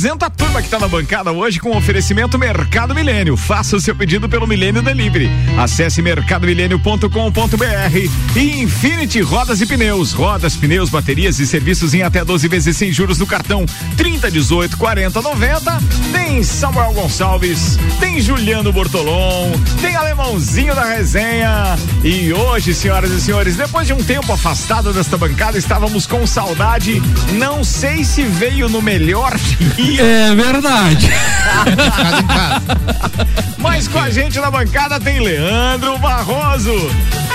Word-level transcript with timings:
Apresenta 0.00 0.29
está 0.70 0.78
na 0.78 0.86
bancada 0.86 1.32
hoje 1.32 1.58
com 1.58 1.76
oferecimento 1.76 2.38
Mercado 2.38 2.94
Milênio. 2.94 3.36
Faça 3.36 3.74
o 3.74 3.80
seu 3.80 3.92
pedido 3.92 4.28
pelo 4.28 4.46
Milênio 4.46 4.80
Delivery. 4.80 5.28
Acesse 5.58 6.00
mercadomilênio.com.br 6.00 8.36
e 8.36 8.62
Infinity 8.62 9.20
Rodas 9.20 9.60
e 9.60 9.66
Pneus. 9.66 10.12
Rodas, 10.12 10.54
pneus, 10.54 10.88
baterias 10.88 11.40
e 11.40 11.46
serviços 11.46 11.92
em 11.92 12.04
até 12.04 12.24
12 12.24 12.46
vezes 12.46 12.76
sem 12.76 12.92
juros 12.92 13.18
no 13.18 13.26
cartão 13.26 13.66
30, 13.96 14.30
18, 14.30 14.76
40, 14.76 15.20
90. 15.20 15.80
Tem 16.12 16.40
Samuel 16.44 16.92
Gonçalves, 16.92 17.76
tem 17.98 18.20
Juliano 18.20 18.72
Bortolom, 18.72 19.50
tem 19.80 19.96
Alemãozinho 19.96 20.76
da 20.76 20.84
resenha. 20.84 21.76
E 22.04 22.32
hoje, 22.32 22.74
senhoras 22.74 23.10
e 23.10 23.20
senhores, 23.20 23.56
depois 23.56 23.88
de 23.88 23.92
um 23.92 24.04
tempo 24.04 24.32
afastado 24.32 24.92
desta 24.92 25.18
bancada, 25.18 25.58
estávamos 25.58 26.06
com 26.06 26.24
saudade. 26.28 27.02
Não 27.32 27.64
sei 27.64 28.04
se 28.04 28.22
veio 28.22 28.68
no 28.68 28.80
melhor 28.80 29.36
dia. 29.74 30.00
É 30.00 30.32
verdade. 30.32 30.59
Mas 33.58 33.88
com 33.88 33.98
a 33.98 34.10
gente 34.10 34.38
na 34.38 34.50
bancada 34.50 35.00
tem 35.00 35.20
Leandro 35.20 35.98
Barroso. 35.98 36.74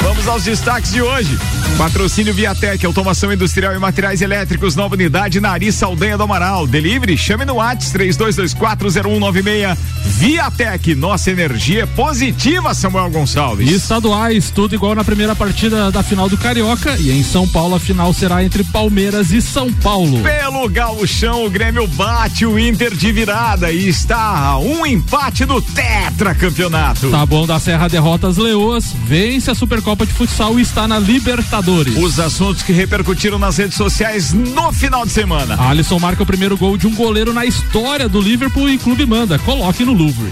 Vamos 0.02 0.28
aos 0.28 0.44
destaques 0.44 0.92
de 0.92 1.02
hoje. 1.02 1.38
Patrocínio 1.78 2.34
Viatec, 2.34 2.86
automação 2.86 3.34
industrial 3.34 3.74
e 3.74 3.80
materiais 3.80 4.22
elétricos, 4.22 4.76
nova 4.76 4.96
unidade 4.96 5.42
na 5.42 5.50
Ari 5.50 5.72
Saldanha 5.72 6.18
do 6.18 6.24
Amaral. 6.24 6.68
Delivery, 6.68 7.18
chame 7.18 7.44
no 7.44 7.56
WhatsApp 7.56 8.00
32240196. 8.00 9.78
Viatec, 10.06 10.96
nossa 10.96 11.32
energia 11.32 11.84
é 11.84 11.86
positiva, 11.86 12.74
Samuel 12.74 13.10
Gonçalves. 13.10 13.70
E 13.70 13.74
estaduais, 13.74 14.52
tudo 14.52 14.76
igual 14.76 14.96
na 14.96 15.04
primeira 15.04 15.36
partida 15.36 15.92
da 15.92 16.02
final 16.02 16.30
do 16.30 16.38
Carioca. 16.38 16.96
E 16.98 17.12
em 17.12 17.24
São 17.24 17.48
Paulo, 17.48 17.76
a 17.76 17.80
final 17.80 18.14
será 18.14 18.44
entre 18.44 18.64
Palmeiras 18.64 19.32
e 19.32 19.42
São 19.42 19.74
Paulo. 19.74 20.22
Pelo 20.22 20.70
gauchão, 20.70 21.46
o 21.46 21.50
Grêmio 21.50 21.88
bate 21.88 22.46
o 22.46 22.58
Inter 22.58 22.96
de 22.96 23.12
virada 23.16 23.72
e 23.72 23.88
está 23.88 24.38
a 24.40 24.60
um 24.60 24.86
empate 24.86 25.46
do 25.46 25.62
tetracampeonato. 25.62 27.10
Tá 27.10 27.26
bom 27.26 27.48
da 27.48 27.58
Serra 27.58 27.88
derrota 27.88 28.28
as 28.28 28.36
Leoas, 28.36 28.94
vence 29.06 29.50
a 29.50 29.56
Supercopa 29.56 30.06
de 30.06 30.12
Futsal 30.12 30.60
e 30.60 30.62
está 30.62 30.86
na 30.86 31.00
Libertadores. 31.00 31.96
Os 31.96 32.20
assuntos 32.20 32.62
que 32.62 32.74
repercutiram 32.74 33.40
nas 33.40 33.56
redes 33.56 33.78
sociais 33.78 34.34
no 34.34 34.74
final 34.74 35.06
de 35.06 35.14
semana. 35.14 35.56
Alisson 35.58 35.98
marca 35.98 36.24
o 36.24 36.26
primeiro 36.26 36.58
gol 36.58 36.78
de 36.78 36.88
um 36.88 36.94
goleiro 36.94 37.34
na 37.34 37.46
história 37.46 38.10
do 38.10 38.20
Liverpool 38.20 38.70
e 38.70 38.78
Clube 38.78 39.06
Manda. 39.06 39.40
Coloque 39.40 39.86
no 39.86 39.94
Louvre. 39.94 40.30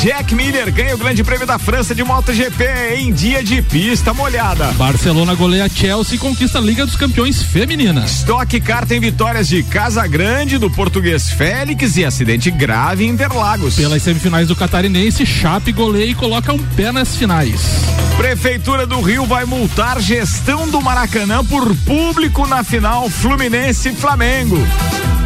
Jack 0.00 0.32
Miller 0.32 0.72
ganha 0.72 0.94
o 0.94 0.98
Grande 0.98 1.24
Prêmio 1.24 1.44
da 1.44 1.58
França 1.58 1.92
de 1.92 2.04
MotoGP 2.04 2.64
em 2.98 3.12
dia 3.12 3.42
de 3.42 3.60
pista 3.60 4.14
molhada. 4.14 4.66
Barcelona 4.74 5.34
goleia 5.34 5.68
Chelsea 5.68 6.14
e 6.14 6.18
conquista 6.18 6.58
a 6.58 6.60
Liga 6.60 6.86
dos 6.86 6.94
Campeões 6.94 7.42
Feminina. 7.42 8.04
Stock 8.04 8.60
Car 8.60 8.86
tem 8.86 9.00
vitórias 9.00 9.48
de 9.48 9.60
Casa 9.64 10.06
Grande, 10.06 10.56
do 10.56 10.70
português 10.70 11.32
Félix 11.32 11.96
e 12.00 12.04
acidente 12.04 12.50
grave 12.50 13.04
em 13.04 13.08
Interlagos. 13.08 13.74
Pelas 13.74 14.02
semifinais 14.02 14.48
do 14.48 14.56
Catarinense, 14.56 15.26
Chape 15.26 15.72
goleia 15.72 16.10
e 16.10 16.14
coloca 16.14 16.52
um 16.52 16.58
pé 16.58 16.92
nas 16.92 17.16
finais. 17.16 17.60
Prefeitura 18.16 18.86
do 18.86 19.00
Rio 19.00 19.26
vai 19.26 19.44
multar 19.44 20.00
gestão 20.00 20.68
do 20.68 20.80
Maracanã 20.80 21.44
por 21.44 21.74
público 21.78 22.46
na 22.46 22.62
final 22.62 23.08
Fluminense 23.08 23.92
Flamengo. 23.92 24.58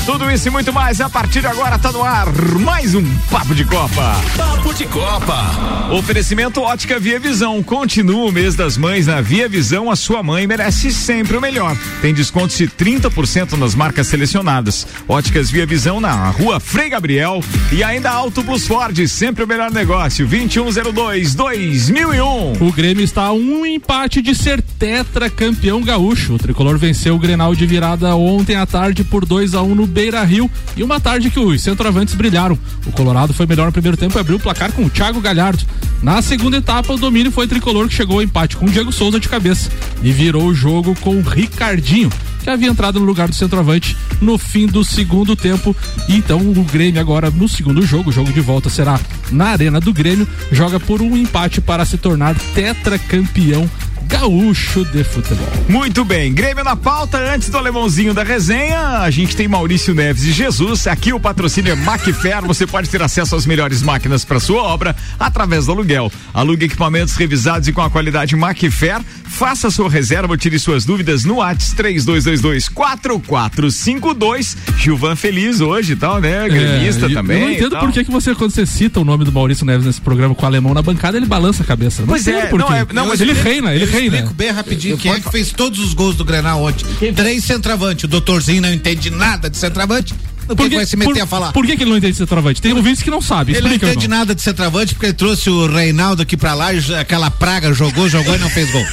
Tudo 0.05 0.29
isso 0.33 0.49
e 0.49 0.51
muito 0.51 0.73
mais 0.73 1.01
a 1.01 1.09
partir 1.09 1.41
de 1.41 1.47
agora 1.47 1.79
tá 1.79 1.93
no 1.93 2.03
ar 2.03 2.27
mais 2.59 2.93
um 2.93 3.05
Papo 3.31 3.55
de 3.55 3.65
Copa. 3.65 4.17
Papo 4.37 4.75
de 4.75 4.85
Copa. 4.87 5.93
Oferecimento 5.93 6.61
Ótica 6.61 6.99
Via 6.99 7.21
Visão. 7.21 7.63
Continua 7.63 8.29
o 8.29 8.33
mês 8.33 8.57
das 8.57 8.77
mães 8.77 9.07
na 9.07 9.21
Via 9.21 9.49
Visão. 9.49 9.89
A 9.89 9.95
sua 9.95 10.21
mãe 10.21 10.45
merece 10.45 10.93
sempre 10.93 11.37
o 11.37 11.41
melhor. 11.41 11.77
Tem 12.01 12.13
descontos 12.13 12.59
de 12.59 12.67
30% 12.67 13.53
nas 13.53 13.77
marcas 13.77 14.09
selecionadas. 14.09 14.87
Óticas 15.07 15.51
Via 15.51 15.65
Visão 15.65 16.01
na 16.01 16.31
rua 16.31 16.59
Frei 16.59 16.91
Gabriel 16.91 17.41
e 17.71 17.85
ainda 17.85 18.11
Auto 18.11 18.43
Plus 18.43 18.67
Ford. 18.67 19.07
Sempre 19.07 19.45
o 19.45 19.47
melhor 19.47 19.71
negócio. 19.71 20.27
2102 20.27 21.37
2001. 21.37 22.53
O 22.61 22.73
Grêmio 22.73 23.05
está 23.05 23.27
a 23.27 23.33
um 23.33 23.65
empate 23.65 24.21
de 24.21 24.35
ser 24.35 24.61
tetra 24.61 25.31
campeão 25.31 25.81
gaúcho. 25.81 26.35
O 26.35 26.39
tricolor 26.39 26.77
venceu 26.77 27.15
o 27.15 27.19
Grenal 27.21 27.55
de 27.55 27.67
virada 27.67 28.17
ontem 28.17 28.57
à 28.57 28.67
tarde 28.67 29.05
por 29.05 29.25
2 29.25 29.55
a 29.55 29.63
1 29.63 29.71
um 29.71 29.75
no 29.77 29.92
Beira 29.93 30.25
Rio 30.25 30.51
e 30.77 30.83
uma 30.83 30.99
tarde 30.99 31.31
que 31.31 31.39
os 31.39 31.63
centroavantes 31.63 32.15
brilharam. 32.15 32.59
O 32.87 32.91
Colorado 32.93 33.33
foi 33.33 33.47
melhor 33.47 33.67
no 33.67 33.73
primeiro 33.73 33.97
tempo 33.97 34.19
e 34.19 34.21
abriu 34.21 34.37
o 34.37 34.41
placar 34.41 34.73
com 34.73 34.85
o 34.85 34.91
Thiago 34.91 35.21
Galhardo. 35.21 35.65
Na 36.03 36.21
segunda 36.21 36.57
etapa, 36.57 36.93
o 36.93 36.99
domínio 36.99 37.31
foi 37.31 37.47
tricolor 37.47 37.87
que 37.87 37.95
chegou 37.95 38.17
ao 38.17 38.23
empate 38.23 38.57
com 38.57 38.67
o 38.67 38.71
Diego 38.71 38.91
Souza 38.91 39.21
de 39.21 39.29
cabeça 39.29 39.71
e 40.03 40.11
virou 40.11 40.47
o 40.47 40.55
jogo 40.55 40.97
com 41.01 41.17
o 41.17 41.23
Ricardinho, 41.23 42.11
que 42.43 42.51
havia 42.51 42.69
entrado 42.69 42.99
no 42.99 43.07
lugar 43.07 43.29
do 43.29 43.35
centroavante 43.37 43.97
no 44.21 44.37
fim 44.37 44.67
do 44.67 44.85
segundo 44.85 45.37
tempo. 45.37 45.77
Então 46.09 46.41
o 46.41 46.65
Grêmio 46.65 47.01
agora 47.01 47.31
no 47.31 47.49
segundo 47.49 47.87
jogo, 47.87 48.11
o 48.11 48.13
jogo 48.13 48.33
de 48.33 48.41
volta 48.41 48.69
será 48.69 48.99
na 49.31 49.51
Arena 49.51 49.79
do 49.79 49.93
Grêmio, 49.93 50.27
joga 50.51 50.81
por 50.81 51.01
um 51.01 51.17
empate 51.17 51.61
para 51.61 51.85
se 51.85 51.97
tornar 51.97 52.35
tetracampeão 52.53 53.71
gaúcho 54.07 54.85
de 54.87 55.03
futebol. 55.05 55.49
Muito 55.69 56.05
bem, 56.05 56.33
Grêmio 56.33 56.63
na 56.65 56.77
pauta, 56.77 57.19
antes 57.19 57.49
do 57.49 57.59
alemãozinho 57.59 58.13
da 58.15 58.23
resenha, 58.23 58.99
a 59.01 59.11
gente 59.11 59.35
tem 59.37 59.49
Maurício 59.49 59.95
Neves 59.95 60.25
e 60.25 60.33
Jesus, 60.33 60.87
aqui 60.87 61.13
o 61.13 61.21
patrocínio 61.21 61.73
é 61.73 61.75
Macfer, 61.75 62.43
você 62.45 62.67
pode 62.67 62.89
ter 62.89 63.03
acesso 63.03 63.35
às 63.35 63.47
melhores 63.47 63.83
máquinas 63.83 64.25
para 64.25 64.39
sua 64.41 64.63
obra 64.63 64.95
através 65.19 65.67
do 65.67 65.73
aluguel. 65.73 66.11
Alugue 66.33 66.67
equipamentos 66.67 67.15
revisados 67.17 67.69
e 67.69 67.73
com 67.73 67.81
a 67.81 67.91
qualidade 67.91 68.37
Macfer, 68.37 69.01
faça 69.25 69.71
sua 69.71 69.91
reserva, 69.91 70.37
tire 70.37 70.59
suas 70.59 70.85
dúvidas 70.85 71.25
no 71.25 71.37
WhatsApp 71.37 71.77
3222 71.77 72.69
4452. 72.69 74.57
Gilvan 74.79 75.17
feliz 75.17 75.61
hoje 75.61 75.93
e 75.93 75.97
tal, 75.97 76.21
né? 76.21 76.49
Gremista 76.49 77.07
é, 77.07 77.09
também. 77.11 77.39
Eu 77.39 77.47
não 77.47 77.53
entendo 77.53 77.79
por 77.79 77.93
que, 77.93 78.05
que 78.05 78.11
você, 78.11 78.35
quando 78.35 78.51
você 78.53 78.67
cita 78.67 79.01
o 79.01 79.05
nome 79.05 79.25
do 79.25 79.33
Maurício 79.33 79.65
Neves 79.67 79.87
nesse 79.87 80.01
programa 80.01 80.35
com 80.35 80.43
o 80.43 80.47
alemão 80.47 80.75
na 80.75 80.83
bancada, 80.83 81.17
ele 81.17 81.27
balança 81.27 81.63
a 81.63 81.67
cabeça. 81.67 82.03
Não 82.03 82.09
pois 82.09 82.27
é, 82.27 82.47
por 82.47 82.59
não, 82.59 82.73
é, 82.73 82.87
não, 82.93 83.09
mas 83.09 83.21
ele 83.21 83.33
ele- 83.33 83.41
reina, 83.43 83.75
ele 83.75 83.87
Eu 83.93 84.01
reina. 84.01 84.17
explico 84.17 84.35
bem 84.35 84.51
rapidinho 84.51 84.99
quem 84.99 85.13
é 85.13 85.21
que 85.21 85.31
fez 85.31 85.53
todos 85.53 85.79
os 85.79 85.95
gols 85.95 86.17
do 86.17 86.25
Grenal 86.25 86.63
ontem. 86.63 86.85
Três 87.15 87.45
centroavante. 87.45 88.07
O 88.07 88.09
doutorzinho 88.09 88.63
não 88.63 88.73
entende 88.73 89.11
nada 89.11 89.51
de 89.51 89.57
centroavante. 89.57 90.15
Por 90.47 90.57
que, 90.57 90.71
que 90.71 90.77
vai 90.77 90.87
se 90.87 90.97
meter 90.97 91.15
por, 91.15 91.23
a 91.23 91.27
falar? 91.27 91.53
Por 91.53 91.67
que, 91.67 91.77
que 91.77 91.83
ele 91.83 91.91
não 91.91 91.99
entende 91.99 92.17
centroavante? 92.17 92.61
Tem 92.61 92.73
ouvintes 92.73 93.03
que 93.03 93.11
não 93.11 93.21
sabem. 93.21 93.55
Ele 93.55 93.69
não 93.69 93.75
entende 93.75 94.09
nada 94.09 94.35
de 94.35 94.43
centroavante 94.43 94.95
porque 94.95 95.07
ele 95.07 95.15
trouxe 95.15 95.51
o 95.51 95.67
Reinaldo 95.67 96.23
aqui 96.23 96.37
pra 96.37 96.55
lá 96.55 96.73
e 96.73 96.95
aquela 96.95 97.31
praga 97.31 97.73
jogou, 97.73 98.09
jogou 98.09 98.35
e 98.35 98.39
não 98.39 98.51
fez 98.51 98.71
gol. 98.71 98.87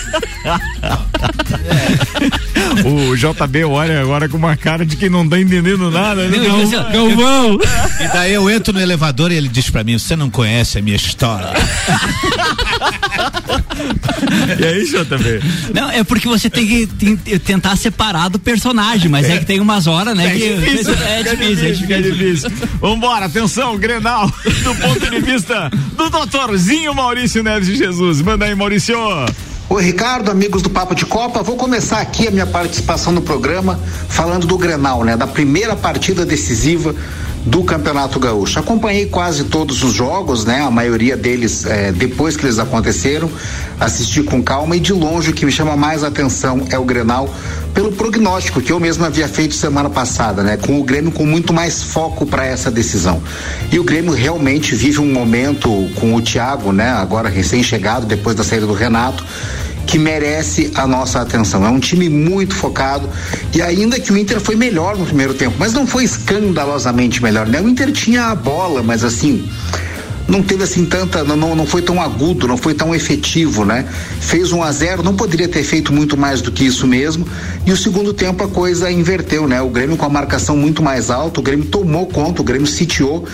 O 2.85 3.15
JB 3.15 3.63
olha 3.65 4.01
agora 4.01 4.29
com 4.29 4.37
uma 4.37 4.55
cara 4.55 4.85
de 4.85 4.95
quem 4.95 5.09
não 5.09 5.27
tá 5.27 5.39
entendendo 5.39 5.89
nada, 5.91 6.27
né? 6.27 6.37
Assim, 6.37 6.93
Galvão! 6.93 7.59
E 7.99 8.07
daí 8.07 8.33
eu 8.33 8.49
entro 8.49 8.73
no 8.73 8.79
elevador 8.79 9.31
e 9.31 9.35
ele 9.35 9.47
diz 9.47 9.69
pra 9.69 9.83
mim: 9.83 9.97
Você 9.97 10.15
não 10.15 10.29
conhece 10.29 10.77
a 10.77 10.81
minha 10.81 10.95
história. 10.95 11.49
E 14.59 14.65
aí, 14.65 14.85
JB? 14.85 15.73
Não, 15.73 15.91
é 15.91 16.03
porque 16.03 16.27
você 16.27 16.49
tem 16.49 16.65
que 16.65 17.39
tentar 17.39 17.75
separar 17.75 18.29
do 18.29 18.39
personagem, 18.39 19.09
mas 19.09 19.29
é, 19.29 19.37
que 19.37 19.45
tem 19.45 19.59
umas 19.59 19.87
horas, 19.87 20.15
né? 20.15 20.31
que, 20.31 20.43
é 20.43 20.55
difícil, 20.55 20.93
é 21.43 21.49
difícil. 21.49 21.87
fica 21.87 22.01
difícil. 22.01 22.51
Vambora, 22.79 23.25
atenção, 23.25 23.77
Grenal, 23.77 24.27
do 24.63 24.75
ponto 24.75 25.09
de 25.09 25.19
vista 25.21 25.69
do 25.95 26.09
doutorzinho 26.09 26.93
Maurício 26.93 27.43
Neves 27.43 27.67
de 27.67 27.75
Jesus. 27.75 28.21
Manda 28.21 28.45
aí, 28.45 28.55
Maurício. 28.55 28.97
Oi, 29.69 29.83
Ricardo, 29.83 30.31
amigos 30.31 30.63
do 30.63 30.69
Papo 30.69 30.95
de 30.95 31.05
Copa. 31.05 31.43
Vou 31.43 31.55
começar 31.55 31.99
aqui 32.01 32.27
a 32.27 32.31
minha 32.31 32.47
participação 32.47 33.13
no 33.13 33.21
programa 33.21 33.79
falando 34.07 34.47
do 34.47 34.57
Grenal, 34.57 35.03
né? 35.03 35.15
Da 35.15 35.27
primeira 35.27 35.75
partida 35.75 36.25
decisiva 36.25 36.95
do 37.49 37.63
Campeonato 37.63 38.19
Gaúcho. 38.19 38.59
Acompanhei 38.59 39.07
quase 39.07 39.45
todos 39.45 39.83
os 39.83 39.93
jogos, 39.93 40.45
né? 40.45 40.61
A 40.61 40.69
maioria 40.69 41.17
deles 41.17 41.65
eh, 41.65 41.91
depois 41.91 42.37
que 42.37 42.45
eles 42.45 42.59
aconteceram, 42.59 43.29
assisti 43.79 44.21
com 44.21 44.41
calma 44.41 44.75
e 44.75 44.79
de 44.79 44.93
longe 44.93 45.31
o 45.31 45.33
que 45.33 45.45
me 45.45 45.51
chama 45.51 45.75
mais 45.75 46.03
atenção 46.03 46.65
é 46.69 46.77
o 46.77 46.83
Grenal 46.83 47.27
pelo 47.73 47.91
prognóstico 47.91 48.61
que 48.61 48.71
eu 48.71 48.79
mesmo 48.79 49.05
havia 49.05 49.27
feito 49.27 49.55
semana 49.55 49.89
passada, 49.89 50.43
né? 50.43 50.57
Com 50.57 50.79
o 50.79 50.83
Grêmio 50.83 51.11
com 51.11 51.25
muito 51.25 51.51
mais 51.51 51.81
foco 51.81 52.25
para 52.25 52.45
essa 52.45 52.69
decisão. 52.69 53.21
E 53.71 53.79
o 53.79 53.83
Grêmio 53.83 54.13
realmente 54.13 54.75
vive 54.75 54.99
um 54.99 55.11
momento 55.11 55.69
com 55.95 56.13
o 56.13 56.21
Thiago, 56.21 56.71
né? 56.71 56.91
Agora 56.91 57.29
recém-chegado 57.29 58.05
depois 58.05 58.35
da 58.35 58.43
saída 58.43 58.67
do 58.67 58.73
Renato 58.73 59.25
que 59.85 59.97
merece 59.97 60.71
a 60.75 60.85
nossa 60.85 61.21
atenção. 61.21 61.65
É 61.65 61.69
um 61.69 61.79
time 61.79 62.09
muito 62.09 62.55
focado 62.55 63.09
e 63.53 63.61
ainda 63.61 63.99
que 63.99 64.11
o 64.11 64.17
Inter 64.17 64.39
foi 64.39 64.55
melhor 64.55 64.97
no 64.97 65.05
primeiro 65.05 65.33
tempo, 65.33 65.55
mas 65.57 65.73
não 65.73 65.87
foi 65.87 66.03
escandalosamente 66.03 67.21
melhor, 67.21 67.47
né? 67.47 67.59
O 67.61 67.67
Inter 67.67 67.91
tinha 67.91 68.25
a 68.25 68.35
bola, 68.35 68.83
mas 68.83 69.03
assim, 69.03 69.49
não 70.29 70.43
teve 70.43 70.63
assim 70.63 70.85
tanta, 70.85 71.23
não, 71.23 71.55
não, 71.55 71.65
foi 71.65 71.81
tão 71.81 71.99
agudo, 71.99 72.47
não 72.47 72.55
foi 72.55 72.75
tão 72.75 72.93
efetivo, 72.93 73.65
né? 73.65 73.85
Fez 74.21 74.51
1 74.51 74.61
a 74.61 74.71
0 74.71 75.03
não 75.03 75.15
poderia 75.15 75.47
ter 75.47 75.63
feito 75.63 75.91
muito 75.91 76.15
mais 76.15 76.39
do 76.39 76.51
que 76.51 76.63
isso 76.63 76.85
mesmo. 76.85 77.27
E 77.65 77.71
o 77.71 77.77
segundo 77.77 78.13
tempo 78.13 78.43
a 78.43 78.47
coisa 78.47 78.91
inverteu, 78.91 79.47
né? 79.47 79.59
O 79.59 79.69
Grêmio 79.69 79.97
com 79.97 80.05
a 80.05 80.09
marcação 80.09 80.55
muito 80.55 80.83
mais 80.83 81.09
alta, 81.09 81.39
o 81.39 81.43
Grêmio 81.43 81.65
tomou 81.65 82.05
conta, 82.05 82.41
o 82.41 82.45
Grêmio 82.45 82.67
sitiou 82.67 83.25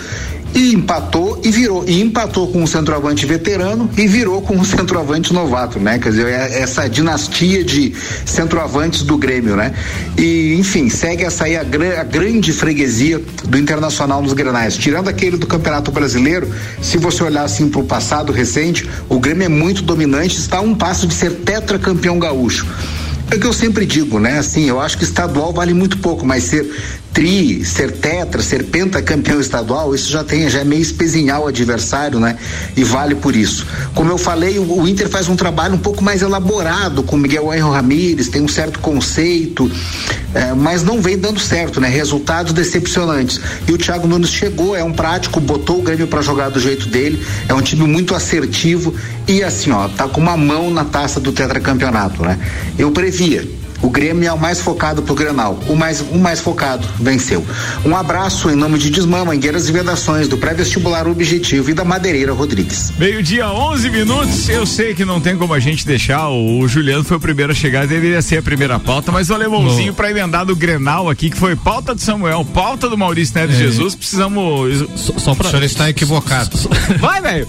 e 0.54 0.74
empatou 0.74 1.40
e 1.44 1.50
virou. 1.50 1.84
E 1.86 2.00
empatou 2.00 2.48
com 2.48 2.62
um 2.62 2.66
centroavante 2.66 3.26
veterano 3.26 3.90
e 3.96 4.06
virou 4.06 4.40
com 4.40 4.56
um 4.56 4.64
centroavante 4.64 5.32
novato, 5.32 5.78
né? 5.78 5.98
Quer 5.98 6.10
dizer, 6.10 6.26
é 6.26 6.60
essa 6.60 6.88
dinastia 6.88 7.62
de 7.64 7.94
centroavantes 8.24 9.02
do 9.02 9.18
Grêmio, 9.18 9.56
né? 9.56 9.74
E, 10.16 10.54
enfim, 10.58 10.88
segue 10.88 11.24
essa 11.24 11.44
aí 11.44 11.56
a, 11.56 11.60
a 11.60 12.04
grande 12.04 12.52
freguesia 12.52 13.20
do 13.44 13.58
Internacional 13.58 14.22
nos 14.22 14.32
Grenais. 14.32 14.76
Tirando 14.76 15.08
aquele 15.08 15.36
do 15.36 15.46
Campeonato 15.46 15.90
Brasileiro, 15.90 16.50
se 16.80 16.96
você 16.96 17.22
olhar 17.22 17.44
assim 17.44 17.68
para 17.68 17.80
o 17.80 17.84
passado 17.84 18.32
recente, 18.32 18.88
o 19.08 19.18
Grêmio 19.18 19.44
é 19.44 19.48
muito 19.48 19.82
dominante, 19.82 20.38
está 20.38 20.58
a 20.58 20.60
um 20.60 20.74
passo 20.74 21.06
de 21.06 21.14
ser 21.14 21.32
tetracampeão 21.32 22.18
gaúcho. 22.18 22.66
É 23.30 23.34
o 23.34 23.40
que 23.40 23.46
eu 23.46 23.52
sempre 23.52 23.84
digo, 23.84 24.20
né? 24.20 24.38
Assim, 24.38 24.68
eu 24.68 24.80
acho 24.80 24.96
que 24.96 25.02
estadual 25.02 25.52
vale 25.52 25.74
muito 25.74 25.98
pouco, 25.98 26.24
mas 26.24 26.44
ser 26.44 26.64
tri, 27.16 27.64
ser 27.64 27.92
tetra, 27.92 28.42
ser 28.42 28.64
pentacampeão 28.64 29.40
estadual, 29.40 29.94
isso 29.94 30.10
já 30.10 30.22
tem, 30.22 30.50
já 30.50 30.60
é 30.60 30.64
meio 30.64 30.82
espezinhar 30.82 31.40
o 31.40 31.46
adversário, 31.46 32.20
né? 32.20 32.36
E 32.76 32.84
vale 32.84 33.14
por 33.14 33.34
isso. 33.34 33.66
Como 33.94 34.10
eu 34.10 34.18
falei, 34.18 34.58
o, 34.58 34.82
o 34.82 34.86
Inter 34.86 35.08
faz 35.08 35.26
um 35.26 35.34
trabalho 35.34 35.76
um 35.76 35.78
pouco 35.78 36.04
mais 36.04 36.20
elaborado 36.20 37.02
com 37.02 37.16
Miguel 37.16 37.50
Angel 37.50 37.70
Ramírez, 37.70 38.28
tem 38.28 38.42
um 38.42 38.48
certo 38.48 38.80
conceito, 38.80 39.70
é, 40.34 40.52
mas 40.52 40.82
não 40.82 41.00
vem 41.00 41.16
dando 41.16 41.40
certo, 41.40 41.80
né? 41.80 41.88
Resultados 41.88 42.52
decepcionantes. 42.52 43.40
E 43.66 43.72
o 43.72 43.78
Thiago 43.78 44.06
Nunes 44.06 44.28
chegou, 44.28 44.76
é 44.76 44.84
um 44.84 44.92
prático, 44.92 45.40
botou 45.40 45.78
o 45.78 45.82
Grêmio 45.82 46.06
para 46.06 46.20
jogar 46.20 46.50
do 46.50 46.60
jeito 46.60 46.86
dele, 46.86 47.24
é 47.48 47.54
um 47.54 47.62
time 47.62 47.86
muito 47.86 48.14
assertivo 48.14 48.94
e 49.26 49.42
assim, 49.42 49.70
ó, 49.70 49.88
tá 49.88 50.06
com 50.06 50.20
uma 50.20 50.36
mão 50.36 50.70
na 50.70 50.84
taça 50.84 51.18
do 51.18 51.32
tetracampeonato, 51.32 52.22
né? 52.22 52.38
Eu 52.78 52.90
previa 52.90 53.48
o 53.82 53.90
Grêmio 53.90 54.28
é 54.28 54.32
o 54.32 54.38
mais 54.38 54.60
focado 54.60 55.02
pro 55.02 55.14
Grenal. 55.14 55.58
O 55.68 55.76
mais, 55.76 56.00
o 56.00 56.18
mais 56.18 56.40
focado 56.40 56.86
venceu. 56.98 57.44
Um 57.84 57.96
abraço 57.96 58.50
em 58.50 58.54
nome 58.54 58.78
de 58.78 58.90
Desmã, 58.90 59.24
Mangueiras 59.24 59.68
e 59.68 59.72
Vedações, 59.72 60.28
do 60.28 60.38
pré-vestibular 60.38 61.06
Objetivo 61.06 61.70
e 61.70 61.74
da 61.74 61.84
Madeireira 61.84 62.32
Rodrigues. 62.32 62.92
Meio-dia, 62.98 63.48
11 63.48 63.90
minutos. 63.90 64.48
Eu 64.48 64.66
sei 64.66 64.94
que 64.94 65.04
não 65.04 65.20
tem 65.20 65.36
como 65.36 65.54
a 65.54 65.60
gente 65.60 65.86
deixar. 65.86 66.28
O, 66.28 66.60
o 66.60 66.68
Juliano 66.68 67.04
foi 67.04 67.16
o 67.16 67.20
primeiro 67.20 67.52
a 67.52 67.54
chegar, 67.54 67.86
deveria 67.86 68.22
ser 68.22 68.38
a 68.38 68.42
primeira 68.42 68.78
pauta, 68.78 69.12
mas 69.12 69.30
o 69.30 69.34
alemãozinho 69.34 69.92
para 69.94 70.10
emendar 70.10 70.44
do 70.44 70.56
Grenal 70.56 71.08
aqui, 71.08 71.30
que 71.30 71.36
foi 71.36 71.54
pauta 71.54 71.94
do 71.94 72.00
Samuel, 72.00 72.44
pauta 72.44 72.88
do 72.88 72.96
Maurício 72.96 73.34
Neto 73.34 73.52
é. 73.52 73.56
Jesus, 73.56 73.94
precisamos. 73.94 74.88
Só, 74.96 75.18
só 75.18 75.34
pra... 75.34 75.48
O 75.48 75.50
senhor 75.50 75.62
está 75.62 75.90
equivocado. 75.90 76.56
Vai, 76.98 77.20
velho! 77.20 77.46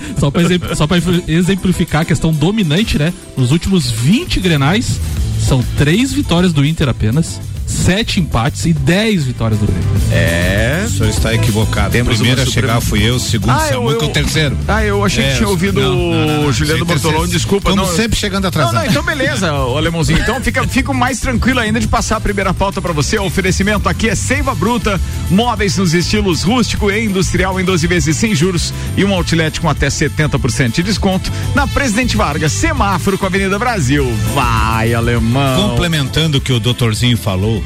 Só 0.75 0.87
para 0.87 0.97
exemplificar 1.27 2.01
a 2.01 2.05
questão 2.05 2.31
dominante, 2.31 2.97
né? 2.97 3.13
Nos 3.35 3.51
últimos 3.51 3.89
20 3.89 4.39
Grenais, 4.39 4.99
são 5.47 5.63
três 5.77 6.11
vitórias 6.11 6.51
do 6.51 6.65
Inter 6.65 6.89
apenas 6.89 7.39
sete 7.67 8.19
empates 8.19 8.65
e 8.65 8.73
dez 8.73 9.25
vitórias 9.25 9.59
do 9.59 9.65
Grêmio. 9.65 9.87
É. 10.11 10.85
O 10.85 10.89
senhor 10.89 11.09
está 11.09 11.33
equivocado. 11.33 11.91
Temos 11.91 12.15
o 12.15 12.17
primeiro 12.17 12.41
a 12.41 12.45
chegar 12.45 12.81
fui 12.81 13.03
eu, 13.03 13.15
o 13.15 13.19
segundo 13.19 13.51
ah, 13.51 13.67
é 13.69 13.77
o 13.77 14.07
terceiro. 14.09 14.57
Ah, 14.67 14.83
eu 14.83 15.03
achei 15.03 15.23
é, 15.23 15.31
que 15.31 15.37
tinha 15.37 15.49
ouvido 15.49 15.81
não, 15.81 15.95
não, 15.95 16.27
não, 16.27 16.47
o 16.47 16.53
Juliano 16.53 16.85
Bortolão, 16.85 17.27
desculpa. 17.27 17.69
Estamos 17.69 17.89
sempre 17.95 18.17
chegando 18.17 18.47
atrasado. 18.47 18.73
Não, 18.73 18.81
não, 18.81 18.89
então 18.89 19.03
beleza, 19.03 19.53
o 19.53 19.77
alemãozinho. 19.77 20.19
Então 20.19 20.41
fica, 20.41 20.65
fico 20.67 20.93
mais 20.93 21.19
tranquilo 21.19 21.59
ainda 21.59 21.79
de 21.79 21.87
passar 21.87 22.17
a 22.17 22.21
primeira 22.21 22.53
pauta 22.53 22.81
para 22.81 22.93
você. 22.93 23.17
O 23.19 23.25
oferecimento 23.25 23.89
aqui 23.89 24.09
é 24.09 24.15
Seiva 24.15 24.55
Bruta, 24.55 24.99
móveis 25.29 25.77
nos 25.77 25.93
estilos 25.93 26.43
rústico 26.43 26.89
e 26.89 27.05
industrial 27.05 27.59
em 27.59 27.65
12 27.65 27.85
vezes 27.87 28.15
sem 28.15 28.33
juros 28.33 28.73
e 28.95 29.03
um 29.03 29.13
outlet 29.13 29.59
com 29.59 29.69
até 29.69 29.87
70% 29.87 30.71
de 30.71 30.83
desconto 30.83 31.31
na 31.53 31.67
Presidente 31.67 32.15
Vargas, 32.15 32.51
semáforo 32.51 33.17
com 33.17 33.25
a 33.25 33.27
Avenida 33.27 33.59
Brasil. 33.59 34.07
Vai, 34.33 34.93
alemão. 34.93 35.69
Complementando 35.69 36.37
o 36.37 36.41
que 36.41 36.53
o 36.53 36.59
doutorzinho 36.59 37.17
falou, 37.17 37.56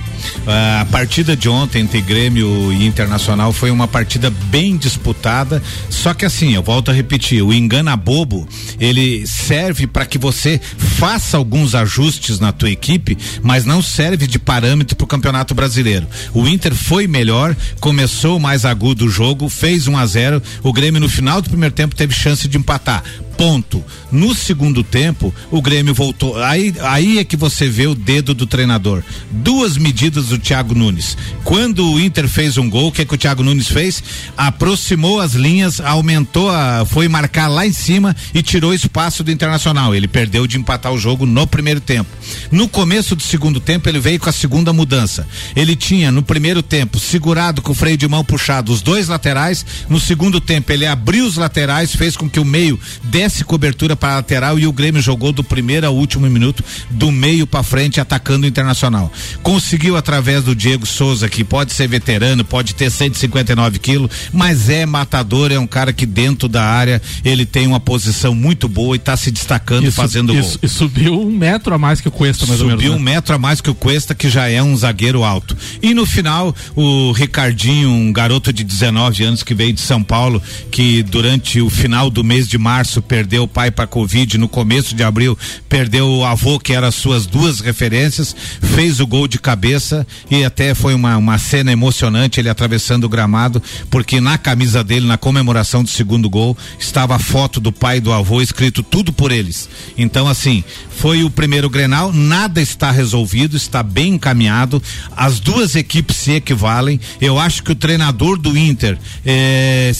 a 0.46 0.86
partida 0.86 1.36
de 1.36 1.48
ontem 1.50 1.82
entre 1.82 2.02
Grêmio 2.02 2.72
e 2.74 2.86
Internacional 2.86 3.52
foi 3.54 3.72
uma 3.72 3.88
partida 3.88 4.30
bem 4.30 4.78
disputada, 4.78 5.62
só 5.90 6.14
que 6.14 6.26
assim, 6.26 6.54
eu 6.54 6.64
volto 6.64 6.92
a 6.92 6.94
repetir, 6.94 7.42
o 7.42 7.54
engana 7.54 7.96
bobo, 7.96 8.48
ele 8.80 9.26
serve 9.28 9.88
para 9.88 10.06
que 10.06 10.18
você 10.18 10.60
faça 10.78 11.38
alguns 11.38 11.76
ajustes 11.76 12.40
na 12.40 12.52
tua 12.52 12.70
equipe, 12.70 13.18
mas 13.42 13.66
não 13.66 13.82
serve 13.82 14.28
de 14.28 14.40
parâmetro 14.40 14.96
para 14.96 15.06
o 15.06 15.08
Campeonato 15.08 15.54
Brasileiro. 15.54 16.08
O 16.34 16.48
Inter 16.48 16.74
foi 16.74 17.08
melhor, 17.08 17.56
começou 17.80 18.40
mais 18.40 18.66
agudo 18.66 19.06
o 19.06 19.10
jogo, 19.10 19.50
fez 19.50 19.88
1 19.88 19.92
um 19.92 19.98
a 19.98 20.06
0, 20.06 20.42
o 20.64 20.74
Grêmio 20.74 21.00
no 21.00 21.10
final 21.10 21.42
do 21.42 21.50
primeiro 21.50 21.74
tempo 21.74 21.96
teve 21.96 22.14
chance 22.14 22.48
de 22.48 22.58
empatar 22.58 23.04
ponto. 23.42 23.84
No 24.12 24.36
segundo 24.36 24.84
tempo, 24.84 25.34
o 25.50 25.64
Grêmio 25.64 25.96
voltou. 25.96 26.40
Aí, 26.44 26.76
aí 26.82 27.18
é 27.18 27.24
que 27.24 27.36
você 27.36 27.68
vê 27.68 27.88
o 27.88 27.96
dedo 27.96 28.36
do 28.36 28.46
treinador. 28.46 29.02
Duas 29.32 29.78
medidas 29.78 30.28
do 30.28 30.38
Thiago 30.38 30.76
Nunes. 30.76 31.18
Quando 31.44 31.92
o 31.92 32.00
Inter 32.00 32.28
fez 32.28 32.60
um 32.60 32.70
gol, 32.70 32.90
o 32.90 32.92
que, 32.92 33.02
é 33.02 33.06
que 33.06 33.16
o 33.16 33.18
Thiago 33.18 33.42
Nunes 33.42 33.68
fez? 33.68 34.04
Aproximou 34.38 35.20
as 35.20 35.34
linhas, 35.34 35.82
aumentou 35.82 36.52
a. 36.52 36.86
foi 36.86 37.08
marcar 37.08 37.48
lá 37.48 37.66
em 37.66 37.74
cima 37.74 38.16
e 38.32 38.44
tirou 38.44 38.76
espaço 38.76 39.24
do 39.24 39.32
Internacional. 39.32 39.96
Ele 39.96 40.08
perdeu 40.08 40.46
de 40.46 40.60
empatar 40.60 40.94
o 40.94 41.00
jogo 41.00 41.26
no 41.26 41.48
primeiro 41.48 41.82
tempo. 41.82 42.12
No 42.52 42.68
começo 42.68 43.16
do 43.16 43.24
segundo 43.24 43.60
tempo, 43.60 43.90
ele 43.90 44.00
veio 44.00 44.20
com 44.20 44.30
a 44.30 44.34
segunda 44.34 44.72
mudança. 44.72 45.28
Ele 45.56 45.76
tinha, 45.76 46.12
no 46.12 46.22
primeiro 46.22 46.62
tempo, 46.62 47.00
segurado 47.00 47.60
com 47.60 47.72
o 47.72 47.76
freio 47.76 47.98
de 47.98 48.08
mão 48.08 48.24
puxado 48.24 48.72
os 48.72 48.84
dois 48.84 49.08
laterais. 49.08 49.66
No 49.90 50.00
segundo 50.00 50.40
tempo, 50.40 50.72
ele 50.72 50.86
abriu 50.86 51.26
os 51.26 51.38
laterais, 51.38 51.96
fez 51.96 52.16
com 52.16 52.30
que 52.30 52.40
o 52.40 52.46
meio 52.46 52.80
desse 53.06 53.31
desse 53.32 53.46
cobertura 53.46 53.96
para 53.96 54.16
lateral 54.16 54.60
e 54.60 54.68
o 54.68 54.74
Grêmio 54.74 55.02
jogou 55.02 55.32
do 55.32 55.44
primeiro 55.44 55.88
ao 55.88 55.96
último 55.96 56.30
minuto, 56.30 56.64
do 56.90 57.12
meio 57.12 57.48
para 57.48 57.64
frente, 57.64 58.02
atacando 58.02 58.46
o 58.46 58.48
Internacional. 58.48 59.12
Conseguiu 59.42 59.96
através 59.96 60.44
do 60.44 60.54
Diego 60.54 60.86
Souza, 60.86 61.30
que 61.30 61.44
pode 61.44 61.72
ser 61.74 61.88
veterano, 61.88 62.44
pode 62.44 62.76
ter 62.76 62.92
159 62.92 63.80
quilos, 63.80 64.12
mas 64.34 64.70
é 64.70 64.86
matador, 64.86 65.52
é 65.52 65.58
um 65.58 65.66
cara 65.66 65.94
que 65.94 66.06
dentro 66.06 66.50
da 66.50 66.64
área 66.64 67.02
ele 67.24 67.46
tem 67.46 67.66
uma 67.66 67.80
posição 67.80 68.36
muito 68.36 68.68
boa 68.68 68.96
e 68.96 68.98
está 68.98 69.16
se 69.16 69.32
destacando 69.32 69.86
isso, 69.86 69.96
fazendo 69.96 70.36
isso, 70.36 70.60
gol. 70.60 70.60
E 70.64 70.68
subiu 70.68 71.20
um 71.20 71.32
metro 71.32 71.74
a 71.74 71.78
mais 71.78 72.02
que 72.02 72.10
o 72.10 72.12
Cuesta, 72.12 72.46
mais 72.46 72.60
subiu 72.60 72.74
ou 72.74 72.78
menos. 72.78 72.84
Subiu 72.84 72.92
né? 72.94 72.98
um 72.98 73.14
metro 73.14 73.34
a 73.34 73.38
mais 73.38 73.62
que 73.62 73.70
o 73.70 73.76
Cuesta, 73.76 74.14
que 74.14 74.30
já 74.30 74.50
é 74.50 74.62
um 74.62 74.76
zagueiro 74.76 75.24
alto. 75.24 75.56
E 75.82 75.94
no 75.94 76.06
final, 76.06 76.54
o 76.76 77.12
Ricardinho, 77.14 77.90
um 77.90 78.12
garoto 78.12 78.52
de 78.52 78.64
19 78.64 79.24
anos 79.24 79.44
que 79.44 79.54
veio 79.54 79.72
de 79.72 79.82
São 79.82 80.04
Paulo, 80.04 80.42
que 80.70 81.02
durante 81.04 81.62
o 81.62 81.70
final 81.70 82.10
do 82.10 82.24
mês 82.24 82.48
de 82.48 82.58
março 82.58 83.02
perdeu 83.02 83.21
o 83.40 83.48
pai 83.48 83.72
para 83.72 83.88
Covid 83.88 84.38
no 84.38 84.48
começo 84.48 84.96
de 84.96 85.04
abril, 85.04 85.38
perdeu 85.68 86.08
o 86.08 86.26
avô, 86.26 86.60
que 86.60 86.74
eram 86.74 86.88
as 86.88 86.96
suas 86.96 87.26
duas 87.26 87.60
referências, 87.60 88.36
fez 88.62 89.00
o 89.00 89.08
gol 89.08 89.28
de 89.28 89.40
cabeça 89.40 90.06
e 90.30 90.44
até 90.44 90.74
foi 90.74 90.94
uma, 90.94 91.18
uma 91.18 91.38
cena 91.38 91.72
emocionante 91.72 92.40
ele 92.40 92.50
atravessando 92.50 93.06
o 93.06 93.10
gramado, 93.10 93.62
porque 93.90 94.20
na 94.20 94.38
camisa 94.38 94.84
dele, 94.84 95.08
na 95.08 95.18
comemoração 95.18 95.84
do 95.84 95.90
segundo 95.90 96.30
gol, 96.30 96.58
estava 96.80 97.16
a 97.16 97.20
foto 97.20 97.60
do 97.60 97.72
pai 97.72 97.98
e 97.98 98.02
do 98.02 98.12
avô 98.12 98.42
escrito 98.42 98.84
tudo 98.84 99.14
por 99.14 99.32
eles. 99.32 99.70
Então, 99.98 100.28
assim, 100.28 100.64
foi 100.90 101.24
o 101.24 101.30
primeiro 101.30 101.70
Grenal, 101.70 102.14
nada 102.14 102.62
está 102.62 102.92
resolvido, 102.92 103.58
está 103.58 103.82
bem 103.82 104.16
encaminhado, 104.16 104.82
as 105.16 105.40
duas 105.40 105.76
equipes 105.76 106.18
se 106.18 106.34
equivalem. 106.34 107.00
Eu 107.20 107.40
acho 107.40 107.64
que 107.64 107.72
o 107.72 107.76
treinador 107.76 108.38
do 108.38 108.58
Inter 108.58 108.98
eh, 109.26 109.92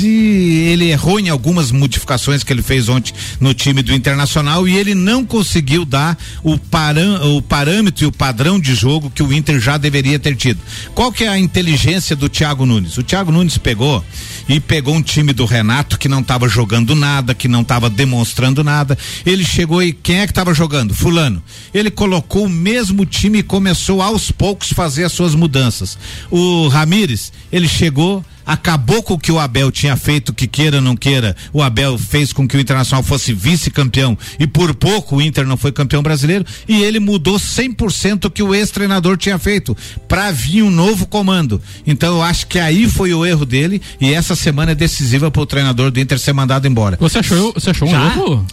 se 0.00 0.06
ele 0.06 0.90
errou 0.90 1.20
em 1.20 1.28
algumas 1.28 1.70
modificações 1.70 2.42
que 2.42 2.50
ele 2.50 2.62
fez 2.62 2.88
ontem 2.88 3.12
no 3.38 3.52
time 3.52 3.82
do 3.82 3.92
Internacional 3.92 4.66
e 4.66 4.74
ele 4.74 4.94
não 4.94 5.26
conseguiu 5.26 5.84
dar 5.84 6.16
o, 6.42 6.56
parã, 6.56 7.20
o 7.26 7.42
parâmetro 7.42 8.04
e 8.04 8.06
o 8.06 8.12
padrão 8.12 8.58
de 8.58 8.74
jogo 8.74 9.10
que 9.10 9.22
o 9.22 9.30
Inter 9.30 9.60
já 9.60 9.76
deveria 9.76 10.18
ter 10.18 10.34
tido. 10.36 10.58
Qual 10.94 11.12
que 11.12 11.24
é 11.24 11.28
a 11.28 11.38
inteligência 11.38 12.16
do 12.16 12.30
Thiago 12.30 12.64
Nunes? 12.64 12.96
O 12.96 13.02
Thiago 13.02 13.30
Nunes 13.30 13.58
pegou 13.58 14.02
e 14.48 14.58
pegou 14.58 14.94
um 14.94 15.02
time 15.02 15.34
do 15.34 15.44
Renato 15.44 15.98
que 15.98 16.08
não 16.08 16.20
estava 16.20 16.48
jogando 16.48 16.94
nada, 16.94 17.34
que 17.34 17.46
não 17.46 17.60
estava 17.60 17.90
demonstrando 17.90 18.64
nada. 18.64 18.96
Ele 19.26 19.44
chegou 19.44 19.82
e 19.82 19.92
quem 19.92 20.20
é 20.20 20.26
que 20.26 20.32
estava 20.32 20.54
jogando? 20.54 20.94
Fulano. 20.94 21.42
Ele 21.74 21.90
colocou 21.90 22.46
o 22.46 22.48
mesmo 22.48 23.04
time 23.04 23.40
e 23.40 23.42
começou 23.42 24.00
aos 24.00 24.30
poucos 24.30 24.72
fazer 24.72 25.04
as 25.04 25.12
suas 25.12 25.34
mudanças. 25.34 25.98
O 26.30 26.68
Ramires, 26.68 27.32
ele 27.52 27.68
chegou 27.68 28.24
acabou 28.44 29.02
com 29.02 29.14
o 29.14 29.18
que 29.18 29.32
o 29.32 29.38
Abel 29.38 29.70
tinha 29.70 29.96
feito, 29.96 30.32
que 30.32 30.46
queira 30.46 30.76
ou 30.76 30.82
não 30.82 30.96
queira, 30.96 31.36
o 31.52 31.62
Abel 31.62 31.98
fez 31.98 32.32
com 32.32 32.46
que 32.46 32.56
o 32.56 32.60
Internacional 32.60 33.02
fosse 33.02 33.32
vice-campeão 33.32 34.16
e 34.38 34.46
por 34.46 34.74
pouco 34.74 35.16
o 35.16 35.22
Inter 35.22 35.46
não 35.46 35.56
foi 35.56 35.72
campeão 35.72 36.02
brasileiro 36.02 36.44
e 36.68 36.82
ele 36.82 37.00
mudou 37.00 37.38
100% 37.38 38.24
o 38.24 38.30
que 38.30 38.42
o 38.42 38.54
ex-treinador 38.54 39.16
tinha 39.16 39.38
feito 39.38 39.76
para 40.08 40.30
vir 40.30 40.62
um 40.62 40.70
novo 40.70 41.06
comando. 41.06 41.60
Então 41.86 42.16
eu 42.16 42.22
acho 42.22 42.46
que 42.46 42.58
aí 42.58 42.88
foi 42.88 43.12
o 43.14 43.24
erro 43.24 43.44
dele 43.44 43.80
e 44.00 44.12
essa 44.12 44.34
semana 44.34 44.72
é 44.72 44.74
decisiva 44.74 45.30
para 45.30 45.42
o 45.42 45.46
treinador 45.46 45.90
do 45.90 46.00
Inter 46.00 46.18
ser 46.18 46.32
mandado 46.32 46.66
embora. 46.66 46.96
Você 47.00 47.18
achou, 47.18 47.52
você 47.52 47.70
achou 47.70 47.88
um 47.88 47.92
erro? 47.92 48.46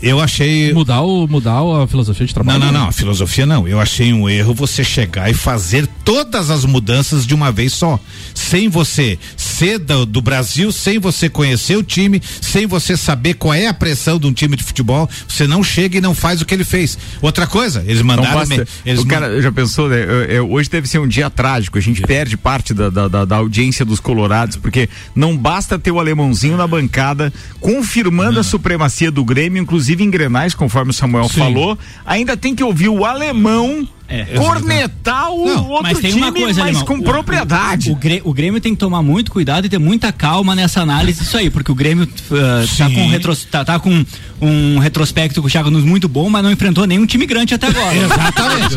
Eu 0.00 0.20
achei 0.20 0.72
mudar 0.72 1.02
o 1.02 1.26
mudar 1.26 1.60
a 1.60 1.86
filosofia 1.86 2.26
de 2.26 2.34
trabalho. 2.34 2.58
Não, 2.58 2.72
não, 2.72 2.80
não, 2.80 2.88
a 2.88 2.92
filosofia 2.92 3.46
não. 3.46 3.66
Eu 3.66 3.80
achei 3.80 4.12
um 4.12 4.28
erro 4.28 4.54
você 4.54 4.84
chegar 4.84 5.30
e 5.30 5.34
fazer 5.34 5.86
todas 6.04 6.50
as 6.50 6.64
mudanças 6.64 7.26
de 7.26 7.34
uma 7.34 7.52
vez 7.52 7.72
só, 7.72 7.98
sem 8.34 8.68
você 8.68 9.18
ser 9.36 9.78
do, 9.78 10.22
Brasil, 10.22 10.72
sem 10.72 10.98
você 10.98 11.28
conhecer 11.28 11.76
o 11.76 11.82
time, 11.82 12.20
sem 12.40 12.66
você 12.66 12.96
saber 12.96 13.34
qual 13.34 13.54
é 13.54 13.66
a 13.66 13.74
pressão 13.74 14.18
de 14.18 14.26
um 14.26 14.32
time 14.32 14.56
de 14.56 14.62
futebol, 14.62 15.08
você 15.28 15.46
não 15.46 15.62
chega 15.62 15.98
e 15.98 16.00
não 16.00 16.14
faz 16.14 16.40
o 16.40 16.46
que 16.46 16.54
ele 16.54 16.64
fez. 16.64 16.98
Outra 17.20 17.46
coisa, 17.46 17.84
eles 17.86 18.02
mandaram. 18.02 18.46
Me, 18.46 18.64
eles 18.84 19.00
o 19.00 19.06
cara 19.06 19.40
já 19.40 19.52
pensou, 19.52 19.88
né? 19.88 20.02
Eu, 20.02 20.24
eu, 20.24 20.50
hoje 20.50 20.68
deve 20.68 20.88
ser 20.88 20.98
um 20.98 21.08
dia 21.08 21.28
trágico. 21.30 21.78
A 21.78 21.80
gente 21.80 22.02
perde 22.02 22.36
parte 22.36 22.74
da, 22.74 22.88
da, 22.88 23.08
da, 23.08 23.24
da 23.24 23.36
audiência 23.36 23.84
dos 23.84 24.00
colorados, 24.00 24.56
porque 24.56 24.88
não 25.14 25.36
basta 25.36 25.78
ter 25.78 25.90
o 25.90 25.98
alemãozinho 25.98 26.56
na 26.56 26.66
bancada 26.66 27.32
confirmando 27.60 28.32
não. 28.32 28.40
a 28.40 28.44
supremacia 28.44 29.10
do 29.10 29.24
Grêmio, 29.24 29.62
inclusive 29.62 30.02
em 30.02 30.10
Grenais, 30.10 30.54
conforme 30.54 30.90
o 30.90 30.94
Samuel 30.94 31.28
Sim. 31.28 31.38
falou, 31.38 31.78
ainda 32.04 32.36
tem 32.36 32.54
que 32.54 32.62
ouvir 32.62 32.88
o 32.88 33.04
alemão 33.04 33.86
é, 34.12 34.24
cornetar 34.36 35.30
o 35.30 35.46
não, 35.46 35.68
outro 35.68 35.84
mas 35.84 35.98
tem 35.98 36.10
time, 36.10 36.22
uma 36.22 36.32
coisa, 36.32 36.60
mas 36.60 36.68
irmão, 36.68 36.84
com 36.84 36.94
o, 36.98 37.02
propriedade. 37.02 37.90
O, 37.90 37.94
o, 37.94 38.30
o, 38.30 38.34
Grêmio 38.34 38.60
tem 38.60 38.74
que 38.74 38.78
tomar 38.78 39.02
muito 39.02 39.30
cuidado 39.30 39.64
e 39.64 39.70
ter 39.70 39.78
muita 39.78 40.12
calma 40.12 40.54
nessa 40.54 40.82
análise 40.82 41.20
disso 41.20 41.38
aí, 41.38 41.48
porque 41.48 41.72
o 41.72 41.74
Grêmio 41.74 42.04
uh, 42.04 42.76
tá, 42.76 42.90
com 42.90 43.08
retro, 43.08 43.36
tá, 43.50 43.64
tá, 43.64 43.78
com 43.78 44.04
um 44.38 44.78
retrospecto 44.78 45.40
com 45.40 45.46
o 45.46 45.50
Thiago 45.50 45.70
Nunes 45.70 45.86
muito 45.86 46.10
bom, 46.10 46.28
mas 46.28 46.42
não 46.42 46.50
enfrentou 46.50 46.86
nenhum 46.86 47.06
time 47.06 47.24
grande 47.24 47.54
até 47.54 47.68
agora. 47.68 47.96
exatamente. 47.96 48.74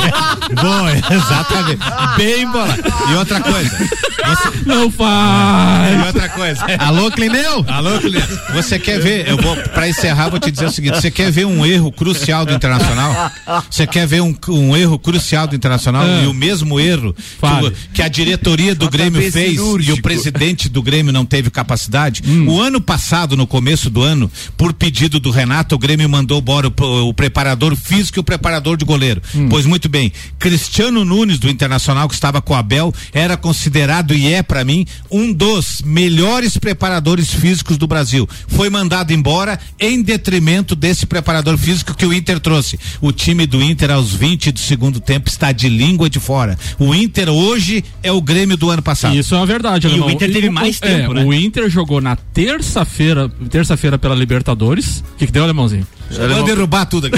bom, 0.56 1.14
exatamente. 1.14 1.80
Bem 2.16 2.50
bola. 2.50 2.78
E 3.12 3.16
outra 3.16 3.42
coisa. 3.42 3.70
Você... 3.78 4.66
Não 4.66 4.90
faz. 4.90 6.02
E 6.02 6.08
outra 6.08 6.30
coisa. 6.30 6.66
Alô, 6.80 7.12
Clineu? 7.12 7.66
Alô, 7.68 8.00
Clineu. 8.00 8.24
Você 8.54 8.80
quer 8.80 9.02
ver, 9.02 9.28
eu 9.28 9.38
vou, 9.38 9.56
pra 9.58 9.90
encerrar, 9.90 10.30
vou 10.30 10.40
te 10.40 10.50
dizer 10.50 10.68
o 10.68 10.72
seguinte, 10.72 10.96
você 10.96 11.12
quer 11.12 11.30
ver 11.30 11.46
um 11.46 11.66
erro 11.66 11.92
crucial 11.92 12.46
do 12.46 12.54
Internacional? 12.54 13.32
Você 13.70 13.86
quer 13.86 14.08
ver 14.08 14.22
um, 14.22 14.34
um 14.50 14.78
erro 14.78 14.98
crucial 14.98 15.25
crucial 15.26 15.48
do 15.48 15.56
Internacional 15.56 16.04
ah. 16.04 16.24
e 16.24 16.28
o 16.28 16.34
mesmo 16.34 16.80
erro 16.80 17.14
que, 17.14 17.66
o, 17.66 17.72
que, 17.96 18.02
a 18.02 18.08
diretoria 18.08 18.76
do 18.76 18.90
Grêmio 18.90 19.20
fez 19.32 19.56
cirúrgico. 19.56 19.98
e 19.98 20.00
o 20.00 20.02
presidente 20.02 20.70
do 20.70 20.82
Grêmio 20.84 21.12
não 21.12 21.26
teve 21.26 21.50
capacidade. 21.50 22.22
Hum. 22.26 22.48
O 22.48 22.62
ano 22.62 22.80
passado, 22.80 23.36
no 23.36 23.48
começo 23.48 23.90
do 23.90 24.04
ano, 24.04 24.32
por 24.56 24.74
pedido 24.74 25.20
do 25.20 25.32
Renato, 25.32 25.76
o 25.76 25.80
Grêmio 25.80 26.08
mandou 26.08 26.40
embora 26.40 26.68
o, 26.68 27.10
o 27.10 27.14
preparador 27.14 27.76
físico 27.76 28.20
e 28.20 28.22
o 28.22 28.24
preparador 28.24 28.78
de 28.78 28.86
goleiro. 28.86 29.22
Hum. 29.34 29.50
Pois 29.50 29.66
muito 29.66 29.90
bem, 29.90 30.12
Cristiano 30.38 31.04
Nunes 31.04 31.40
do 31.40 31.50
Internacional 31.50 32.08
que 32.08 32.14
estava 32.14 32.42
com 32.42 32.54
o 32.54 32.58
Abel 32.58 32.94
era 33.12 33.36
considerado 33.36 34.14
e 34.14 34.32
é 34.32 34.44
para 34.44 34.64
mim 34.64 34.86
um 35.10 35.34
dos 35.34 35.82
melhores 35.84 36.58
preparadores 36.58 37.34
físicos 37.34 37.78
do 37.78 37.88
Brasil. 37.88 38.30
Foi 38.48 38.70
mandado 38.70 39.12
embora 39.12 39.60
em 39.80 40.02
detrimento 40.02 40.76
desse 40.76 41.06
preparador 41.06 41.58
físico 41.58 41.96
que 41.96 42.06
o 42.06 42.14
Inter 42.14 42.40
trouxe. 42.40 42.80
O 43.02 43.12
time 43.12 43.48
do 43.48 43.62
Inter 43.62 43.92
aos 43.92 44.14
20 44.14 44.52
do 44.52 44.60
segundo 44.60 45.00
tempo 45.00 45.15
tempo 45.16 45.30
está 45.30 45.52
de 45.52 45.70
língua 45.70 46.10
de 46.10 46.20
fora. 46.20 46.58
O 46.78 46.94
Inter 46.94 47.30
hoje 47.30 47.84
é 48.04 48.12
o 48.12 48.22
Grêmio 48.22 48.58
do 48.58 48.70
ano 48.70 48.82
passado. 48.82 49.16
Isso 49.16 49.34
é 49.34 49.38
uma 49.38 49.46
verdade, 49.46 49.88
E 49.88 50.00
o 50.00 50.10
Inter 50.10 50.32
teve 50.32 50.50
mais 50.50 50.78
é, 50.82 50.98
tempo, 50.98 51.14
né? 51.14 51.24
O 51.24 51.34
Inter 51.34 51.70
jogou 51.70 52.02
na 52.02 52.16
terça-feira, 52.16 53.32
terça-feira 53.50 53.98
pela 53.98 54.14
Libertadores. 54.14 55.04
O 55.14 55.18
que, 55.18 55.26
que 55.26 55.32
deu, 55.32 55.44
alemãozinho? 55.44 55.88
Vou 56.10 56.44
derrubar 56.44 56.86
tudo 56.86 57.08
aqui. 57.08 57.18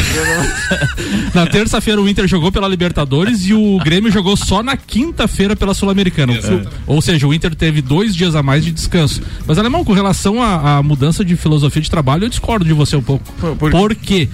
na 1.34 1.46
terça-feira 1.48 2.00
o 2.00 2.08
Inter 2.08 2.28
jogou 2.28 2.52
pela 2.52 2.68
Libertadores 2.68 3.46
e 3.46 3.54
o 3.54 3.80
Grêmio 3.84 4.12
jogou 4.12 4.38
só 4.38 4.64
na 4.64 4.78
quinta-feira 4.78 5.56
pela 5.56 5.74
Sul-Americana. 5.74 6.34
Ou 6.86 7.02
seja, 7.02 7.28
o 7.28 7.34
Inter 7.34 7.54
teve 7.56 7.82
dois 7.82 8.16
dias 8.16 8.36
a 8.36 8.44
mais 8.44 8.64
de 8.64 8.72
descanso. 8.72 9.22
Mas, 9.46 9.58
Alemão, 9.58 9.84
com 9.84 9.94
relação 9.94 10.42
à 10.42 10.82
mudança 10.84 11.26
de 11.26 11.36
filosofia 11.36 11.82
de 11.82 11.90
trabalho, 11.90 12.26
eu 12.26 12.30
discordo 12.30 12.64
de 12.64 12.74
você 12.74 12.96
um 12.96 13.02
pouco. 13.02 13.26
Por, 13.34 13.56
por... 13.56 13.72
Porque 13.72 14.30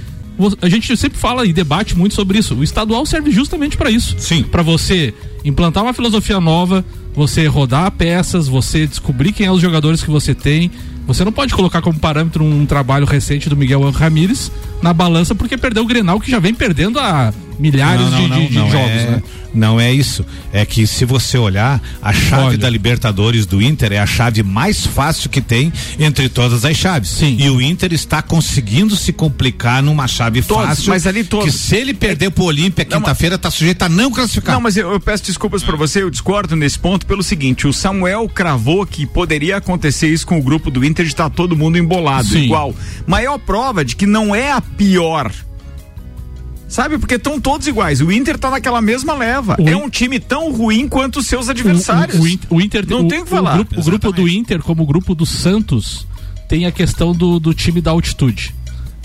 a 0.61 0.69
gente 0.69 0.95
sempre 0.97 1.17
fala 1.17 1.45
e 1.45 1.53
debate 1.53 1.97
muito 1.97 2.15
sobre 2.15 2.39
isso. 2.39 2.55
O 2.55 2.63
estadual 2.63 3.05
serve 3.05 3.31
justamente 3.31 3.77
para 3.77 3.91
isso. 3.91 4.15
Sim. 4.17 4.43
Para 4.43 4.61
você 4.61 5.13
implantar 5.45 5.83
uma 5.83 5.93
filosofia 5.93 6.39
nova, 6.39 6.83
você 7.13 7.45
rodar 7.47 7.91
peças, 7.91 8.47
você 8.47 8.87
descobrir 8.87 9.31
quem 9.31 9.45
é 9.45 9.51
os 9.51 9.61
jogadores 9.61 10.03
que 10.03 10.09
você 10.09 10.33
tem. 10.33 10.71
Você 11.05 11.23
não 11.23 11.31
pode 11.31 11.53
colocar 11.53 11.81
como 11.81 11.99
parâmetro 11.99 12.43
um 12.43 12.65
trabalho 12.65 13.05
recente 13.05 13.49
do 13.49 13.57
Miguel 13.57 13.89
Ramírez 13.91 14.51
na 14.81 14.93
balança 14.93 15.35
porque 15.35 15.57
perdeu 15.57 15.83
o 15.83 15.85
Grenal 15.85 16.19
que 16.19 16.31
já 16.31 16.39
vem 16.39 16.53
perdendo 16.53 16.99
há 16.99 17.33
milhares 17.59 18.09
não, 18.09 18.11
não, 18.11 18.21
de, 18.21 18.27
não, 18.27 18.39
de, 18.39 18.47
de 18.47 18.53
jogos, 18.53 18.75
é, 18.75 19.11
né? 19.11 19.23
Não 19.53 19.79
é 19.79 19.91
isso. 19.93 20.25
É 20.51 20.65
que 20.65 20.87
se 20.87 21.05
você 21.05 21.37
olhar, 21.37 21.81
a 22.01 22.11
chave 22.11 22.43
Olha. 22.43 22.57
da 22.57 22.69
Libertadores 22.69 23.45
do 23.45 23.61
Inter 23.61 23.93
é 23.93 23.99
a 23.99 24.05
chave 24.05 24.41
mais 24.41 24.85
fácil 24.85 25.29
que 25.29 25.41
tem 25.41 25.71
entre 25.99 26.27
todas 26.27 26.65
as 26.65 26.75
chaves. 26.75 27.09
Sim. 27.09 27.37
E 27.39 27.49
o 27.49 27.61
Inter 27.61 27.93
está 27.93 28.21
conseguindo 28.21 28.95
se 28.95 29.13
complicar 29.13 29.83
numa 29.83 30.07
chave 30.07 30.41
todos, 30.41 30.65
fácil. 30.65 30.89
Mas 30.89 31.05
ali 31.05 31.23
todos. 31.23 31.45
Que 31.45 31.51
se 31.51 31.75
ele 31.75 31.93
perder 31.93 32.31
pro 32.31 32.45
Olímpia 32.45 32.83
quinta-feira, 32.83 33.37
tá 33.37 33.51
sujeito 33.51 33.83
a 33.83 33.89
não 33.89 34.11
classificar. 34.11 34.55
Não, 34.55 34.61
mas 34.61 34.75
eu, 34.75 34.91
eu 34.91 34.99
peço 34.99 35.25
desculpas 35.25 35.63
para 35.63 35.77
você, 35.77 36.01
eu 36.01 36.09
discordo 36.09 36.55
nesse 36.55 36.79
ponto 36.79 37.05
pelo 37.05 37.21
seguinte: 37.21 37.67
o 37.67 37.73
Samuel 37.73 38.27
cravou 38.33 38.85
que 38.85 39.05
poderia 39.05 39.57
acontecer 39.57 40.07
isso 40.07 40.25
com 40.25 40.39
o 40.39 40.41
grupo 40.41 40.71
do 40.71 40.83
Inter 40.83 41.05
de 41.05 41.11
estar 41.11 41.29
tá 41.29 41.35
todo 41.35 41.55
mundo 41.55 41.77
embolado, 41.77 42.27
Sim. 42.27 42.45
igual. 42.45 42.73
Maior 43.05 43.37
prova 43.37 43.85
de 43.85 43.95
que 43.95 44.07
não 44.07 44.33
é 44.33 44.51
a 44.51 44.61
pior 44.61 45.31
Sabe? 46.73 46.97
Porque 46.97 47.13
estão 47.13 47.39
todos 47.39 47.67
iguais. 47.67 48.01
O 48.01 48.11
Inter 48.11 48.35
tá 48.35 48.49
naquela 48.49 48.81
mesma 48.81 49.13
leva. 49.13 49.55
O 49.59 49.69
é 49.69 49.77
um 49.77 49.87
time 49.87 50.19
tão 50.19 50.51
ruim 50.51 50.87
quanto 50.87 51.19
os 51.19 51.27
seus 51.27 51.47
adversários. 51.47 52.17
O, 52.17 52.23
o, 52.23 52.57
o 52.57 52.61
Inter 52.61 52.83
não 52.89 53.07
tem 53.07 53.19
o 53.19 53.23
que 53.25 53.29
falar. 53.29 53.53
Grupo, 53.53 53.79
o 53.79 53.83
grupo 53.83 54.11
do 54.11 54.27
Inter, 54.27 54.59
como 54.59 54.81
o 54.81 54.85
grupo 54.87 55.13
do 55.13 55.23
Santos, 55.23 56.07
tem 56.49 56.65
a 56.65 56.71
questão 56.71 57.13
do, 57.13 57.39
do 57.39 57.53
time 57.53 57.79
da 57.79 57.91
altitude. 57.91 58.55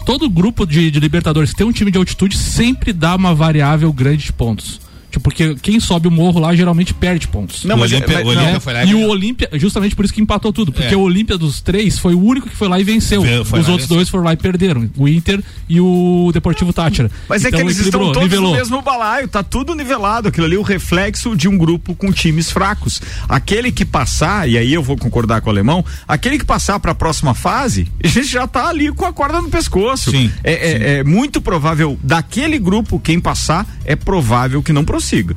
Todo 0.06 0.30
grupo 0.30 0.64
de, 0.64 0.90
de 0.90 0.98
Libertadores 0.98 1.50
que 1.50 1.58
tem 1.58 1.66
um 1.66 1.70
time 1.72 1.90
de 1.90 1.98
altitude 1.98 2.38
sempre 2.38 2.90
dá 2.90 3.14
uma 3.14 3.34
variável 3.34 3.92
grande 3.92 4.24
de 4.24 4.32
pontos. 4.32 4.80
Tipo, 5.10 5.24
porque 5.24 5.54
quem 5.56 5.80
sobe 5.80 6.06
o 6.06 6.10
morro 6.10 6.38
lá 6.38 6.54
geralmente 6.54 6.92
perde 6.92 7.28
pontos. 7.28 7.64
Não, 7.64 7.76
mas, 7.76 7.90
o 7.90 7.94
Olímpia, 7.94 8.16
mas, 8.16 8.26
Olímpia 8.26 8.60
foi 8.60 8.72
lá 8.72 8.84
e, 8.84 8.90
e 8.90 8.94
o 8.94 9.08
Olímpia, 9.08 9.48
justamente 9.54 9.96
por 9.96 10.04
isso 10.04 10.12
que 10.12 10.20
empatou 10.20 10.52
tudo. 10.52 10.70
Porque 10.70 10.94
é. 10.94 10.96
o 10.96 11.00
Olímpia 11.00 11.38
dos 11.38 11.60
três 11.60 11.98
foi 11.98 12.14
o 12.14 12.22
único 12.22 12.48
que 12.48 12.56
foi 12.56 12.68
lá 12.68 12.78
e 12.78 12.84
venceu. 12.84 13.22
Foi, 13.44 13.60
Os 13.60 13.68
outros 13.68 13.88
dois 13.88 14.08
foram 14.08 14.24
lá 14.24 14.32
e 14.34 14.36
perderam. 14.36 14.88
O 14.96 15.08
Inter 15.08 15.42
e 15.68 15.80
o 15.80 16.30
Deportivo 16.32 16.72
Tátira. 16.72 17.10
Mas 17.28 17.42
então, 17.42 17.48
é 17.48 17.50
que 17.50 17.56
então, 17.56 17.68
eles 17.68 17.78
estão 17.78 18.12
todos 18.12 18.22
nivelou. 18.22 18.50
no 18.50 18.56
mesmo 18.56 18.82
balaio, 18.82 19.28
tá 19.28 19.42
tudo 19.42 19.74
nivelado. 19.74 20.28
Aquilo 20.28 20.46
ali 20.46 20.56
é 20.56 20.58
o 20.58 20.62
reflexo 20.62 21.34
de 21.34 21.48
um 21.48 21.56
grupo 21.56 21.94
com 21.94 22.12
times 22.12 22.50
fracos. 22.50 23.00
Aquele 23.28 23.72
que 23.72 23.84
passar, 23.84 24.48
e 24.48 24.58
aí 24.58 24.72
eu 24.72 24.82
vou 24.82 24.96
concordar 24.96 25.40
com 25.40 25.48
o 25.48 25.52
alemão, 25.52 25.84
aquele 26.06 26.38
que 26.38 26.44
passar 26.44 26.78
para 26.80 26.92
a 26.92 26.94
próxima 26.94 27.34
fase, 27.34 27.88
a 28.02 28.06
gente 28.06 28.26
já 28.26 28.46
tá 28.46 28.68
ali 28.68 28.92
com 28.92 29.06
a 29.06 29.12
corda 29.12 29.40
no 29.40 29.48
pescoço. 29.48 30.10
Sim, 30.10 30.30
é, 30.44 30.52
é 30.52 30.56
sim. 30.56 30.84
é, 30.84 30.98
é 30.98 31.04
muito 31.04 31.40
provável, 31.40 31.98
daquele 32.02 32.58
grupo, 32.58 33.00
quem 33.00 33.18
passar, 33.18 33.66
é 33.84 33.96
provável 33.96 34.62
que 34.62 34.72
não 34.72 34.84
prossiga. 34.98 35.34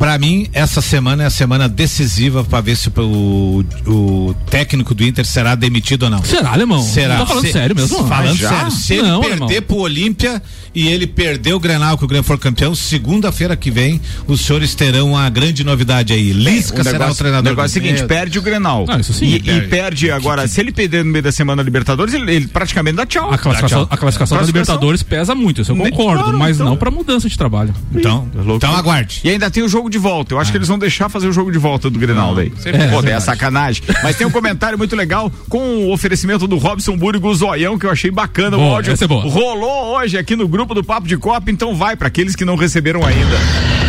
Para 0.00 0.16
mim, 0.16 0.48
essa 0.54 0.80
semana 0.80 1.24
é 1.24 1.26
a 1.26 1.30
semana 1.30 1.68
decisiva 1.68 2.42
para 2.42 2.62
ver 2.62 2.74
se 2.74 2.88
o, 2.88 3.62
o 3.86 4.34
técnico 4.48 4.94
do 4.94 5.04
Inter 5.04 5.26
será 5.26 5.54
demitido 5.54 6.04
ou 6.04 6.10
não. 6.10 6.24
Será, 6.24 6.54
alemão? 6.54 6.82
Será. 6.82 7.18
Tá 7.18 7.26
falando 7.26 7.44
se, 7.44 7.52
sério 7.52 7.76
mesmo? 7.76 8.08
Falando 8.08 8.38
sério. 8.38 8.70
Se 8.70 8.96
não, 9.02 9.22
ele 9.22 9.28
perder 9.28 9.44
alemão. 9.44 9.62
pro 9.66 9.76
Olímpia 9.76 10.42
e 10.74 10.88
ele 10.88 11.06
perder 11.06 11.52
o 11.52 11.60
Grenal 11.60 11.98
que 11.98 12.04
o 12.04 12.08
Grêmio 12.08 12.24
for 12.24 12.38
campeão, 12.38 12.74
segunda-feira 12.74 13.54
que 13.56 13.70
vem, 13.70 14.00
os 14.26 14.40
senhores 14.40 14.74
terão 14.74 15.10
uma 15.10 15.28
grande 15.28 15.64
novidade 15.64 16.14
aí. 16.14 16.32
Lisca 16.32 16.82
será 16.82 16.98
negócio, 16.98 17.12
o 17.12 17.16
treinador. 17.18 17.52
O 17.52 17.56
negócio 17.56 17.78
é 17.78 17.82
o 17.82 17.84
seguinte, 17.84 18.06
perde 18.06 18.38
o 18.38 18.42
Grenal. 18.42 18.86
Não, 18.86 19.00
isso 19.00 19.12
sim. 19.12 19.34
E 19.34 19.42
perde, 19.42 19.66
e 19.66 19.68
perde 19.68 20.10
agora, 20.10 20.48
se 20.48 20.60
ele 20.60 20.72
perder 20.72 21.04
no 21.04 21.10
meio 21.10 21.22
da 21.22 21.32
semana 21.32 21.60
a 21.60 21.64
Libertadores, 21.64 22.14
ele, 22.14 22.32
ele 22.32 22.48
praticamente 22.48 22.96
dá 22.96 23.04
tchau. 23.04 23.30
A 23.30 23.36
classificação, 23.36 23.80
tchau. 23.80 23.88
A 23.90 23.96
classificação 23.98 24.38
da 24.38 24.44
Libertadores 24.44 25.02
pesa 25.02 25.34
muito, 25.34 25.60
isso 25.60 25.72
eu 25.72 25.76
concordo, 25.76 26.22
claro, 26.22 26.38
mas 26.38 26.56
então, 26.56 26.70
não 26.70 26.76
para 26.78 26.90
mudança 26.90 27.28
de 27.28 27.36
trabalho. 27.36 27.74
Então, 27.94 28.26
então 28.56 28.74
aguarde. 28.74 29.20
E 29.24 29.28
ainda 29.28 29.50
tem 29.50 29.62
o 29.62 29.68
jogo 29.68 29.89
de 29.90 29.98
volta. 29.98 30.34
Eu 30.34 30.38
acho 30.38 30.50
que 30.50 30.56
eles 30.56 30.68
vão 30.68 30.78
deixar 30.78 31.08
fazer 31.08 31.28
o 31.28 31.32
jogo 31.32 31.50
de 31.52 31.58
volta 31.58 31.90
do 31.90 31.98
Grenal 31.98 32.34
daí. 32.34 32.52
É, 32.64 32.88
Pô, 32.88 33.06
é 33.06 33.20
sacanagem. 33.20 33.82
Mas 34.02 34.16
tem 34.16 34.26
um 34.26 34.30
comentário 34.30 34.78
muito 34.78 34.96
legal 34.96 35.30
com 35.48 35.58
o 35.58 35.92
oferecimento 35.92 36.46
do 36.46 36.56
Robson 36.56 36.96
Búrigo 36.96 37.32
Zoião, 37.34 37.78
que 37.78 37.86
eu 37.86 37.90
achei 37.90 38.10
bacana. 38.10 38.56
Boa, 38.56 38.70
o 38.70 38.74
áudio 38.76 38.92
é 38.92 39.06
rolou 39.28 39.96
hoje 39.96 40.16
aqui 40.16 40.36
no 40.36 40.48
grupo 40.48 40.74
do 40.74 40.84
Papo 40.84 41.06
de 41.06 41.16
Copa, 41.16 41.50
então 41.50 41.74
vai 41.74 41.96
para 41.96 42.08
aqueles 42.08 42.34
que 42.34 42.44
não 42.44 42.56
receberam 42.56 43.04
ainda. 43.04 43.79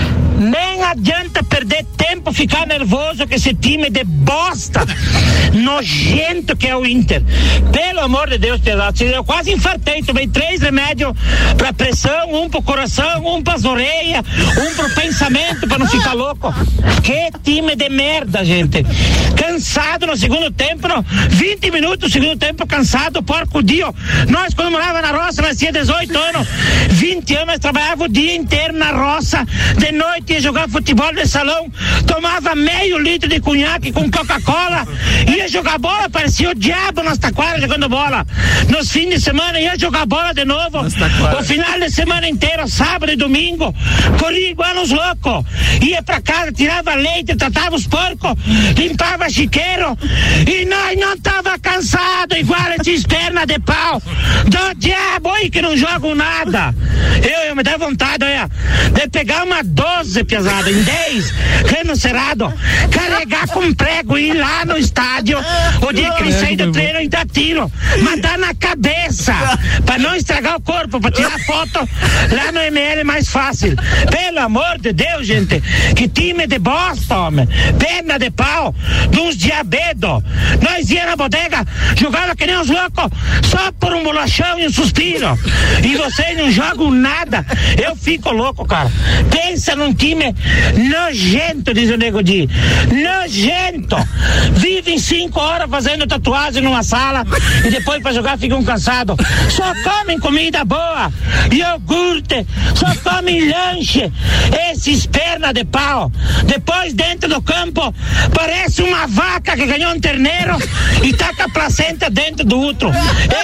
Nem 0.41 0.83
adianta 0.83 1.43
perder 1.43 1.85
tempo, 1.95 2.33
ficar 2.33 2.65
nervoso 2.65 3.27
com 3.27 3.35
esse 3.35 3.53
time 3.53 3.89
de 3.91 4.03
bosta 4.03 4.81
nojento 5.53 6.55
que 6.55 6.67
é 6.67 6.75
o 6.75 6.85
Inter. 6.85 7.21
Pelo 7.71 8.01
amor 8.01 8.29
de 8.29 8.37
Deus, 8.37 8.59
Pedro, 8.59 8.83
eu 9.13 9.23
quase 9.23 9.51
infartei, 9.51 10.01
tomei 10.01 10.27
três 10.27 10.61
remédios 10.61 11.13
pra 11.57 11.73
pressão, 11.73 12.33
um 12.33 12.49
pro 12.49 12.61
coração, 12.61 13.25
um 13.25 13.41
pras 13.43 13.65
orelhas, 13.65 14.25
um 14.57 14.75
pro 14.75 14.89
pensamento 14.95 15.67
pra 15.67 15.77
não 15.77 15.87
ficar 15.87 16.13
louco. 16.13 16.53
Que 17.03 17.29
time 17.43 17.75
de 17.75 17.89
merda, 17.89 18.43
gente. 18.43 18.83
Cansado 19.35 20.07
no 20.07 20.17
segundo 20.17 20.49
tempo, 20.51 20.87
no 20.87 21.03
20 21.29 21.71
minutos 21.71 22.09
no 22.09 22.09
segundo 22.09 22.37
tempo, 22.37 22.65
cansado, 22.65 23.21
porco 23.21 23.61
dia. 23.61 23.93
Nós, 24.27 24.53
quando 24.53 24.71
morava 24.71 25.01
na 25.01 25.11
roça, 25.11 25.41
nós 25.41 25.57
tinha 25.57 25.71
18 25.71 26.17
anos, 26.17 26.47
20 26.89 27.21
20 27.21 27.35
anos, 27.35 27.47
nós 27.47 27.59
trabalhava 27.59 28.03
o 28.05 28.07
dia 28.07 28.35
inteiro 28.35 28.73
na 28.73 28.91
roça, 28.91 29.45
de 29.77 29.91
noite 29.91 30.30
ia 30.31 30.41
jogar 30.41 30.69
futebol 30.69 31.13
de 31.13 31.25
salão, 31.25 31.69
tomava 32.07 32.55
meio 32.55 32.97
litro 32.97 33.27
de 33.27 33.39
cunhaque 33.41 33.91
com 33.91 34.09
Coca-Cola, 34.09 34.87
ia 35.27 35.47
jogar 35.49 35.77
bola, 35.77 36.09
parecia 36.09 36.49
o 36.49 36.55
diabo 36.55 37.03
nas 37.03 37.17
taquaras 37.17 37.61
jogando 37.61 37.89
bola. 37.89 38.25
Nos 38.69 38.91
fins 38.91 39.09
de 39.09 39.19
semana 39.19 39.59
ia 39.59 39.77
jogar 39.77 40.05
bola 40.05 40.33
de 40.33 40.45
novo. 40.45 40.79
O 41.37 41.43
final 41.43 41.79
de 41.79 41.89
semana 41.89 42.27
inteiro, 42.29 42.67
sábado 42.67 43.11
e 43.11 43.15
domingo, 43.15 43.75
corria 44.17 44.51
igual 44.51 44.81
os 44.81 44.89
loucos. 44.89 45.45
Ia 45.81 46.01
pra 46.01 46.21
casa, 46.21 46.51
tirava 46.51 46.93
leite, 46.95 47.35
tratava 47.35 47.75
os 47.75 47.87
porcos, 47.87 48.33
limpava 48.77 49.29
chiqueiro. 49.29 49.97
E 50.47 50.65
nós 50.65 50.97
não 50.97 51.17
tava 51.17 51.59
cansado 51.59 52.37
igual 52.37 52.71
esses 52.79 53.03
pernas 53.07 53.45
de 53.47 53.59
pau 53.59 54.01
do 54.45 54.79
diabo 54.79 55.29
aí 55.31 55.49
que 55.49 55.61
não 55.61 55.75
jogam 55.75 56.15
nada. 56.15 56.73
Eu, 57.21 57.49
eu 57.49 57.55
me 57.55 57.63
dá 57.63 57.77
vontade, 57.77 58.23
olha, 58.23 58.49
de 58.93 59.09
pegar 59.09 59.43
uma 59.43 59.63
12 59.63 60.20
pesada 60.23 60.69
em 60.71 60.81
10, 60.81 61.33
renocerado, 61.65 62.53
carregar 62.91 63.47
com 63.47 63.73
prego 63.73 64.17
e 64.17 64.29
ir 64.29 64.33
lá 64.33 64.65
no 64.65 64.77
estádio, 64.77 65.37
o 65.81 65.93
dia 65.93 66.11
que 66.11 66.23
ele 66.23 66.33
sair 66.33 66.55
do 66.55 66.71
treino 66.71 67.01
e 67.01 67.07
dar 67.07 67.25
tiro, 67.25 67.71
mandar 68.01 68.37
na 68.37 68.53
cabeça, 68.53 69.33
pra 69.85 69.97
não 69.97 70.15
estragar 70.15 70.55
o 70.55 70.61
corpo, 70.61 70.99
pra 70.99 71.11
tirar 71.11 71.39
foto 71.45 71.87
lá 72.31 72.51
no 72.51 72.59
ML 72.59 73.01
é 73.01 73.03
mais 73.03 73.29
fácil. 73.29 73.75
Pelo 74.09 74.39
amor 74.39 74.77
de 74.79 74.93
Deus, 74.93 75.27
gente, 75.27 75.61
que 75.95 76.07
time 76.07 76.47
de 76.47 76.59
bosta, 76.59 77.17
homem, 77.17 77.47
perna 77.77 78.17
de 78.17 78.29
pau, 78.31 78.73
de 79.09 79.19
uns 79.19 79.37
diabedos. 79.37 80.23
Nós 80.61 80.89
ia 80.89 81.05
na 81.05 81.15
bodega, 81.15 81.65
jogava 81.95 82.35
que 82.35 82.45
nem 82.45 82.57
uns 82.57 82.69
loucos, 82.69 83.09
só 83.43 83.71
por 83.73 83.93
um 83.93 84.03
bolachão 84.03 84.59
e 84.59 84.67
um 84.67 84.71
suspiro. 84.71 85.37
E 85.83 85.95
vocês 85.95 86.37
não 86.37 86.51
jogam 86.51 86.91
nada. 86.91 87.45
Eu 87.81 87.95
fico 87.95 88.31
louco, 88.31 88.65
cara. 88.65 88.91
Pensa 89.29 89.75
num 89.75 89.93
time 89.93 90.10
nojento, 90.15 91.73
diz 91.73 91.89
o 91.91 91.97
Nego 91.97 92.21
Di. 92.21 92.49
Nojento. 92.91 93.97
Vivem 94.53 94.99
cinco 94.99 95.39
horas 95.39 95.69
fazendo 95.69 96.07
tatuagem 96.07 96.61
numa 96.61 96.83
sala 96.83 97.25
e 97.65 97.69
depois 97.69 98.01
pra 98.01 98.13
jogar 98.13 98.37
ficam 98.37 98.63
cansados. 98.63 99.15
Só 99.49 99.73
comem 99.83 100.19
comida 100.19 100.63
boa, 100.65 101.11
iogurte, 101.51 102.45
só 102.75 102.93
comem 103.09 103.49
lanche. 103.49 104.11
Esses 104.71 105.05
perna 105.05 105.53
de 105.53 105.63
pau. 105.65 106.11
Depois 106.45 106.93
dentro 106.93 107.29
do 107.29 107.41
campo 107.41 107.93
parece 108.33 108.81
uma 108.81 109.07
vaca 109.07 109.55
que 109.55 109.65
ganhou 109.65 109.93
um 109.93 109.99
terneiro 109.99 110.57
e 111.03 111.13
com 111.41 111.43
a 111.43 111.49
placenta 111.49 112.09
dentro 112.09 112.45
do 112.45 112.59
outro. 112.59 112.91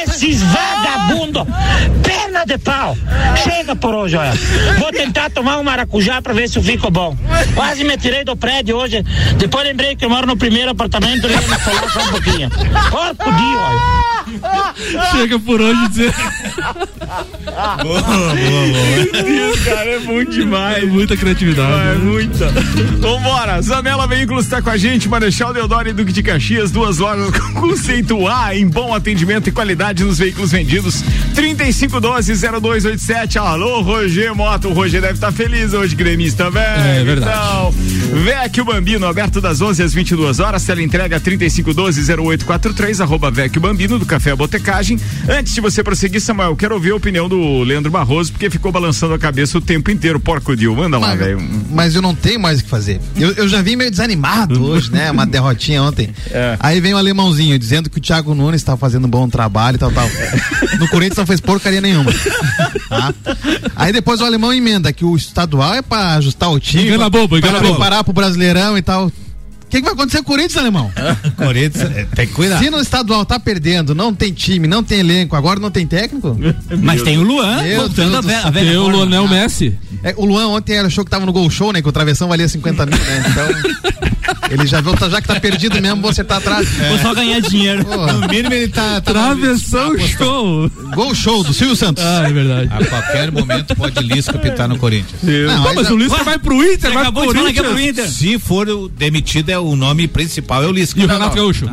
Esses 0.04 0.42
vagabundos, 0.42 1.44
perna 2.04 2.46
de 2.46 2.58
pau. 2.58 2.96
Chega 3.44 3.76
por 3.76 3.94
hoje, 3.94 4.18
olha. 4.18 4.34
Vou 4.80 4.92
tentar 4.92 5.30
tomar 5.32 5.58
um 5.58 5.64
maracujá 5.64 6.22
pra 6.22 6.34
ver 6.34 6.47
se 6.48 6.58
eu 6.58 6.64
fico 6.64 6.90
bom. 6.90 7.18
Quase 7.56 7.84
me 7.84 7.98
tirei 7.98 8.24
do 8.24 8.36
prédio 8.36 8.78
hoje. 8.78 9.04
Depois 9.38 9.66
lembrei 9.66 9.96
que 9.96 10.06
eu 10.06 10.10
moro 10.10 10.28
no 10.28 10.38
primeiro 10.38 10.72
apartamento 10.72 11.28
e 11.28 11.32
ia 11.32 11.42
me 11.42 11.60
falar 11.60 11.90
só 11.90 12.02
um 12.02 12.12
pouquinho. 12.12 12.50
Porco 12.50 13.32
dia, 13.32 13.58
olha. 13.58 14.08
Chega 15.12 15.40
por 15.40 15.62
hoje 15.62 15.88
dizer. 15.90 16.14
Boa, 17.84 18.02
boa, 18.02 18.02
boa. 18.02 19.24
Deus, 19.24 19.60
cara, 19.62 19.90
é 19.90 20.00
muito 20.00 20.32
demais. 20.32 20.84
Muita 20.90 21.16
criatividade. 21.16 21.72
É 21.72 21.94
né? 21.94 21.96
muita. 21.96 22.50
Vambora, 23.00 23.62
Zanela 23.62 24.06
Veículos 24.08 24.44
está 24.46 24.62
com 24.62 24.70
a 24.70 24.78
gente, 24.78 25.08
Marechal 25.08 25.54
Deodoro 25.54 25.88
e 25.90 25.94
Duque 25.94 26.12
de 26.12 26.22
Caxias, 26.22 26.72
duas 26.72 26.98
lojas 26.98 27.32
com 27.32 27.62
conceito 27.62 28.28
A 28.28 28.54
em 28.56 28.68
bom 28.68 28.94
atendimento 28.94 29.48
e 29.48 29.52
qualidade 29.52 30.04
nos 30.04 30.20
veículos 30.20 30.52
vendidos. 30.52 31.04
3512-0287. 31.36 33.38
Alô, 33.38 33.82
Roger 33.82 34.36
Moto. 34.36 34.68
O 34.70 34.74
Roger 34.74 35.02
deve 35.02 35.14
estar 35.14 35.32
feliz 35.32 35.74
hoje, 35.74 35.96
gremista, 35.96 36.37
velho. 36.50 36.82
É 36.82 37.04
verdade. 37.04 37.32
Então, 37.38 37.72
Vecchio 38.24 38.66
Bambino, 38.66 39.06
aberto 39.06 39.42
das 39.42 39.62
11 39.62 39.84
às 39.84 39.94
22 39.94 40.40
horas. 40.40 40.64
Tela 40.64 40.82
entrega 40.82 41.20
3512-0843, 41.20 43.02
arroba 43.02 43.30
Vecchio 43.32 43.62
Bambino, 43.62 44.00
do 44.00 44.06
Café 44.06 44.36
Botecagem. 44.36 45.00
Antes 45.30 45.54
de 45.54 45.62
você 45.62 45.84
prosseguir, 45.84 46.22
Samuel, 46.22 46.56
quero 46.56 46.76
ouvir 46.76 46.92
a 46.92 46.96
opinião 46.96 47.28
do 47.28 47.64
Leandro 47.64 47.92
Barroso, 47.92 48.32
porque 48.32 48.50
ficou 48.50 48.72
balançando 48.72 49.14
a 49.14 49.20
cabeça 49.20 49.58
o 49.58 49.62
tempo 49.62 49.92
inteiro. 49.92 50.20
Porco 50.20 50.56
Dio, 50.56 50.76
manda 50.76 50.98
lá, 50.98 51.10
Mas, 51.10 51.20
velho. 51.20 51.42
mas 51.72 51.96
eu 51.96 52.02
não 52.02 52.16
tenho 52.16 52.40
mais 52.40 52.60
o 52.60 52.64
que 52.64 52.70
fazer. 52.70 53.00
Eu, 53.16 53.32
eu 53.34 53.48
já 53.48 53.62
vim 53.62 53.76
meio 53.76 53.90
desanimado 53.92 54.64
hoje, 54.66 54.92
né? 54.92 55.12
Uma 55.12 55.26
derrotinha 55.26 55.82
ontem. 55.84 56.10
É. 56.32 56.58
Aí 56.60 56.80
vem 56.80 56.94
o 56.94 56.98
alemãozinho 56.98 57.58
dizendo 57.58 57.90
que 57.90 57.98
o 57.98 58.02
Thiago 58.02 58.34
Nunes 58.34 58.64
tá 58.64 58.76
fazendo 58.78 59.06
um 59.06 59.10
bom 59.10 59.28
trabalho 59.30 59.76
e 59.76 59.80
tal, 59.80 59.92
tal. 59.92 60.08
No 60.80 60.88
Corinthians 60.90 61.18
não 61.18 61.26
fez 61.26 61.40
porcaria 61.42 61.82
nenhuma. 61.82 62.12
Tá? 62.90 63.14
Aí 63.76 63.92
depois 63.92 64.22
o 64.22 64.26
alemão 64.26 64.54
emenda 64.54 64.92
que 64.94 65.04
o 65.06 65.16
estadual 65.16 65.74
é 65.74 65.82
pra 65.82 66.20
ajustar 66.28 66.52
o 66.52 66.60
time. 66.60 66.84
Engana 66.84 67.10
pra- 67.10 67.20
bobo, 67.22 67.38
engana 67.38 67.60
bobo. 67.60 67.72
preparar 67.76 68.04
pro 68.04 68.14
Brasileirão 68.14 68.78
e 68.78 68.82
tal. 68.82 69.08
O 69.08 69.70
que, 69.70 69.78
que 69.80 69.84
vai 69.84 69.94
acontecer 69.94 70.20
com 70.20 70.24
o 70.24 70.28
Corinthians, 70.28 70.56
alemão? 70.58 70.90
Corinthians, 71.36 71.92
é, 71.94 72.06
tem 72.16 72.26
que 72.26 72.32
cuidar. 72.34 72.58
Se 72.60 72.70
no 72.70 72.80
estadual 72.80 73.26
tá 73.26 73.38
perdendo, 73.38 73.94
não 73.94 74.14
tem 74.14 74.32
time, 74.32 74.66
não 74.66 74.82
tem 74.82 75.00
elenco, 75.02 75.36
agora 75.36 75.60
não 75.60 75.70
tem 75.70 75.86
técnico? 75.86 76.38
Mas 76.82 77.02
tem 77.02 77.18
o 77.18 77.24
Luan 77.24 77.62
Meu 77.64 77.82
voltando 77.82 78.12
Deus 78.22 78.26
a 78.46 78.50
velha, 78.50 78.66
Tem 78.66 78.78
o 78.78 78.84
forma. 78.84 78.98
Lonel 79.00 79.28
Messi. 79.28 79.78
É, 80.04 80.14
o 80.16 80.26
Luan 80.26 80.48
ontem 80.48 80.80
achou 80.80 81.04
que 81.04 81.12
tava 81.12 81.26
no 81.26 81.34
gol 81.34 81.50
show, 81.50 81.74
né? 81.74 81.82
Que 81.82 81.90
o 81.90 81.92
travessão 81.92 82.30
valia 82.30 82.48
50 82.48 82.86
mil, 82.86 82.98
né? 82.98 83.24
Então. 83.30 84.08
Ele 84.50 84.66
já 84.66 84.80
viu, 84.82 84.94
tá- 84.96 85.10
já 85.10 85.22
que 85.22 85.28
tá 85.28 85.40
perdido 85.40 85.82
mesmo, 85.82 86.02
vou 86.02 86.10
acertar 86.12 86.38
atrás. 86.38 86.68
Vou 86.70 86.98
só 87.00 87.14
ganhar 87.14 87.40
dinheiro. 87.42 87.84
Pô, 87.86 88.08
No 88.08 88.28
mínimo 88.28 88.54
ele 88.54 88.68
tá. 88.70 89.02
tá 89.02 89.14
Travessão 89.14 89.98
show. 90.00 90.70
gol 90.96 91.14
show 91.14 91.44
do 91.44 91.54
Silvio 91.54 91.76
Santos. 91.76 92.04
Ah, 92.04 92.24
é 92.28 92.32
verdade. 92.32 92.70
A 92.72 92.86
qualquer 92.86 93.32
momento 93.32 93.76
pode 93.76 94.00
Lisca 94.02 94.38
pintar 94.40 94.68
no 94.70 94.78
Corinthians. 94.78 95.22
Não, 95.22 95.64
Pô, 95.64 95.74
mas 95.76 95.90
o 95.90 95.98
Lisca 95.98 96.24
vai 96.24 96.40
pro 96.40 96.56
Inter, 96.64 96.80
Você 96.80 96.88
vai 96.88 96.94
pro 96.94 97.02
acabou 97.02 97.28
de 97.28 97.34
falar 97.40 97.54
que 97.54 97.60
é 97.60 97.64
pro 97.64 97.72
Corinthians. 97.72 98.08
Inter. 98.22 98.32
Se 98.34 98.40
for 98.40 98.70
o 98.70 98.88
demitido, 98.90 99.50
é 99.50 99.60
o 99.60 99.76
nome 99.76 100.08
principal, 100.08 100.64
é 100.64 100.68
o 100.68 100.72
Lisca. 100.72 101.00
E 101.02 101.06
o 101.06 101.08
Renato 101.08 101.36
Gaúcho? 101.36 101.66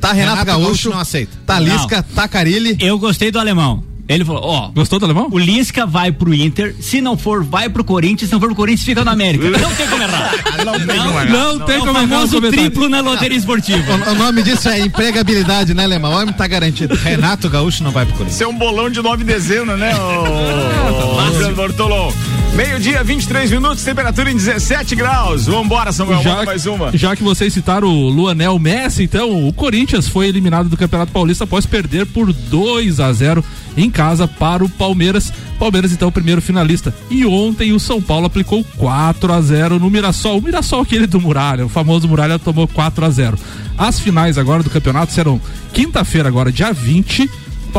Tá 0.00 0.12
Renato, 0.12 0.44
Gaúcho, 0.44 0.90
não 0.90 0.98
aceita. 1.00 1.32
tá 1.46 1.58
Lisca, 1.58 2.04
tá 2.14 2.28
Carilli. 2.28 2.76
Eu 2.80 2.98
gostei 2.98 3.30
do 3.30 3.38
alemão. 3.38 3.82
Ele 4.08 4.24
falou, 4.24 4.42
ó, 4.44 4.68
Gostou 4.68 4.98
do 4.98 5.04
alemão? 5.04 5.28
o 5.30 5.38
Lisca 5.38 5.84
vai 5.84 6.12
pro 6.12 6.32
Inter, 6.32 6.74
se 6.80 7.00
não 7.00 7.16
for, 7.16 7.42
vai 7.44 7.68
pro 7.68 7.82
Corinthians, 7.82 8.28
se 8.28 8.32
não 8.32 8.40
for 8.40 8.46
pro 8.48 8.56
Corinthians, 8.56 8.84
fica 8.84 9.04
no 9.04 9.10
América. 9.10 9.50
Não 9.50 9.74
tem 9.74 9.88
como 9.88 10.02
errar. 10.02 10.32
não 10.64 10.72
tem 10.74 10.86
como 10.98 11.20
errar. 11.20 11.30
Não 11.30 11.58
tem 11.60 11.74
É 11.74 11.78
como 11.78 11.90
errar 11.90 12.04
o 12.04 12.08
famoso 12.08 12.40
triplo 12.42 12.88
na 12.88 13.00
loteria 13.00 13.36
esportiva. 13.36 13.82
O, 14.06 14.12
o 14.12 14.14
nome 14.14 14.42
disso 14.42 14.68
é 14.68 14.78
empregabilidade, 14.80 15.74
né, 15.74 15.86
Lemão? 15.86 16.12
O 16.12 16.16
homem 16.16 16.32
tá 16.32 16.46
garantido. 16.46 16.94
Renato 16.94 17.48
Gaúcho 17.48 17.82
não 17.82 17.90
vai 17.90 18.04
pro 18.04 18.14
Corinthians. 18.14 18.34
Isso 18.36 18.44
é 18.44 18.48
um 18.48 18.56
bolão 18.56 18.88
de 18.88 19.02
nove 19.02 19.24
dezenas, 19.24 19.78
né, 19.78 19.92
ô 19.98 21.16
Leandro 21.38 21.54
Bortolom? 21.56 22.12
Meio-dia, 22.56 23.04
23 23.04 23.50
minutos, 23.50 23.84
temperatura 23.84 24.30
em 24.30 24.34
17 24.34 24.94
graus. 24.94 25.44
Vambora, 25.44 25.92
Samuel, 25.92 26.24
manda 26.24 26.46
mais 26.46 26.64
uma. 26.64 26.90
já 26.96 27.14
que 27.14 27.22
vocês 27.22 27.52
citaram 27.52 27.86
o 27.86 28.08
Luanel 28.08 28.58
Messi, 28.58 29.02
então 29.02 29.46
o 29.46 29.52
Corinthians 29.52 30.08
foi 30.08 30.28
eliminado 30.28 30.66
do 30.66 30.76
Campeonato 30.76 31.12
Paulista 31.12 31.44
após 31.44 31.66
perder 31.66 32.06
por 32.06 32.32
2 32.32 32.98
a 32.98 33.12
0 33.12 33.44
em 33.76 33.90
casa 33.90 34.26
para 34.26 34.64
o 34.64 34.70
Palmeiras. 34.70 35.30
Palmeiras 35.58 35.92
então 35.92 36.08
o 36.08 36.12
primeiro 36.12 36.40
finalista. 36.40 36.94
E 37.10 37.26
ontem 37.26 37.72
o 37.74 37.78
São 37.78 38.00
Paulo 38.00 38.24
aplicou 38.24 38.64
4 38.78 39.34
a 39.34 39.40
0 39.42 39.78
no 39.78 39.90
Mirassol. 39.90 40.38
O 40.38 40.42
Mirassol 40.42 40.80
aquele 40.80 41.06
do 41.06 41.20
Muralha, 41.20 41.66
o 41.66 41.68
famoso 41.68 42.08
Muralha 42.08 42.38
tomou 42.38 42.66
4 42.66 43.04
a 43.04 43.10
0. 43.10 43.38
As 43.76 44.00
finais 44.00 44.38
agora 44.38 44.62
do 44.62 44.70
campeonato 44.70 45.12
serão 45.12 45.38
quinta-feira 45.74 46.26
agora 46.26 46.50
dia 46.50 46.72
20 46.72 47.28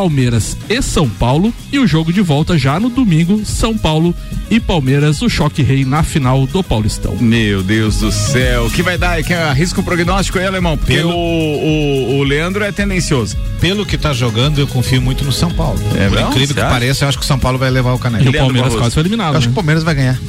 Palmeiras 0.01 0.55
e 0.69 0.79
São 0.79 1.09
Paulo 1.09 1.51
e 1.71 1.79
o 1.79 1.87
jogo 1.87 2.13
de 2.13 2.21
volta 2.21 2.55
já 2.55 2.79
no 2.79 2.87
domingo, 2.87 3.43
São 3.43 3.75
Paulo 3.75 4.13
e 4.47 4.59
Palmeiras, 4.59 5.23
o 5.23 5.27
choque 5.29 5.63
rei 5.63 5.83
na 5.85 6.03
final 6.03 6.45
do 6.45 6.63
Paulistão. 6.63 7.15
Meu 7.19 7.63
Deus 7.63 7.97
do 7.97 8.11
céu. 8.11 8.67
O 8.67 8.69
que 8.69 8.83
vai 8.83 8.95
dar? 8.95 9.23
Que 9.23 9.33
arrisca 9.33 9.81
o 9.81 9.83
prognóstico 9.83 10.37
aí, 10.37 10.45
alemão? 10.45 10.77
Porque 10.77 10.93
Pelo- 10.97 11.15
o, 11.15 11.15
o, 11.15 12.17
o 12.19 12.23
Leandro 12.23 12.63
é 12.63 12.71
tendencioso. 12.71 13.35
Pelo 13.59 13.87
que 13.87 13.97
tá 13.97 14.13
jogando, 14.13 14.59
eu 14.59 14.67
confio 14.67 15.01
muito 15.01 15.25
no 15.25 15.31
São 15.31 15.49
Paulo. 15.49 15.79
É 15.95 16.07
Por 16.09 16.19
incrível 16.19 16.47
Você 16.49 16.53
que 16.53 16.59
acha? 16.59 16.69
pareça, 16.69 17.03
eu 17.05 17.09
acho 17.09 17.17
que 17.17 17.23
o 17.23 17.27
São 17.27 17.39
Paulo 17.39 17.57
vai 17.57 17.71
levar 17.71 17.93
o 17.93 17.95
E 17.95 17.99
caneco. 17.99 18.21
o 18.21 18.25
Leandro 18.25 18.39
Palmeiras 18.39 18.61
Barroso. 18.73 18.77
quase 18.83 18.93
foi 18.93 19.01
eliminado. 19.01 19.33
Eu 19.33 19.37
acho 19.39 19.47
que 19.47 19.49
né? 19.49 19.53
o 19.53 19.55
Palmeiras 19.55 19.83
vai 19.83 19.95
ganhar. 19.95 20.19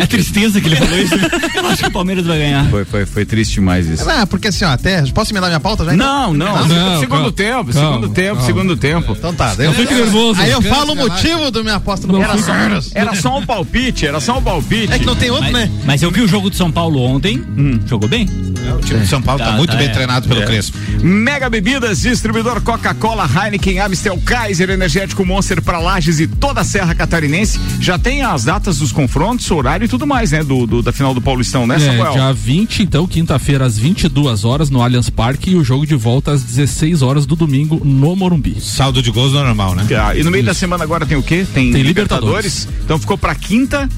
É 0.00 0.06
tristeza 0.06 0.60
que 0.60 0.66
ele 0.68 0.76
falou 0.76 0.98
isso. 0.98 1.14
Eu 1.54 1.66
acho 1.68 1.82
que 1.82 1.88
o 1.88 1.92
Palmeiras 1.92 2.26
vai 2.26 2.38
ganhar. 2.38 2.68
Foi, 2.70 2.84
foi, 2.84 3.06
foi 3.06 3.24
triste 3.24 3.54
demais 3.54 3.86
isso. 3.86 4.08
Ah, 4.08 4.26
porque 4.26 4.48
assim, 4.48 4.64
ó, 4.64 4.68
até. 4.68 5.02
Posso 5.12 5.32
emendar 5.32 5.50
minha 5.50 5.60
pauta 5.60 5.84
já? 5.84 5.92
Não, 5.92 6.32
não. 6.34 6.66
Não, 6.68 7.00
segundo 7.00 7.08
calma, 7.08 7.32
tempo, 7.32 7.72
calma, 7.72 7.72
segundo 7.72 8.08
tempo, 8.14 8.34
calma. 8.34 8.46
segundo 8.46 8.76
tempo. 8.76 9.12
Então 9.18 9.34
tá. 9.34 9.54
daí 9.54 9.66
eu- 9.66 9.72
fique 9.74 9.94
nervoso. 9.94 10.40
Aí 10.40 10.50
eu 10.50 10.62
falo 10.62 10.92
o 10.92 10.96
motivo 10.96 11.50
da 11.50 11.62
minha 11.62 11.76
aposta 11.76 12.06
no 12.06 12.20
Era 12.22 12.38
só, 12.38 12.46
Palmeiras. 12.52 12.90
era 12.94 13.14
só 13.14 13.38
um 13.38 13.44
palpite, 13.46 14.06
era 14.06 14.20
só 14.20 14.38
um 14.38 14.42
palpite. 14.42 14.92
É 14.92 14.98
que 14.98 15.06
não 15.06 15.16
tem 15.16 15.30
outro, 15.30 15.50
Mas, 15.52 15.68
né? 15.68 15.70
mas 15.84 16.02
eu 16.02 16.10
vi 16.10 16.20
o 16.22 16.28
jogo 16.28 16.50
do 16.50 16.56
São 16.56 16.70
Paulo 16.70 17.00
ontem. 17.00 17.42
Jogou 17.86 18.08
bem? 18.08 18.28
O 18.76 18.80
time 18.80 19.00
de 19.00 19.06
São 19.06 19.20
Paulo 19.22 19.38
tá, 19.40 19.50
Tá, 19.50 19.56
muito 19.56 19.70
tá, 19.70 19.76
bem 19.76 19.86
é. 19.86 19.90
treinado 19.90 20.28
pelo 20.28 20.44
Crespo. 20.44 20.76
Mega 21.02 21.48
Bebidas, 21.48 22.00
distribuidor 22.00 22.60
Coca-Cola, 22.60 23.28
Heineken, 23.28 23.78
Amstel, 23.80 24.18
Kaiser, 24.24 24.70
Energético 24.70 25.24
Monster 25.24 25.62
para 25.62 25.78
Lages 25.78 26.20
e 26.20 26.26
toda 26.26 26.60
a 26.60 26.64
Serra 26.64 26.94
Catarinense. 26.94 27.58
Já 27.80 27.98
tem 27.98 28.22
as 28.22 28.44
datas 28.44 28.78
dos 28.78 28.92
confrontos, 28.92 29.50
horário 29.50 29.84
e 29.84 29.88
tudo 29.88 30.06
mais, 30.06 30.32
né? 30.32 30.42
Do, 30.42 30.66
do- 30.66 30.82
da 30.82 30.92
final 30.92 31.14
do 31.14 31.20
Paulistão, 31.20 31.66
né, 31.66 31.76
É, 31.76 31.78
Samuel? 31.80 32.12
dia 32.12 32.32
20, 32.32 32.82
então, 32.82 33.06
quinta-feira, 33.06 33.64
às 33.64 33.78
22 33.78 34.44
horas, 34.44 34.70
no 34.70 34.82
Allianz 34.82 35.08
Parque, 35.10 35.50
e 35.50 35.56
o 35.56 35.64
jogo 35.64 35.86
de 35.86 35.94
volta 35.94 36.32
às 36.32 36.42
16 36.42 37.02
horas 37.02 37.26
do 37.26 37.36
domingo, 37.36 37.80
no 37.84 38.14
Morumbi. 38.16 38.60
Saldo 38.60 39.02
de 39.02 39.10
gols 39.10 39.32
normal, 39.32 39.74
né? 39.74 39.86
Ah, 40.00 40.14
e 40.16 40.22
no 40.22 40.30
meio 40.30 40.44
da 40.44 40.54
semana 40.54 40.84
agora 40.84 41.06
tem 41.06 41.16
o 41.16 41.22
quê? 41.22 41.46
Tem, 41.54 41.72
Tem 41.72 41.82
Libertadores. 41.82 42.68
Então 42.84 42.98
ficou 42.98 43.16
pra 43.16 43.34
quinta 43.34 43.88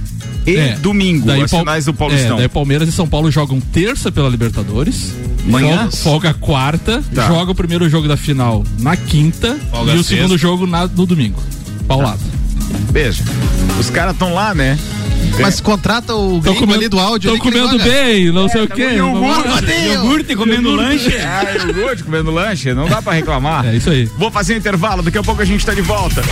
e 0.46 0.56
É, 0.56 0.76
domingo, 0.76 1.26
daí 1.26 1.42
as 1.42 1.50
finais 1.50 1.84
do 1.84 1.90
É, 1.90 1.94
Paulistão. 1.94 2.36
daí 2.36 2.48
Palmeiras 2.48 2.88
e 2.88 2.92
São 2.92 3.06
Paulo 3.08 3.30
jogam 3.30 3.60
terça 3.60 4.10
pela 4.10 4.28
Libertadores. 4.28 5.14
Manhã? 5.46 5.88
Folga, 5.90 6.34
quarta, 6.34 7.02
Tá. 7.14 7.26
joga 7.26 7.52
o 7.52 7.54
primeiro 7.54 7.88
jogo 7.88 8.06
da 8.08 8.16
final 8.16 8.64
na 8.78 8.96
quinta 8.96 9.58
Folga 9.70 9.92
e 9.92 9.94
o 9.94 10.02
sexta. 10.02 10.16
segundo 10.16 10.38
jogo 10.38 10.66
na- 10.66 10.86
no 10.86 11.06
domingo. 11.06 11.42
Paulado. 11.88 12.20
Veja, 12.92 13.22
os 13.78 13.90
caras 13.90 14.12
estão 14.12 14.32
lá, 14.34 14.54
né? 14.54 14.78
Mas 15.40 15.60
contrata 15.60 16.14
o 16.14 16.40
Tô 16.42 16.52
gringo 16.52 16.74
ali 16.74 16.88
do 16.88 16.98
áudio. 16.98 17.32
tô 17.32 17.38
comendo 17.38 17.78
bem, 17.78 18.30
não 18.32 18.48
sei 18.48 18.62
o 18.62 18.68
quê. 18.68 18.90
iogurte. 18.96 19.72
Iogurte 19.92 20.36
comendo 20.36 20.70
lanche. 20.70 21.10
Ah, 21.20 21.44
iogurte 21.66 22.02
comendo 22.04 22.30
lanche, 22.30 22.74
não 22.74 22.88
dá 22.88 23.00
pra 23.00 23.12
reclamar. 23.14 23.66
É 23.66 23.76
isso 23.76 23.90
aí. 23.90 24.08
Vou 24.18 24.30
fazer 24.30 24.54
um 24.54 24.56
intervalo, 24.58 25.02
daqui 25.02 25.18
a 25.18 25.22
pouco 25.22 25.40
a 25.40 25.44
gente 25.44 25.64
tá 25.64 25.72
de 25.72 25.82
volta. 25.82 26.22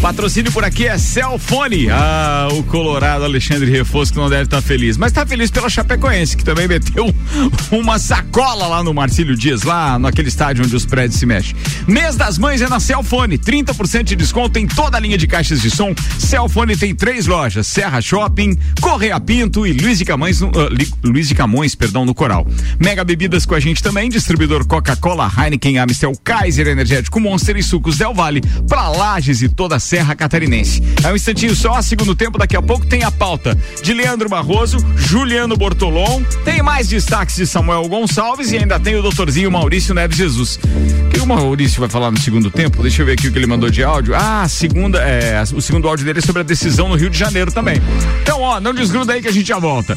Patrocínio 0.00 0.50
por 0.50 0.64
aqui 0.64 0.86
é 0.86 0.96
Celfone. 0.96 1.90
Ah, 1.90 2.48
o 2.52 2.62
Colorado 2.62 3.22
Alexandre 3.22 3.70
Refosco 3.70 4.18
não 4.18 4.30
deve 4.30 4.44
estar 4.44 4.62
feliz, 4.62 4.96
mas 4.96 5.12
tá 5.12 5.26
feliz 5.26 5.50
pela 5.50 5.68
Chapecoense, 5.68 6.38
que 6.38 6.42
também 6.42 6.66
meteu 6.66 7.14
uma 7.70 7.98
sacola 7.98 8.66
lá 8.66 8.82
no 8.82 8.94
Marcílio 8.94 9.36
Dias, 9.36 9.62
lá 9.62 9.98
naquele 9.98 10.28
estádio 10.28 10.64
onde 10.64 10.74
os 10.74 10.86
prédios 10.86 11.18
se 11.20 11.26
mexem. 11.26 11.54
Mês 11.86 12.16
das 12.16 12.38
Mães 12.38 12.62
é 12.62 12.68
na 12.68 12.80
Celfone, 12.80 13.36
30% 13.36 14.04
de 14.04 14.16
desconto 14.16 14.58
em 14.58 14.66
toda 14.66 14.96
a 14.96 15.00
linha 15.00 15.18
de 15.18 15.26
caixas 15.26 15.60
de 15.60 15.70
som. 15.70 15.94
Celfone 16.18 16.78
tem 16.78 16.94
três 16.94 17.26
lojas: 17.26 17.66
Serra 17.66 18.00
Shopping, 18.00 18.56
Correia 18.80 19.20
Pinto 19.20 19.66
e 19.66 19.74
Luiz 19.74 19.98
de 19.98 20.06
Camões, 20.06 20.40
no, 20.40 20.50
Li- 20.70 20.88
Luiz 21.04 21.28
de 21.28 21.34
Camões, 21.34 21.74
perdão, 21.74 22.06
no 22.06 22.14
Coral. 22.14 22.46
Mega 22.78 23.04
Bebidas 23.04 23.44
com 23.44 23.54
a 23.54 23.60
gente 23.60 23.82
também, 23.82 24.08
distribuidor 24.08 24.66
Coca-Cola, 24.66 25.30
Heineken, 25.36 25.78
Amstel, 25.78 26.12
Kaiser 26.24 26.68
Energético 26.68 27.20
Monster 27.20 27.58
e 27.58 27.62
Sucos 27.62 27.98
Del 27.98 28.14
Vale, 28.14 28.40
pra 28.66 28.88
Lages 28.88 29.42
e 29.42 29.48
toda 29.48 29.76
a 29.76 29.80
Serra 29.90 30.14
Catarinense. 30.14 30.80
É 31.02 31.10
um 31.10 31.16
instantinho 31.16 31.52
só, 31.52 31.82
segundo 31.82 32.14
tempo, 32.14 32.38
daqui 32.38 32.56
a 32.56 32.62
pouco 32.62 32.86
tem 32.86 33.02
a 33.02 33.10
pauta 33.10 33.58
de 33.82 33.92
Leandro 33.92 34.28
Barroso, 34.28 34.78
Juliano 34.96 35.56
Bortolom, 35.56 36.22
tem 36.44 36.62
mais 36.62 36.86
destaques 36.86 37.34
de 37.34 37.44
Samuel 37.44 37.88
Gonçalves 37.88 38.52
e 38.52 38.58
ainda 38.58 38.78
tem 38.78 38.94
o 38.94 39.02
doutorzinho 39.02 39.50
Maurício 39.50 39.92
Neves 39.92 40.16
Jesus. 40.16 40.60
O 41.06 41.08
que 41.08 41.18
o 41.18 41.26
Maurício 41.26 41.80
vai 41.80 41.88
falar 41.88 42.12
no 42.12 42.20
segundo 42.20 42.52
tempo? 42.52 42.82
Deixa 42.82 43.02
eu 43.02 43.06
ver 43.06 43.14
aqui 43.14 43.26
o 43.26 43.32
que 43.32 43.38
ele 43.38 43.48
mandou 43.48 43.68
de 43.68 43.82
áudio. 43.82 44.14
Ah, 44.14 44.46
segunda, 44.48 45.00
é, 45.00 45.42
o 45.52 45.60
segundo 45.60 45.88
áudio 45.88 46.06
dele 46.06 46.20
é 46.20 46.22
sobre 46.22 46.42
a 46.42 46.44
decisão 46.44 46.88
no 46.88 46.94
Rio 46.94 47.10
de 47.10 47.18
Janeiro 47.18 47.50
também. 47.50 47.82
Então, 48.22 48.40
ó, 48.42 48.60
não 48.60 48.72
desgruda 48.72 49.14
aí 49.14 49.20
que 49.20 49.26
a 49.26 49.32
gente 49.32 49.48
já 49.48 49.58
volta. 49.58 49.96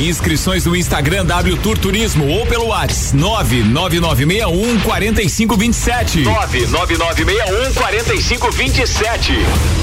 Inscrições 0.00 0.66
no 0.66 0.76
Instagram 0.76 1.24
W 1.24 1.56
Tour 1.56 1.78
Turismo 1.78 2.28
ou 2.28 2.46
pelo 2.46 2.66
WhatsApp 2.66 3.16
99961 3.16 4.80
4527. 4.80 6.20
99961 6.20 7.72
4527. 7.72 9.32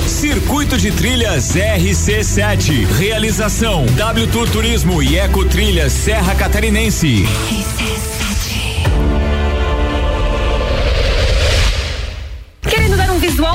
Circuito 0.08 0.78
de 0.78 0.92
Trilhas 0.92 1.56
RC7. 1.56 2.86
Realização 2.96 3.86
W 3.88 4.28
Tour 4.28 4.48
Turismo 4.50 5.02
e 5.02 5.18
Eco 5.18 5.46
Trilhas 5.46 5.92
Serra 5.92 6.36
Catarinense. 6.36 7.26
RC7. 7.50 8.33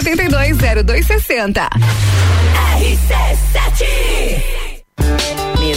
991720260. 0.00 1.68
Mês 2.78 2.98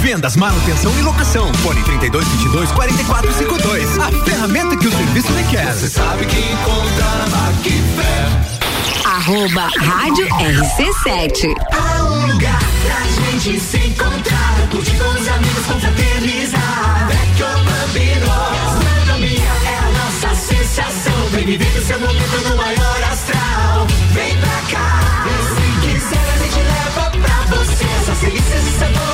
Vendas, 0.00 0.36
manutenção 0.36 0.92
e 0.98 1.02
locação. 1.02 1.52
Fone 1.54 1.82
32 1.82 2.26
22 2.26 2.72
44 2.72 3.32
52. 3.32 3.98
A 3.98 4.10
ferramenta 4.24 4.76
que 4.76 4.88
o 4.88 4.90
serviço 4.90 5.32
requer. 5.32 5.72
Você 5.72 5.88
sabe 5.88 6.26
que 6.26 6.38
encontra 6.38 7.04
na 7.18 7.26
Macfer. 7.28 8.52
Arroba 9.04 9.68
Rádio 9.78 10.26
RC7. 10.26 11.54
Há 11.72 12.04
um 12.04 12.26
lugar 12.26 12.58
pra 12.84 13.02
gente 13.36 13.60
se 13.60 13.78
encontrar, 13.78 14.68
curtir 14.70 14.96
com 14.96 15.08
os 15.08 15.28
amigos, 15.28 15.66
confraternizar. 15.66 17.08
Vecchio 17.08 17.46
Bambino, 17.64 18.26
gastronomia 18.52 19.52
é 19.66 19.78
a 19.78 19.90
nossa 19.92 20.34
sensação. 20.34 21.28
Vem 21.30 21.46
viver 21.46 21.78
o 21.78 21.86
seu 21.86 22.00
momento 22.00 22.48
no 22.48 22.56
maior 22.56 23.02
astral. 23.10 23.86
Vem 24.12 24.36
pra 24.38 24.76
cá, 24.76 25.26
e 25.28 25.30
se 25.54 25.86
quiser 25.86 26.32
a 26.34 26.38
gente 26.38 26.58
leva 26.58 27.10
pra 27.10 27.56
você 27.56 27.84
essas 28.00 28.18
delícias 28.18 28.66
e 28.66 28.78
sabores 28.78 29.11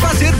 fazer 0.00 0.39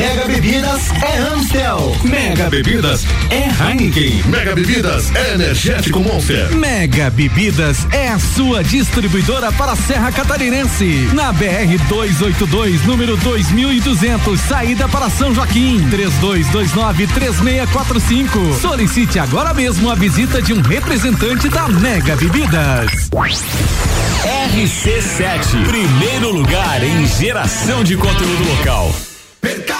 Mega 0.00 0.26
Bebidas 0.26 0.90
é 1.02 1.18
Amstel. 1.18 1.94
Mega 2.04 2.48
Bebidas 2.48 3.04
é 3.28 3.50
Heineken. 3.62 4.22
Mega 4.28 4.54
Bebidas 4.54 5.14
é 5.14 5.34
Energético 5.34 6.00
Monster. 6.00 6.56
Mega 6.56 7.10
Bebidas 7.10 7.86
é 7.92 8.08
a 8.08 8.18
sua 8.18 8.64
distribuidora 8.64 9.52
para 9.52 9.72
a 9.72 9.76
Serra 9.76 10.10
Catarinense. 10.10 11.10
Na 11.12 11.34
BR 11.34 11.76
282, 11.86 12.82
número 12.86 13.14
2200, 13.18 14.40
saída 14.40 14.88
para 14.88 15.10
São 15.10 15.34
Joaquim. 15.34 15.86
32293645. 15.90 18.58
Solicite 18.58 19.18
agora 19.18 19.52
mesmo 19.52 19.90
a 19.90 19.94
visita 19.94 20.40
de 20.40 20.54
um 20.54 20.62
representante 20.62 21.46
da 21.50 21.68
Mega 21.68 22.16
Bebidas. 22.16 23.10
RC7, 24.54 25.66
primeiro 25.66 26.32
lugar 26.32 26.82
em 26.82 27.06
geração 27.06 27.84
de 27.84 27.98
conteúdo 27.98 28.48
local. 28.48 28.90
Mercado. 29.42 29.79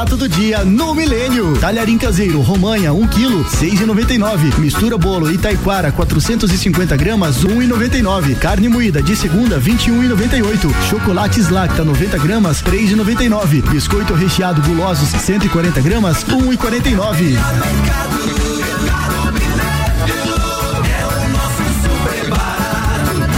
Barato 0.00 0.16
do 0.16 0.28
dia 0.30 0.64
no 0.64 0.94
Milênio. 0.94 1.58
Talharim 1.58 1.98
caseiro, 1.98 2.40
romanha, 2.40 2.90
1 2.90 2.98
um 2.98 3.06
quilo, 3.06 3.46
seis 3.46 3.82
e 3.82 3.84
noventa 3.84 4.14
e 4.14 4.18
nove. 4.18 4.50
Mistura 4.58 4.96
bolo 4.96 5.30
Itaiquara, 5.30 5.92
450 5.92 6.96
gramas, 6.96 7.44
um 7.44 7.60
e 7.60 7.66
noventa 7.66 7.98
e 7.98 8.02
nove. 8.02 8.34
Carne 8.34 8.66
moída 8.66 9.02
de 9.02 9.14
segunda, 9.14 9.58
21 9.58 10.02
e 10.02 10.08
noventa 10.08 10.38
e 10.38 10.42
oito. 10.42 10.74
Chocolates 10.88 11.50
Lacta, 11.50 11.84
90 11.84 12.16
gramas, 12.16 12.62
três 12.62 12.90
e 12.90 12.96
noventa 12.96 13.24
e 13.24 13.28
nove. 13.28 13.60
Biscoito 13.60 14.14
recheado 14.14 14.62
gulosos, 14.62 15.10
140 15.10 15.82
gramas, 15.82 16.24
um 16.30 16.50
e 16.50 16.56
quarenta 16.56 16.88
e 16.88 16.94
nove. 16.94 17.36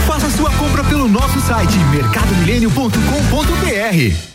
Faça 0.07 0.29
sua 0.29 0.49
compra 0.51 0.85
pelo 0.85 1.09
nosso 1.09 1.41
site 1.41 1.77
mercadomilênio.com.br. 1.91 4.32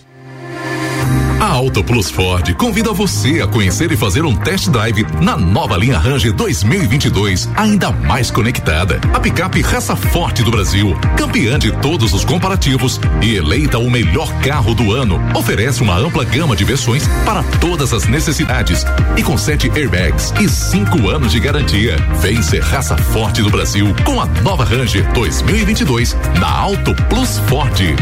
A 1.49 1.53
Auto 1.53 1.83
Plus 1.83 2.11
Ford 2.11 2.55
convida 2.57 2.93
você 2.93 3.41
a 3.41 3.47
conhecer 3.47 3.91
e 3.91 3.97
fazer 3.97 4.23
um 4.23 4.37
test 4.37 4.69
drive 4.69 5.07
na 5.19 5.35
nova 5.35 5.79
linha 5.79 5.99
Ranger 5.99 6.35
2022, 6.35 7.49
ainda 7.57 7.91
mais 7.91 8.31
conectada. 8.31 9.01
A 9.15 9.19
picape 9.19 9.63
raça 9.63 9.97
forte 9.97 10.43
do 10.43 10.51
Brasil, 10.51 10.95
campeã 11.17 11.59
de 11.59 11.73
todos 11.81 12.13
os 12.13 12.23
comparativos 12.23 13.01
e 13.23 13.35
eleita 13.35 13.79
o 13.79 13.91
melhor 13.91 14.31
carro 14.41 14.75
do 14.75 14.93
ano, 14.93 15.19
oferece 15.35 15.83
uma 15.83 15.97
ampla 15.97 16.23
gama 16.23 16.55
de 16.55 16.65
versões 16.65 17.09
para 17.25 17.43
todas 17.59 17.95
as 17.95 18.07
necessidades 18.07 18.85
e 19.17 19.23
com 19.23 19.39
sete 19.39 19.71
airbags 19.71 20.35
e 20.39 20.47
cinco 20.51 21.09
anos 21.09 21.33
de 21.33 21.41
garantia. 21.41 21.97
Vem 22.21 22.43
ser 22.43 22.61
raça 22.61 22.95
forte 22.95 23.41
do 23.41 23.49
Brasil 23.49 23.87
com 24.05 24.21
a 24.21 24.27
nova 24.43 24.65
Ranger 24.65 25.11
2022 25.15 26.15
na 26.39 26.51
Auto 26.51 26.95
Plus 27.09 27.39
Ford. 27.49 27.97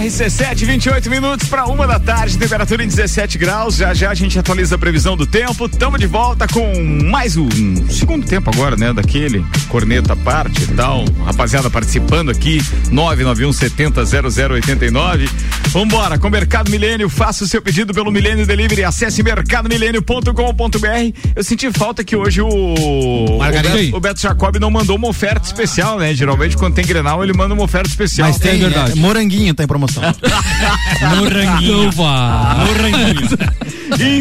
RC7, 0.00 0.64
28 0.64 1.10
minutos 1.10 1.46
para 1.46 1.66
uma 1.66 1.86
da 1.86 2.00
tarde, 2.00 2.38
temperatura 2.38 2.82
em 2.82 2.88
17 2.88 3.36
graus. 3.36 3.76
Já 3.76 3.92
já 3.92 4.10
a 4.10 4.14
gente 4.14 4.38
atualiza 4.38 4.76
a 4.76 4.78
previsão 4.78 5.14
do 5.14 5.26
tempo. 5.26 5.68
Tamo 5.68 5.98
de 5.98 6.06
volta 6.06 6.48
com 6.48 6.72
mais 7.10 7.36
um 7.36 7.46
segundo 7.86 8.26
tempo 8.26 8.50
agora, 8.50 8.76
né? 8.76 8.94
Daquele 8.94 9.44
corneta 9.68 10.14
à 10.14 10.16
parte 10.16 10.62
e 10.62 10.68
tal. 10.68 11.04
Rapaziada 11.26 11.68
participando 11.68 12.30
aqui, 12.30 12.62
991 12.90 13.52
70 13.52 14.02
0089. 14.06 15.28
Vambora, 15.68 16.18
com 16.18 16.30
Mercado 16.30 16.70
Milênio, 16.70 17.10
faça 17.10 17.44
o 17.44 17.46
seu 17.46 17.60
pedido 17.60 17.92
pelo 17.92 18.10
Milênio 18.10 18.46
Delivery, 18.46 18.84
acesse 18.84 19.22
mercadomilênio.com.br. 19.22 21.30
Eu 21.36 21.44
senti 21.44 21.70
falta 21.70 22.02
que 22.02 22.16
hoje 22.16 22.40
o 22.40 23.36
Margarida. 23.38 23.74
o 23.74 23.78
Beto, 23.78 23.96
o 23.96 24.00
Beto 24.00 24.22
Jacob 24.22 24.56
não 24.56 24.70
mandou 24.70 24.96
uma 24.96 25.08
oferta 25.08 25.46
especial, 25.46 25.98
né? 25.98 26.14
Geralmente 26.14 26.56
quando 26.56 26.72
tem 26.72 26.86
Grenal 26.86 27.22
ele 27.22 27.34
manda 27.34 27.52
uma 27.52 27.64
oferta 27.64 27.90
especial. 27.90 28.28
Mas 28.28 28.38
tem, 28.38 28.62
é, 28.64 28.94
moranguinho 28.96 29.54
tá 29.54 29.62
em 29.62 29.66
promoção. 29.66 29.89
Moranguinho. 31.16 31.90
Moranguinho. 31.94 33.28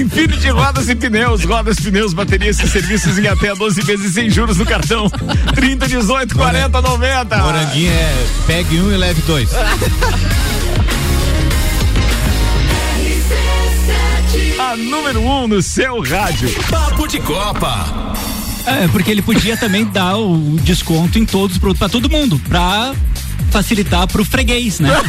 Infinity 0.02 0.50
Rodas 0.50 0.90
e 0.90 0.96
Pneus, 0.96 1.44
rodas, 1.44 1.80
pneus, 1.80 2.14
baterias 2.14 2.60
e 2.60 2.68
serviços 2.68 3.18
em 3.18 3.28
até 3.28 3.54
12 3.54 3.82
vezes 3.82 4.14
sem 4.14 4.30
juros 4.30 4.58
no 4.58 4.66
cartão. 4.66 5.10
30, 5.54 5.88
18, 5.88 6.36
40, 6.36 6.82
90. 6.82 7.38
Moranguinho 7.38 7.92
é 7.92 8.26
pegue 8.48 8.80
um 8.82 8.92
e 8.92 8.98
leve 8.98 9.22
dois. 9.22 9.50
A 14.60 14.76
número 14.76 15.22
um 15.22 15.48
no 15.48 15.62
seu 15.62 16.02
rádio. 16.02 16.50
Papo 16.70 17.08
de 17.08 17.20
Copa. 17.20 18.16
É, 18.66 18.88
porque 18.90 19.10
ele 19.10 19.22
podia 19.22 19.58
também 19.58 19.86
dar 19.86 20.18
o 20.18 20.58
desconto 20.62 21.18
em 21.18 21.26
todos 21.26 21.54
os 21.54 21.58
produtos 21.58 21.80
pra 21.80 21.90
todo 21.90 22.10
mundo, 22.10 22.40
pra 22.48 22.94
facilitar 23.50 24.08
pro 24.08 24.24
freguês, 24.24 24.80
né? 24.80 24.90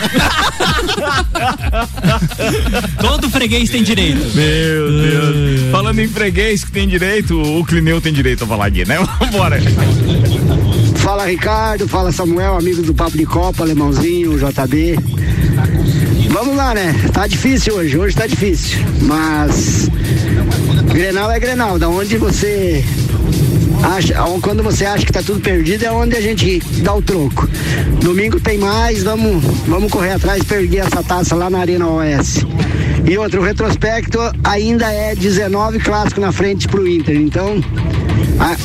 Todo 3.00 3.30
freguês 3.30 3.70
tem 3.70 3.82
direito. 3.82 4.18
Meu 4.34 4.90
Deus. 4.90 5.70
Falando 5.70 6.00
em 6.00 6.08
freguês 6.08 6.64
que 6.64 6.72
tem 6.72 6.88
direito, 6.88 7.40
o 7.40 7.64
Clineu 7.64 8.00
tem 8.00 8.12
direito 8.12 8.44
a 8.44 8.46
falar 8.46 8.66
aqui, 8.66 8.86
né? 8.86 8.98
Vambora. 9.20 9.60
Fala 10.96 11.26
Ricardo, 11.26 11.88
fala 11.88 12.12
Samuel, 12.12 12.56
amigo 12.56 12.82
do 12.82 12.94
Papo 12.94 13.16
de 13.16 13.26
Copa, 13.26 13.62
Alemãozinho, 13.62 14.38
JB. 14.38 14.98
Vamos 16.30 16.56
lá, 16.56 16.74
né? 16.74 16.94
Tá 17.12 17.26
difícil 17.26 17.74
hoje, 17.74 17.98
hoje 17.98 18.14
tá 18.14 18.26
difícil. 18.26 18.78
Mas 19.02 19.88
Grenal 20.92 21.30
é 21.30 21.40
Grenal, 21.40 21.78
da 21.78 21.88
onde 21.88 22.16
você 22.16 22.84
acha, 23.82 24.14
quando 24.42 24.62
você 24.62 24.84
acha 24.84 25.04
que 25.04 25.12
tá 25.12 25.22
tudo 25.22 25.40
perdido 25.40 25.84
é 25.84 25.90
onde 25.90 26.16
a 26.16 26.20
gente 26.20 26.60
dá 26.82 26.94
o 26.94 27.02
troco. 27.02 27.48
Domingo 28.00 28.40
tem 28.40 28.58
mais, 28.58 29.02
vamos, 29.02 29.42
vamos 29.66 29.90
correr 29.90 30.12
atrás 30.12 30.42
para 30.42 30.60
erguer 30.60 30.78
essa 30.86 31.02
taça 31.02 31.34
lá 31.34 31.48
na 31.50 31.58
Arena 31.60 31.86
OS. 31.86 32.44
E 33.08 33.16
outro, 33.16 33.40
o 33.40 33.44
retrospecto 33.44 34.18
ainda 34.44 34.86
é 34.92 35.14
19 35.14 35.78
clássico 35.80 36.20
na 36.20 36.32
frente 36.32 36.68
pro 36.68 36.86
Inter. 36.86 37.16
Então, 37.16 37.62
a- 38.38 38.56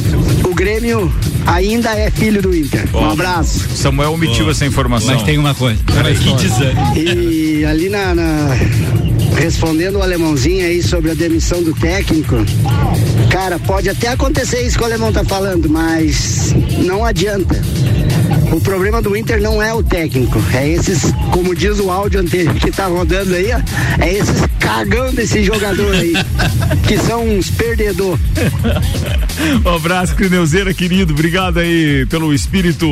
o 0.47 0.53
Grêmio 0.53 1.11
ainda 1.45 1.91
é 1.91 2.11
filho 2.11 2.41
do 2.41 2.55
Inter. 2.55 2.85
Um 2.93 3.09
abraço. 3.11 3.61
Samuel 3.75 4.11
omitiu 4.13 4.49
essa 4.49 4.65
informação. 4.65 5.13
Mas 5.13 5.23
tem 5.23 5.37
uma 5.37 5.53
coisa. 5.55 5.79
que 5.83 6.33
desânimo. 6.33 6.97
E 6.97 7.65
ali 7.65 7.89
na, 7.89 8.13
na- 8.13 8.55
respondendo 9.37 9.97
o 9.97 10.01
alemãozinho 10.01 10.65
aí 10.65 10.81
sobre 10.81 11.11
a 11.11 11.13
demissão 11.13 11.61
do 11.63 11.73
técnico, 11.73 12.35
cara, 13.29 13.59
pode 13.59 13.89
até 13.89 14.09
acontecer 14.09 14.61
isso 14.61 14.77
que 14.77 14.83
o 14.83 14.85
alemão 14.87 15.11
tá 15.11 15.23
falando, 15.23 15.69
mas 15.69 16.53
não 16.79 17.03
adianta. 17.03 17.61
O 18.51 18.61
problema 18.61 19.01
do 19.01 19.15
Inter 19.15 19.41
não 19.41 19.61
é 19.61 19.73
o 19.73 19.83
técnico, 19.83 20.41
é 20.53 20.69
esses, 20.69 21.11
como 21.31 21.55
diz 21.55 21.79
o 21.79 21.91
áudio 21.91 22.21
anterior 22.21 22.53
que 22.55 22.71
tá 22.71 22.85
rodando 22.85 23.33
aí, 23.35 23.51
ó, 23.51 24.03
é 24.03 24.13
esses 24.13 24.41
cagão 24.59 25.13
desse 25.13 25.43
jogador 25.43 25.93
aí, 25.93 26.13
que 26.87 26.97
são 26.97 27.27
uns 27.27 27.49
perdedor. 27.51 28.17
Um 29.63 29.69
abraço, 29.69 30.15
Clineuzeira, 30.15 30.73
querido. 30.73 31.13
Obrigado 31.13 31.59
aí 31.59 32.05
pelo 32.07 32.33
espírito 32.33 32.87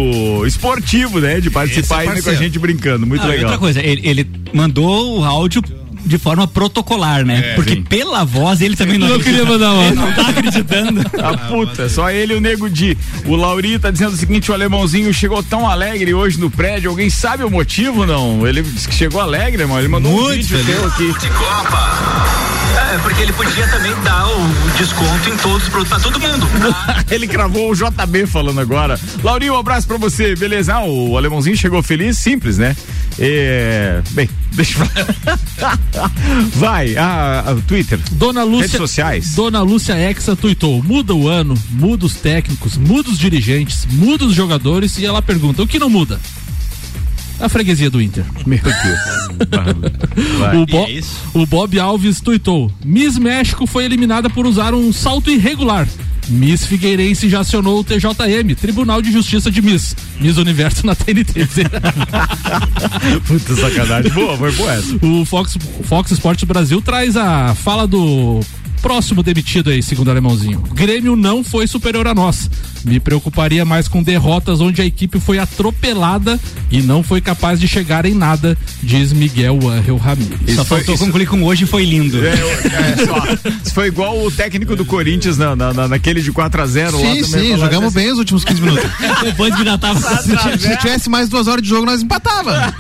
esportivo, 0.46 1.20
né? 1.20 1.40
De 1.40 1.50
participar 1.50 2.02
Esse 2.02 2.08
é 2.08 2.10
ainda 2.12 2.22
com 2.22 2.30
a 2.30 2.36
gente 2.36 2.60
brincando. 2.60 3.08
Muito 3.08 3.26
e 3.26 3.28
legal. 3.28 3.46
outra 3.46 3.58
coisa, 3.58 3.82
ele, 3.82 4.08
ele 4.08 4.28
mandou 4.54 5.20
o 5.20 5.24
áudio 5.24 5.64
de 6.06 6.18
forma 6.18 6.48
protocolar, 6.48 7.26
né? 7.26 7.52
É, 7.52 7.56
Porque 7.56 7.76
sim. 7.76 7.84
pela 7.84 8.24
voz 8.24 8.62
ele 8.62 8.76
também 8.76 8.98
não, 8.98 9.08
Não 9.08 9.20
queria 9.20 9.46
mandar 9.46 9.72
uma. 9.74 9.84
Ele 9.86 9.96
não 9.96 10.12
tá 10.14 10.30
acreditando. 10.30 11.02
A 11.22 11.38
puta, 11.50 11.90
só 11.90 12.10
ele 12.10 12.34
e 12.34 12.38
o 12.38 12.42
Nego 12.42 12.70
Di. 12.70 12.98
O 13.26 13.36
Lauri 13.36 13.80
tá 13.80 13.92
dizendo 13.92 14.14
o 14.14 14.18
seguinte: 14.18 14.52
o 14.52 14.54
alemãozinho 14.54 15.14
chegou 15.14 15.42
tão 15.44 15.68
alegre 15.68 16.14
hoje 16.14 16.40
no 16.40 16.50
prédio. 16.50 16.90
Alguém 16.90 17.10
sabe 17.10 17.44
o 17.44 17.50
motivo, 17.50 18.06
não? 18.06 18.46
Ele 18.48 18.62
disse 18.62 18.88
que 18.88 18.96
chegou 18.96 19.22
alegre, 19.22 19.64
irmão. 19.64 19.80
Ele 19.80 19.88
mandou 19.88 20.12
um 20.12 20.22
Muito 20.24 20.36
vídeo 20.48 20.58
feliz. 20.58 20.76
teu 20.76 20.86
aqui. 20.88 21.14
É, 22.94 22.98
porque 23.00 23.22
ele 23.24 23.34
podia 23.34 23.68
também 23.68 23.94
dar 24.04 24.28
o 24.28 24.78
desconto 24.78 25.30
em 25.30 25.38
todos 25.38 25.64
os 25.64 25.70
produtos 25.70 25.90
pra 25.90 26.00
todo 26.00 26.20
mundo. 26.20 26.48
ele 27.10 27.26
gravou 27.26 27.72
o 27.72 27.76
JB 27.76 28.28
falando 28.28 28.60
agora. 28.60 29.00
Laurinho, 29.24 29.54
um 29.54 29.58
abraço 29.58 29.88
pra 29.88 29.98
você, 29.98 30.36
beleza? 30.36 30.76
Ah, 30.76 30.84
o 30.86 31.18
alemãozinho 31.18 31.56
chegou 31.56 31.82
feliz, 31.82 32.18
simples, 32.18 32.58
né? 32.58 32.76
É, 33.20 34.02
bem, 34.12 34.28
deixa 34.54 34.80
eu 34.80 34.86
falar. 34.86 35.80
Vai, 36.56 36.96
a, 36.98 37.40
a- 37.52 37.56
Twitter. 37.68 38.00
Dona 38.14 38.44
Lúcia, 38.44 38.62
Redes 38.62 38.78
sociais. 38.78 39.36
Dona 39.36 39.62
Lúcia 39.62 39.94
Exa 40.10 40.36
tuitou: 40.36 40.82
muda 40.84 41.14
o 41.14 41.28
ano, 41.28 41.56
muda 41.72 42.06
os 42.06 42.16
técnicos, 42.16 42.78
muda 42.78 43.10
os 43.10 43.18
dirigentes, 43.20 43.86
muda 43.92 44.26
os 44.26 44.34
jogadores 44.34 44.98
e 44.98 45.06
ela 45.06 45.22
pergunta: 45.22 45.62
o 45.62 45.68
que 45.68 45.78
não 45.80 45.90
muda? 45.90 46.20
A 47.40 47.50
freguesia 47.50 47.90
do 47.90 48.02
Inter. 48.02 48.26
Meu 48.46 48.60
Deus. 48.60 49.24
O, 50.56 50.66
Bo- 50.66 50.88
o 51.42 51.46
Bob 51.46 51.80
Alves 51.80 52.22
tuitou: 52.22 52.72
Miss 52.86 53.18
México 53.18 53.66
foi 53.68 53.84
eliminada 53.86 54.30
por 54.30 54.46
usar 54.46 54.74
um 54.74 54.94
salto 54.94 55.30
irregular. 55.32 55.88
Miss 56.30 56.66
Figueirense 56.66 57.30
já 57.30 57.42
acionou 57.42 57.80
o 57.80 57.84
TJM, 57.84 58.56
Tribunal 58.60 59.02
de 59.02 59.12
Justiça 59.12 59.52
de 59.52 59.62
Miss. 59.62 59.96
Miss 60.20 60.38
Universo 60.38 60.86
na 60.86 60.96
TNT. 60.96 61.48
Puta 63.28 63.56
sacanagem. 63.56 64.12
Boa, 64.12 64.38
foi 64.38 64.52
boa 64.52 64.74
essa. 64.74 65.06
O 65.06 65.26
Fox, 65.26 65.58
Fox 65.84 66.12
Sports 66.12 66.44
Brasil 66.44 66.82
traz 66.82 67.18
a 67.18 67.54
fala 67.56 67.88
do 67.88 68.40
próximo 68.84 69.24
demitido 69.24 69.70
aí, 69.70 69.82
segundo 69.82 70.08
o 70.08 70.12
alemãozinho. 70.12 70.60
Grêmio 70.74 71.16
não 71.16 71.42
foi 71.42 71.66
superior 71.68 72.06
a 72.06 72.14
nós. 72.14 72.50
Me 72.84 73.00
preocuparia 73.00 73.64
mais 73.64 73.88
com 73.88 74.04
derrotas 74.04 74.60
onde 74.60 74.82
a 74.82 74.86
equipe 74.86 75.22
foi 75.22 75.40
atropelada 75.40 76.38
e 76.70 76.82
não 76.82 77.02
foi 77.02 77.22
capaz 77.22 77.62
de 77.62 77.68
chegar 77.68 78.06
em 78.06 78.14
nada, 78.14 78.58
diz 78.84 79.14
Miguel 79.14 79.58
Angel 79.70 79.96
Ramírez. 79.96 80.56
Só 80.56 80.66
faltou 80.66 80.98
concluir 80.98 81.26
com 81.28 81.42
hoje 81.44 81.66
foi 81.66 81.86
lindo. 81.86 82.20
É, 82.26 82.34
é, 82.34 83.06
só. 83.06 83.50
Isso 83.64 83.74
foi 83.74 83.88
igual 83.88 84.22
o 84.22 84.30
técnico 84.30 84.76
do 84.76 84.84
Corinthians 84.84 85.38
na, 85.38 85.56
na- 85.56 85.74
na- 85.74 85.88
naquele 85.88 86.22
de 86.22 86.32
4x0 86.34 86.92
lá 86.92 87.00
Sim, 87.00 87.22
também. 87.22 87.24
sim, 87.24 87.58
jogamos 87.58 87.86
assim, 87.88 87.96
bem 87.96 88.12
os 88.12 88.20
últimos 88.20 88.44
15 88.44 88.62
minutos. 88.62 88.90
Depois 89.24 89.56
que 89.56 89.64
já 89.64 89.78
tava. 89.78 90.00
se, 90.22 90.60
se 90.60 90.78
tivesse 90.78 91.10
mais 91.10 91.30
duas 91.30 91.48
horas 91.48 91.64
de 91.64 91.70
jogo, 91.70 91.86
nós 91.86 92.02
empatava. 92.02 92.74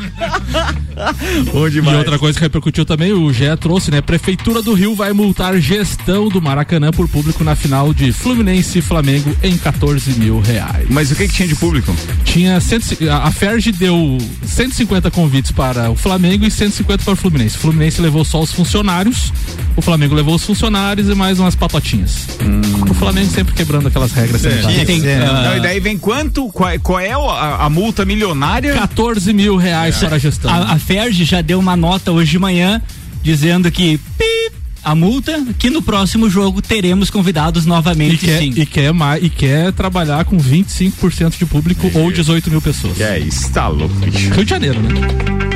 Bom 1.51 1.67
E 1.67 1.71
demais. 1.71 1.97
outra 1.97 2.19
coisa 2.19 2.37
que 2.37 2.43
repercutiu 2.43 2.83
também, 2.85 3.13
o 3.13 3.31
GE 3.31 3.45
trouxe, 3.59 3.89
né? 3.89 4.01
Prefeitura 4.01 4.61
do 4.61 4.73
Rio 4.73 4.95
vai 4.95 5.13
multar 5.13 5.57
gestão 5.93 6.27
do 6.27 6.41
Maracanã 6.41 6.89
por 6.91 7.07
público 7.07 7.43
na 7.43 7.55
final 7.55 7.93
de 7.93 8.11
Fluminense 8.11 8.79
e 8.79 8.81
Flamengo 8.81 9.35
em 9.43 9.55
14 9.57 10.13
mil 10.19 10.39
reais. 10.41 10.87
Mas 10.89 11.11
o 11.11 11.15
que 11.15 11.27
que 11.27 11.33
tinha 11.33 11.47
de 11.47 11.55
público? 11.55 11.95
Tinha. 12.25 12.59
100, 12.59 13.09
a 13.09 13.23
a 13.27 13.31
Ferg 13.31 13.71
deu 13.73 14.17
150 14.45 15.09
convites 15.11 15.51
para 15.51 15.89
o 15.91 15.95
Flamengo 15.95 16.45
e 16.45 16.51
150 16.51 17.03
para 17.03 17.13
o 17.13 17.15
Fluminense. 17.15 17.55
O 17.57 17.59
Fluminense 17.59 18.01
levou 18.01 18.25
só 18.25 18.41
os 18.41 18.51
funcionários, 18.51 19.31
o 19.75 19.81
Flamengo 19.81 20.13
levou 20.15 20.35
os 20.35 20.43
funcionários 20.43 21.07
e 21.07 21.15
mais 21.15 21.39
umas 21.39 21.55
patotinhas. 21.55 22.27
O 22.89 22.93
Flamengo 22.93 23.29
sempre 23.31 23.53
quebrando 23.53 23.87
aquelas 23.87 24.11
regras 24.11 24.41
sanitárias. 24.41 24.85
Tem, 24.87 25.05
É. 25.07 25.17
ah, 25.25 25.43
Não, 25.49 25.57
e 25.57 25.59
daí 25.61 25.79
vem 25.79 25.97
quanto? 25.97 26.47
Qual, 26.49 26.69
é- 26.69 26.77
qual 26.79 26.99
é 26.99 27.11
a, 27.13 27.65
a 27.65 27.69
multa 27.69 28.03
milionária? 28.03 28.73
14 28.73 29.31
mil 29.31 29.55
reais 29.57 29.97
para 29.97 30.15
a 30.15 30.19
gestão. 30.19 30.51
a, 30.51 30.73
a 30.73 30.79
Ferg 30.79 31.23
já 31.23 31.41
deu 31.41 31.59
uma 31.59 31.75
nota 31.75 32.11
hoje 32.11 32.31
de 32.31 32.39
manhã 32.39 32.81
dizendo 33.21 33.71
que 33.71 33.97
pip, 34.17 34.32
a 34.83 34.95
multa, 34.95 35.43
que 35.57 35.69
no 35.69 35.81
próximo 35.81 36.29
jogo 36.29 36.61
teremos 36.61 37.09
convidados 37.09 37.65
E 37.65 37.67
novamente 37.67 38.25
quer, 38.25 38.39
sim. 38.39 38.53
e, 38.55 38.65
quer 38.65 38.93
mais, 38.93 39.23
e 39.23 39.29
quer 39.29 39.71
trabalhar 39.71 40.25
com 40.25 40.37
25% 40.37 41.37
de 41.37 41.45
público 41.45 41.89
ou 41.93 42.11
18 42.11 42.49
mil 42.49 42.61
pessoas. 42.61 42.99
É, 42.99 43.19
isso 43.19 43.51
tá 43.51 43.67
louco, 43.67 43.93
bicho. 43.95 44.33
Rio 44.33 44.43
de 44.43 44.49
Janeiro, 44.49 44.81
né? 44.81 44.89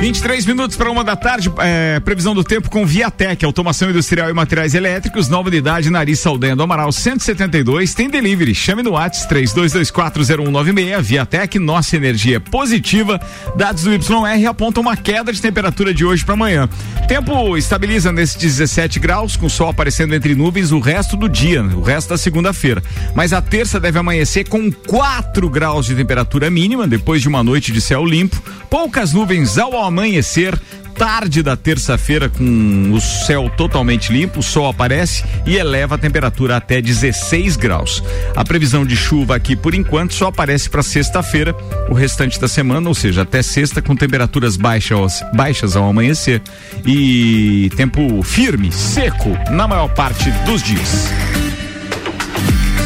23 0.00 0.46
minutos 0.46 0.76
para 0.76 0.90
uma 0.90 1.02
da 1.02 1.16
tarde, 1.16 1.50
é, 1.58 1.98
previsão 1.98 2.32
do 2.32 2.44
tempo 2.44 2.70
com 2.70 2.86
Viatec, 2.86 3.44
automação 3.44 3.90
industrial 3.90 4.30
e 4.30 4.32
materiais 4.32 4.74
elétricos, 4.74 5.28
nova 5.28 5.48
unidade 5.48 5.90
Nariz 5.90 6.20
Saldanha 6.20 6.54
do 6.54 6.62
Amaral 6.62 6.92
172, 6.92 7.94
tem 7.94 8.08
delivery, 8.08 8.54
chame 8.54 8.82
no 8.84 8.92
WhatsApp 8.92 9.34
32240196, 9.34 11.02
Viatec, 11.02 11.58
nossa 11.58 11.96
energia 11.96 12.36
é 12.36 12.38
positiva, 12.38 13.20
dados 13.56 13.82
do 13.82 13.92
YR 13.92 14.46
apontam 14.48 14.80
uma 14.80 14.96
queda 14.96 15.32
de 15.32 15.42
temperatura 15.42 15.92
de 15.92 16.04
hoje 16.04 16.24
para 16.24 16.34
amanhã. 16.34 16.68
Tempo 17.08 17.56
estabiliza 17.56 18.12
nesses 18.12 18.36
17 18.36 19.00
graus, 19.00 19.17
com 19.18 19.48
sol 19.48 19.68
aparecendo 19.68 20.14
entre 20.14 20.34
nuvens 20.34 20.70
o 20.70 20.78
resto 20.78 21.16
do 21.16 21.28
dia, 21.28 21.62
o 21.62 21.82
resto 21.82 22.10
da 22.10 22.18
segunda-feira. 22.18 22.82
Mas 23.14 23.32
a 23.32 23.42
terça 23.42 23.80
deve 23.80 23.98
amanhecer 23.98 24.48
com 24.48 24.70
4 24.70 25.50
graus 25.50 25.86
de 25.86 25.94
temperatura 25.94 26.48
mínima, 26.48 26.86
depois 26.86 27.20
de 27.20 27.28
uma 27.28 27.42
noite 27.42 27.72
de 27.72 27.80
céu 27.80 28.04
limpo, 28.04 28.40
poucas 28.70 29.12
nuvens 29.12 29.58
ao 29.58 29.82
amanhecer. 29.82 30.58
Tarde 30.98 31.44
da 31.44 31.56
terça-feira, 31.56 32.28
com 32.28 32.90
o 32.92 33.00
céu 33.00 33.48
totalmente 33.56 34.12
limpo, 34.12 34.40
o 34.40 34.42
sol 34.42 34.68
aparece 34.68 35.24
e 35.46 35.56
eleva 35.56 35.94
a 35.94 35.98
temperatura 35.98 36.56
até 36.56 36.82
16 36.82 37.54
graus. 37.54 38.02
A 38.34 38.44
previsão 38.44 38.84
de 38.84 38.96
chuva 38.96 39.36
aqui, 39.36 39.54
por 39.54 39.74
enquanto, 39.74 40.12
só 40.12 40.26
aparece 40.26 40.68
para 40.68 40.82
sexta-feira, 40.82 41.54
o 41.88 41.94
restante 41.94 42.40
da 42.40 42.48
semana, 42.48 42.88
ou 42.88 42.94
seja, 42.94 43.22
até 43.22 43.42
sexta, 43.42 43.80
com 43.80 43.94
temperaturas 43.94 44.56
baixas, 44.56 45.22
baixas 45.34 45.76
ao 45.76 45.88
amanhecer 45.88 46.42
e 46.84 47.70
tempo 47.76 48.20
firme, 48.24 48.72
seco, 48.72 49.30
na 49.50 49.68
maior 49.68 49.88
parte 49.94 50.28
dos 50.44 50.62
dias. 50.64 51.47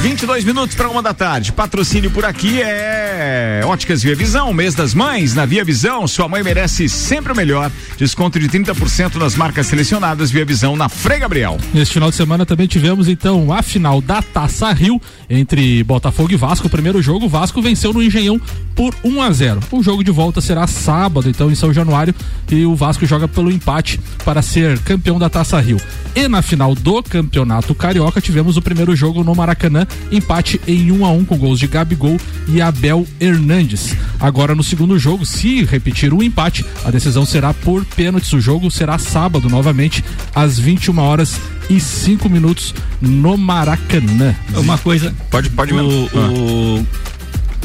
22 0.02 0.44
minutos 0.44 0.74
para 0.74 0.88
uma 0.88 1.00
da 1.00 1.14
tarde. 1.14 1.52
Patrocínio 1.52 2.10
por 2.10 2.24
aqui 2.24 2.60
é 2.60 3.60
Óticas 3.64 4.02
Via 4.02 4.16
Visão, 4.16 4.52
mês 4.52 4.74
das 4.74 4.94
mães 4.94 5.32
na 5.32 5.46
Via 5.46 5.64
Visão. 5.64 6.08
Sua 6.08 6.26
mãe 6.26 6.42
merece 6.42 6.88
sempre 6.88 7.32
o 7.32 7.36
melhor. 7.36 7.70
Desconto 7.96 8.36
de 8.40 8.48
30% 8.48 9.14
nas 9.14 9.36
marcas 9.36 9.68
selecionadas 9.68 10.28
Via 10.32 10.44
Visão 10.44 10.74
na 10.74 10.88
Frei 10.88 11.20
Gabriel. 11.20 11.56
Neste 11.72 11.94
final 11.94 12.10
de 12.10 12.16
semana 12.16 12.44
também 12.44 12.66
tivemos 12.66 13.06
então 13.06 13.52
a 13.52 13.62
final 13.62 14.00
da 14.00 14.20
Taça 14.20 14.72
Rio 14.72 15.00
entre 15.30 15.84
Botafogo 15.84 16.32
e 16.32 16.36
Vasco. 16.36 16.66
O 16.66 16.70
primeiro 16.70 17.00
jogo, 17.00 17.26
o 17.26 17.28
Vasco 17.28 17.62
venceu 17.62 17.92
no 17.92 18.02
Engenhão 18.02 18.40
por 18.74 18.92
1 19.04 19.22
a 19.22 19.30
0. 19.30 19.60
O 19.70 19.84
jogo 19.84 20.02
de 20.02 20.10
volta 20.10 20.40
será 20.40 20.66
sábado, 20.66 21.28
então 21.28 21.48
em 21.48 21.54
São 21.54 21.72
Januário, 21.72 22.12
e 22.50 22.66
o 22.66 22.74
Vasco 22.74 23.06
joga 23.06 23.28
pelo 23.28 23.52
empate 23.52 24.00
para 24.24 24.42
ser 24.42 24.80
campeão 24.80 25.16
da 25.16 25.30
Taça 25.30 25.60
Rio. 25.60 25.80
E 26.14 26.26
na 26.26 26.42
final 26.42 26.74
do 26.74 27.02
Campeonato 27.04 27.72
Carioca 27.72 28.20
tivemos 28.20 28.56
o 28.56 28.62
primeiro 28.62 28.96
jogo 28.96 29.22
no 29.22 29.34
Maracanã, 29.34 29.86
empate 30.10 30.60
em 30.66 30.90
1 30.92 31.04
a 31.04 31.10
1 31.10 31.24
com 31.24 31.36
gols 31.36 31.58
de 31.58 31.66
Gabigol 31.66 32.18
e 32.48 32.60
Abel 32.60 33.06
Hernandes. 33.20 33.96
Agora 34.20 34.54
no 34.54 34.62
segundo 34.62 34.98
jogo, 34.98 35.24
se 35.24 35.64
repetir 35.64 36.12
o 36.12 36.22
empate, 36.22 36.64
a 36.84 36.90
decisão 36.90 37.24
será 37.24 37.52
por 37.52 37.84
pênaltis. 37.84 38.32
O 38.32 38.40
jogo 38.40 38.70
será 38.70 38.98
sábado 38.98 39.48
novamente 39.48 40.04
às 40.34 40.58
21 40.58 40.98
horas 40.98 41.40
e 41.68 41.80
5 41.80 42.28
minutos 42.28 42.74
no 43.00 43.36
Maracanã. 43.36 44.34
Uma 44.54 44.78
coisa. 44.78 45.14
Pode, 45.30 45.50
pode 45.50 45.72
o, 45.72 45.76
mesmo. 45.76 46.10
o, 46.14 46.86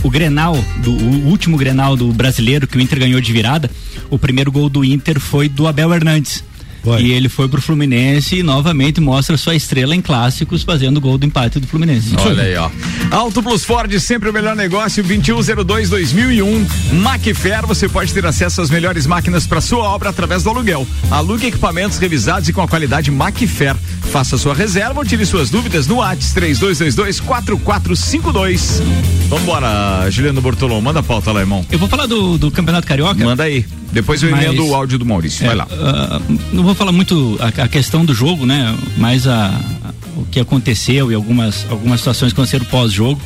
o 0.03 0.09
Grenal, 0.09 0.55
do, 0.77 0.91
o 0.91 1.27
último 1.27 1.57
Grenal 1.57 1.95
do 1.95 2.11
brasileiro 2.13 2.67
que 2.67 2.77
o 2.77 2.81
Inter 2.81 2.99
ganhou 2.99 3.19
de 3.19 3.31
virada, 3.31 3.69
o 4.09 4.17
primeiro 4.17 4.51
gol 4.51 4.69
do 4.69 4.83
Inter 4.85 5.19
foi 5.19 5.49
do 5.49 5.67
Abel 5.67 5.93
Hernandes. 5.93 6.43
E 6.99 7.11
ele 7.11 7.29
foi 7.29 7.47
pro 7.47 7.61
Fluminense 7.61 8.37
e 8.37 8.43
novamente 8.43 8.99
mostra 9.01 9.37
sua 9.37 9.55
estrela 9.55 9.95
em 9.95 10.01
clássicos 10.01 10.63
fazendo 10.63 11.01
gol 11.01 11.17
do 11.17 11.25
empate 11.25 11.59
do 11.59 11.67
Fluminense. 11.67 12.15
Olha 12.19 12.43
aí, 12.43 12.55
ó. 12.55 12.69
Auto 13.11 13.41
Plus 13.43 13.65
Ford, 13.65 13.91
sempre 13.99 14.29
o 14.29 14.33
melhor 14.33 14.55
negócio, 14.55 15.03
2102-2001. 15.03 16.65
Macfer, 16.93 17.65
você 17.65 17.89
pode 17.89 18.13
ter 18.13 18.25
acesso 18.25 18.61
às 18.61 18.69
melhores 18.69 19.05
máquinas 19.05 19.45
para 19.45 19.59
sua 19.61 19.83
obra 19.83 20.09
através 20.09 20.43
do 20.43 20.49
aluguel. 20.49 20.87
Alugue 21.11 21.47
equipamentos 21.47 21.97
revisados 21.97 22.47
e 22.49 22.53
com 22.53 22.61
a 22.61 22.67
qualidade 22.67 23.11
Macfer. 23.11 23.75
Faça 24.11 24.37
sua 24.37 24.53
reserva 24.53 24.99
ou 24.99 25.05
tire 25.05 25.25
suas 25.25 25.49
dúvidas 25.49 25.87
no 25.87 25.95
WhatsApp 25.97 26.53
3222-4452. 26.53 28.81
Vambora, 29.27 30.09
Juliano 30.09 30.41
Bortolom, 30.41 30.81
manda 30.81 30.99
a 30.99 31.03
pauta 31.03 31.31
lá, 31.31 31.41
irmão. 31.41 31.65
Eu 31.69 31.79
vou 31.79 31.89
falar 31.89 32.05
do, 32.05 32.37
do 32.37 32.51
Campeonato 32.51 32.87
Carioca. 32.87 33.23
Manda 33.23 33.43
aí. 33.43 33.65
Depois 33.91 34.21
eu 34.21 34.29
Mas- 34.31 34.43
emendo 34.45 34.65
o 34.65 34.75
áudio 34.75 34.99
do 34.99 35.05
Maurício. 35.05 35.45
Vai 35.45 35.53
É, 35.55 35.57
lá. 35.57 35.67
ah, 35.71 36.21
não 36.51 36.63
vou 36.63 36.75
falar 36.75 36.91
muito 36.91 37.37
a, 37.39 37.63
a 37.63 37.67
questão 37.67 38.03
do 38.05 38.13
jogo, 38.13 38.45
né? 38.45 38.75
Mas 38.97 39.25
a, 39.27 39.47
a- 39.47 39.93
o 40.17 40.25
que 40.25 40.39
aconteceu 40.39 41.11
e 41.11 41.15
algumas, 41.15 41.65
algumas 41.69 41.99
situações 41.99 42.33
que 42.33 42.39
aconteceram 42.39 42.65
pós-jogo. 42.65 43.21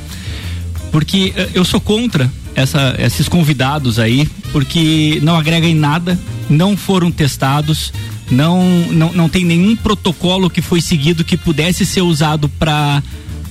Porque 0.92 1.34
eh, 1.36 1.50
eu 1.54 1.64
sou 1.64 1.80
contra 1.80 2.30
essa, 2.54 2.96
esses 3.00 3.28
convidados 3.30 3.98
aí, 3.98 4.28
porque 4.52 5.20
não 5.24 5.36
agrega 5.38 5.66
em 5.66 5.74
nada, 5.76 6.20
não 6.50 6.76
foram 6.76 7.10
testados, 7.12 7.94
não, 8.30 8.62
não, 8.92 9.14
não 9.14 9.30
tem 9.30 9.46
nenhum 9.46 9.76
protocolo 9.76 10.50
que 10.50 10.62
foi 10.62 10.82
seguido 10.82 11.24
que 11.24 11.38
pudesse 11.38 11.86
ser 11.86 12.02
usado 12.02 12.50
para 12.50 13.02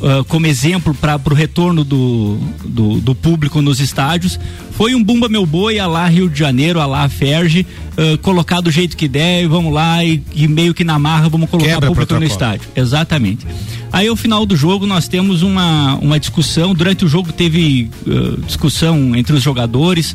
uh, 0.00 0.24
como 0.24 0.46
exemplo 0.46 0.94
para 0.94 1.20
o 1.24 1.34
retorno 1.34 1.84
do, 1.84 2.38
do, 2.64 3.00
do, 3.00 3.14
público 3.14 3.60
nos 3.60 3.80
estádios. 3.80 4.38
Foi 4.72 4.94
um 4.94 5.02
Bumba 5.02 5.28
Meu 5.28 5.44
Boi, 5.44 5.78
a 5.78 5.86
lá 5.86 6.06
Rio 6.06 6.28
de 6.28 6.38
Janeiro, 6.38 6.80
a 6.80 6.86
lá 6.86 7.08
Ferge, 7.08 7.66
uh, 7.92 8.18
colocar 8.18 8.60
do 8.60 8.70
jeito 8.70 8.96
que 8.96 9.06
der, 9.06 9.42
e 9.42 9.46
vamos 9.46 9.72
lá, 9.72 10.02
e, 10.04 10.22
e, 10.34 10.48
meio 10.48 10.74
que 10.74 10.84
na 10.84 10.98
marra 10.98 11.28
vamos 11.28 11.48
colocar 11.50 11.74
Quebra 11.74 11.88
público 11.88 12.14
no 12.14 12.24
estádio. 12.24 12.68
Exatamente. 12.74 13.46
Aí 13.92 14.08
ao 14.08 14.16
final 14.16 14.46
do 14.46 14.56
jogo 14.56 14.86
nós 14.86 15.08
temos 15.08 15.42
uma, 15.42 15.96
uma 15.96 16.18
discussão, 16.18 16.74
durante 16.74 17.04
o 17.04 17.08
jogo 17.08 17.32
teve 17.32 17.90
uh, 18.06 18.40
discussão 18.42 19.14
entre 19.14 19.34
os 19.34 19.42
jogadores, 19.42 20.14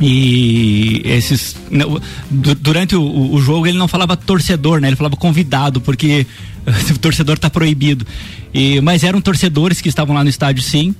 e 0.00 1.00
esses 1.04 1.56
durante 2.30 2.94
o, 2.94 3.32
o, 3.32 3.40
jogo 3.40 3.66
ele 3.66 3.78
não 3.78 3.88
falava 3.88 4.14
torcedor, 4.16 4.78
né? 4.80 4.88
Ele 4.88 4.96
falava 4.96 5.16
convidado, 5.16 5.80
porque 5.80 6.26
o 6.94 6.98
torcedor 6.98 7.36
está 7.36 7.48
proibido. 7.48 8.06
E, 8.56 8.80
mas 8.80 9.04
eram 9.04 9.20
torcedores 9.20 9.82
que 9.82 9.88
estavam 9.90 10.14
lá 10.14 10.24
no 10.24 10.30
estádio, 10.30 10.62
sim. 10.62 10.94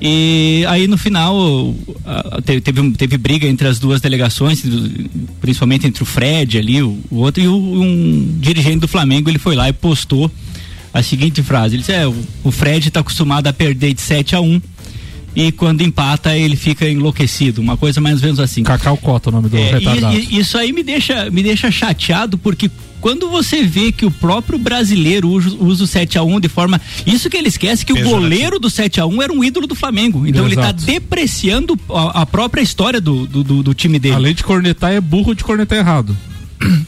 E 0.00 0.64
aí 0.66 0.88
no 0.88 0.96
final 0.96 1.74
teve, 2.42 2.62
teve, 2.96 3.18
briga 3.18 3.46
entre 3.46 3.68
as 3.68 3.78
duas 3.78 4.00
delegações, 4.00 4.62
principalmente 5.38 5.86
entre 5.86 6.02
o 6.02 6.06
Fred 6.06 6.56
ali, 6.56 6.82
o, 6.82 6.98
o 7.10 7.16
outro, 7.16 7.42
e 7.42 7.48
o, 7.48 7.54
um 7.54 8.38
dirigente 8.40 8.78
do 8.78 8.88
Flamengo, 8.88 9.28
ele 9.28 9.38
foi 9.38 9.54
lá 9.54 9.68
e 9.68 9.74
postou 9.74 10.30
a 10.92 11.02
seguinte 11.02 11.42
frase. 11.42 11.74
Ele 11.74 11.82
disse, 11.82 11.92
é, 11.92 12.06
o 12.06 12.50
Fred 12.50 12.88
está 12.88 13.00
acostumado 13.00 13.46
a 13.46 13.52
perder 13.52 13.92
de 13.92 14.00
7 14.00 14.34
a 14.34 14.40
1 14.40 14.62
e 15.36 15.52
quando 15.52 15.82
empata 15.82 16.34
ele 16.34 16.56
fica 16.56 16.88
enlouquecido, 16.88 17.60
uma 17.60 17.76
coisa 17.76 18.00
mais 18.00 18.16
ou 18.16 18.22
menos 18.22 18.40
assim. 18.40 18.62
Cacau 18.62 18.96
Cota 18.96 19.28
o 19.28 19.32
nome 19.32 19.50
do 19.50 19.56
é, 19.58 19.72
retardado. 19.72 20.16
E, 20.16 20.36
e, 20.36 20.38
isso 20.38 20.56
aí 20.56 20.72
me 20.72 20.82
deixa, 20.82 21.30
me 21.30 21.42
deixa 21.42 21.70
chateado 21.70 22.38
porque 22.38 22.70
quando 23.02 23.28
você 23.28 23.64
vê 23.64 23.90
que 23.90 24.06
o 24.06 24.10
próprio 24.10 24.58
brasileiro 24.58 25.28
usa, 25.28 25.84
o 25.84 25.86
7 25.86 26.16
a 26.16 26.22
1 26.22 26.38
de 26.38 26.48
forma, 26.48 26.80
isso 27.04 27.28
que 27.28 27.36
ele 27.36 27.48
esquece 27.48 27.84
que 27.84 27.92
o 27.92 28.02
goleiro 28.04 28.60
do 28.60 28.70
7 28.70 29.00
a 29.00 29.06
1 29.06 29.22
era 29.22 29.32
um 29.32 29.42
ídolo 29.42 29.66
do 29.66 29.74
Flamengo. 29.74 30.24
Então 30.24 30.46
Exato. 30.46 30.46
ele 30.46 30.60
está 30.60 30.72
depreciando 30.72 31.78
a, 31.90 32.22
a, 32.22 32.26
própria 32.26 32.62
história 32.62 33.00
do, 33.00 33.26
do, 33.26 33.42
do, 33.42 33.62
do 33.64 33.74
time 33.74 33.98
dele. 33.98 34.14
Além 34.14 34.34
de 34.34 34.44
cornetar 34.44 34.92
é 34.92 35.00
burro 35.00 35.34
de 35.34 35.42
cornetar 35.42 35.76
errado. 35.76 36.16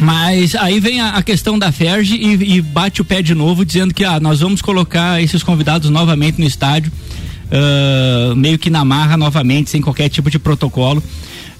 Mas 0.00 0.56
aí 0.56 0.80
vem 0.80 1.00
a, 1.00 1.10
a 1.10 1.22
questão 1.22 1.58
da 1.58 1.70
Ferge 1.70 2.16
e, 2.16 2.56
e, 2.56 2.60
bate 2.62 3.02
o 3.02 3.04
pé 3.04 3.20
de 3.20 3.34
novo, 3.34 3.64
dizendo 3.64 3.92
que 3.92 4.04
ah, 4.04 4.18
nós 4.18 4.40
vamos 4.40 4.62
colocar 4.62 5.22
esses 5.22 5.42
convidados 5.42 5.90
novamente 5.90 6.40
no 6.40 6.46
estádio 6.46 6.90
uh, 7.52 8.34
meio 8.34 8.58
que 8.58 8.70
na 8.70 8.84
marra 8.84 9.16
novamente, 9.16 9.70
sem 9.70 9.80
qualquer 9.82 10.08
tipo 10.08 10.30
de 10.30 10.38
protocolo. 10.38 11.02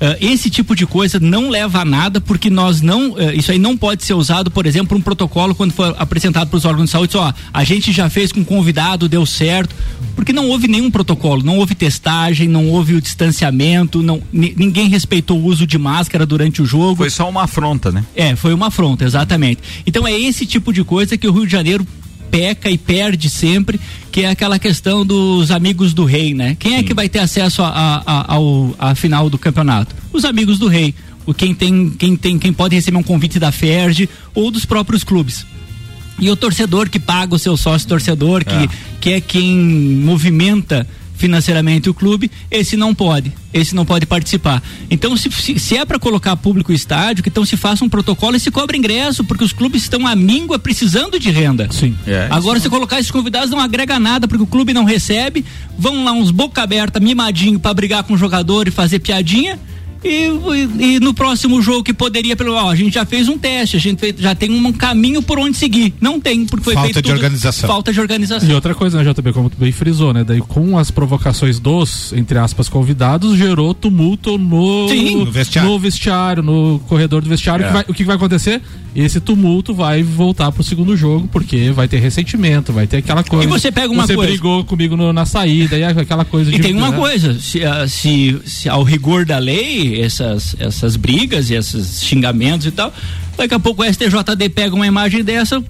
Uh, 0.03 0.17
esse 0.21 0.51
tipo 0.51 0.75
de 0.75 0.85
coisa 0.85 1.21
não 1.21 1.49
leva 1.49 1.83
a 1.83 1.85
nada 1.85 2.21
porque 2.21 2.51
nós 2.51 2.81
não 2.81 3.13
uh, 3.13 3.33
isso 3.37 3.53
aí 3.53 3.59
não 3.59 3.77
pode 3.77 4.03
ser 4.03 4.15
usado 4.15 4.51
por 4.51 4.67
exemplo 4.67 4.99
um 4.99 5.01
protocolo 5.01 5.55
quando 5.55 5.71
for 5.71 5.95
apresentado 5.97 6.49
para 6.49 6.57
os 6.57 6.65
órgãos 6.65 6.87
de 6.87 6.91
saúde 6.91 7.13
só 7.13 7.33
a 7.55 7.63
gente 7.63 7.93
já 7.93 8.11
fez 8.11 8.33
com 8.33 8.45
convidado 8.45 9.09
deu 9.09 9.25
certo. 9.25 9.73
Porque 10.17 10.33
não 10.33 10.49
houve 10.49 10.67
nenhum 10.67 10.91
protocolo 10.91 11.45
não 11.45 11.57
houve 11.57 11.77
testagem 11.77 12.49
não 12.49 12.69
houve 12.69 12.95
o 12.95 13.01
distanciamento 13.01 14.03
não 14.03 14.21
ninguém 14.33 14.89
respeitou 14.89 15.39
o 15.39 15.45
uso 15.45 15.65
de 15.69 15.79
máscara 15.79 16.27
durante 16.27 16.61
o 16.61 16.67
jogo. 16.67 16.97
Foi 16.97 17.11
só 17.11 17.29
uma 17.29 17.45
afronta 17.45 17.93
né? 17.93 18.05
É 18.17 18.35
foi 18.35 18.53
uma 18.53 18.67
afronta 18.67 19.05
exatamente. 19.05 19.61
Então 19.87 20.05
é 20.05 20.13
esse 20.19 20.45
tipo 20.45 20.73
de 20.73 20.83
coisa 20.83 21.17
que 21.17 21.29
o 21.29 21.33
Rio 21.33 21.47
de 21.47 21.53
Janeiro 21.53 21.87
peca 22.33 22.71
e 22.71 22.79
perde 22.79 23.29
sempre, 23.29 23.79
que 24.11 24.23
é 24.23 24.31
aquela 24.31 24.59
questão 24.59 25.05
dos 25.05 25.51
amigos 25.51 25.93
do 25.93 26.07
rei, 26.07 26.33
né? 26.33 26.57
Quem 26.59 26.77
é 26.77 26.83
que 26.83 26.95
vai 26.95 27.07
ter 27.07 27.19
acesso 27.19 27.63
a, 27.63 28.03
a, 28.07 28.35
ao, 28.35 28.75
à 28.79 28.95
final 28.95 29.29
do 29.29 29.37
campeonato? 29.37 29.95
Os 30.11 30.25
amigos 30.25 30.59
do 30.59 30.67
rei. 30.67 30.95
O, 31.27 31.35
quem 31.35 31.55
tem, 31.55 31.91
quem 31.91 32.17
tem, 32.17 32.39
quem 32.39 32.53
pode 32.53 32.75
receber 32.75 32.97
um 32.97 33.03
convite 33.03 33.39
da 33.39 33.53
Ferge 33.53 34.09
ou 34.35 34.51
dos 34.51 34.65
próprios 34.65 35.05
clubes. 35.05 35.45
E 36.19 36.31
o 36.31 36.35
torcedor 36.35 36.89
que 36.89 36.99
paga 36.99 37.35
o 37.35 37.39
seu 37.39 37.55
sócio 37.57 37.87
torcedor, 37.87 38.45
que, 38.45 38.55
é. 38.55 38.69
que 38.99 39.11
é 39.11 39.21
quem 39.21 39.55
movimenta 40.03 40.87
financeiramente 41.23 41.89
o 41.89 41.95
clube, 41.95 42.29
esse 42.51 42.77
não 42.77 42.93
pode, 42.93 43.33
esse 43.55 43.77
não 43.77 43.85
pode 43.85 44.07
participar. 44.07 44.61
Então, 44.91 45.17
se, 45.17 45.31
se, 45.31 45.57
se 45.57 45.77
é 45.77 45.85
para 45.85 45.97
colocar 45.97 46.35
público 46.35 46.73
estádio, 46.73 47.23
que 47.23 47.29
então 47.29 47.45
se 47.45 47.57
faça 47.57 47.85
um 47.85 47.89
protocolo 47.89 48.35
e 48.35 48.41
se 48.41 48.51
cobra 48.51 48.77
ingresso, 48.77 49.23
porque 49.23 49.45
os 49.45 49.53
clubes 49.53 49.83
estão 49.83 50.05
à 50.05 50.17
míngua 50.17 50.59
precisando 50.59 51.21
de 51.21 51.31
renda. 51.31 51.69
Sim. 51.71 51.97
É, 52.09 52.27
Agora, 52.29 52.59
se 52.59 52.69
colocar 52.69 52.99
esses 52.99 53.13
convidados, 53.13 53.51
não 53.51 53.61
agrega 53.61 54.01
nada, 54.01 54.27
porque 54.27 54.43
o 54.43 54.47
clube 54.49 54.75
não 54.75 54.83
recebe, 54.83 55.45
vão 55.79 56.03
lá 56.03 56.11
uns 56.11 56.33
boca 56.33 56.61
aberta, 56.61 56.99
mimadinho, 56.99 57.61
para 57.61 57.73
brigar 57.73 58.03
com 58.03 58.15
o 58.15 58.19
jogador 58.19 58.67
e 58.67 58.73
fazer 58.73 58.99
piadinha 58.99 59.61
e, 60.05 60.95
e, 60.95 61.01
no 61.01 61.15
próximo 61.15 61.63
jogo 61.63 61.83
que 61.83 61.95
poderia, 61.95 62.37
pelo 62.37 62.55
ó, 62.55 62.71
a 62.71 62.75
gente 62.75 62.95
já 62.95 63.05
fez 63.05 63.29
um 63.29 63.39
teste, 63.39 63.77
a 63.77 63.81
gente 63.81 63.99
fez, 63.99 64.15
já 64.19 64.35
tem 64.35 64.51
um 64.51 64.73
caminho 64.73 65.23
por 65.23 65.39
onde 65.39 65.57
seguir. 65.57 65.95
Não 66.01 66.21
tem, 66.21 66.45
porque 66.47 66.65
foi 66.65 66.75
falta 66.75 66.87
feito 66.87 66.97
de 66.97 67.03
tudo, 67.03 67.15
organização. 67.15 67.69
falta 67.69 67.93
de 67.93 68.01
organização. 68.01 68.49
E 68.49 68.55
outra 68.55 68.75
coisa, 68.75 69.03
né, 69.03 69.13
JB, 69.13 69.33
como 69.33 69.49
tu 69.49 69.57
bem 69.57 69.73
frisou, 69.73 70.13
né? 70.13 70.25
Daí 70.25 70.41
com 70.41 70.79
as 70.79 70.91
provocações 70.91 71.59
dos, 71.59 72.13
entre 72.13 72.39
aspas, 72.39 72.69
convidados, 72.69 73.37
gerou 73.37 73.75
tumulto 73.75 74.37
no, 74.39 74.89
Sim. 74.89 75.17
no, 75.17 75.31
vestiário. 75.31 75.71
no 75.71 75.79
vestiário, 75.79 76.43
no 76.43 76.81
corredor 76.89 77.23
do 77.23 77.29
vestiário. 77.29 77.65
É. 77.65 77.69
Que 77.69 77.73
vai, 77.73 77.85
o 77.89 77.95
que 77.95 78.05
vai 78.05 78.17
acontecer? 78.17 78.61
Esse 78.95 79.21
tumulto 79.21 79.73
vai 79.73 80.03
voltar 80.03 80.53
pro 80.53 80.63
segundo 80.63 80.95
jogo, 80.97 81.27
porque 81.33 81.71
vai 81.71 81.89
ter 81.89 81.99
ressentimento, 81.99 82.73
vai 82.73 82.87
ter 82.87 82.99
aquela 82.99 83.25
coisa. 83.25 83.45
E 83.45 83.49
você 83.49 83.73
pega 83.73 83.91
uma 83.91 84.07
você 84.07 84.15
coisa. 84.15 84.31
Você 84.31 84.39
brigou 84.39 84.65
comigo 84.65 84.97
no, 84.97 85.13
na 85.13 85.25
saída, 85.25 85.79
e 85.79 85.85
aquela 85.85 86.25
coisa 86.25 86.51
e 86.51 86.55
de. 86.55 86.61
E 86.61 86.63
tem 86.63 86.77
uma 86.77 86.91
né? 86.91 86.97
coisa, 86.99 87.39
se, 87.41 87.65
ah, 87.65 87.89
se, 87.89 88.39
se 88.45 88.69
ao 88.69 88.83
rigor 88.83 89.25
da 89.25 89.39
lei, 89.39 89.92
essas, 90.01 90.57
essas 90.59 90.97
brigas 90.97 91.51
e 91.51 91.55
esses 91.55 92.03
xingamentos 92.03 92.67
e 92.67 92.71
tal. 92.71 92.93
Daqui 93.37 93.55
a 93.55 93.59
pouco 93.59 93.83
o 93.83 93.85
STJD 93.85 94.49
pega 94.51 94.75
uma 94.75 94.87
imagem 94.87 95.25
dessa, 95.25 95.63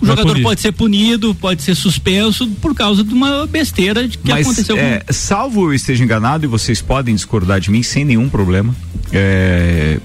o 0.00 0.06
jogador 0.06 0.40
pode 0.42 0.60
ser 0.60 0.72
punido, 0.72 1.34
pode 1.34 1.62
ser 1.62 1.74
suspenso 1.74 2.46
por 2.60 2.74
causa 2.74 3.02
de 3.02 3.12
uma 3.12 3.46
besteira 3.46 4.06
que 4.06 4.18
Mas, 4.30 4.46
aconteceu 4.46 4.76
é, 4.76 5.00
com... 5.00 5.12
Salvo 5.12 5.68
eu 5.68 5.74
esteja 5.74 6.04
enganado 6.04 6.44
e 6.44 6.48
vocês 6.48 6.82
podem 6.82 7.14
discordar 7.14 7.60
de 7.60 7.70
mim 7.70 7.82
sem 7.82 8.04
nenhum 8.04 8.28
problema. 8.28 8.74
É, 9.12 9.98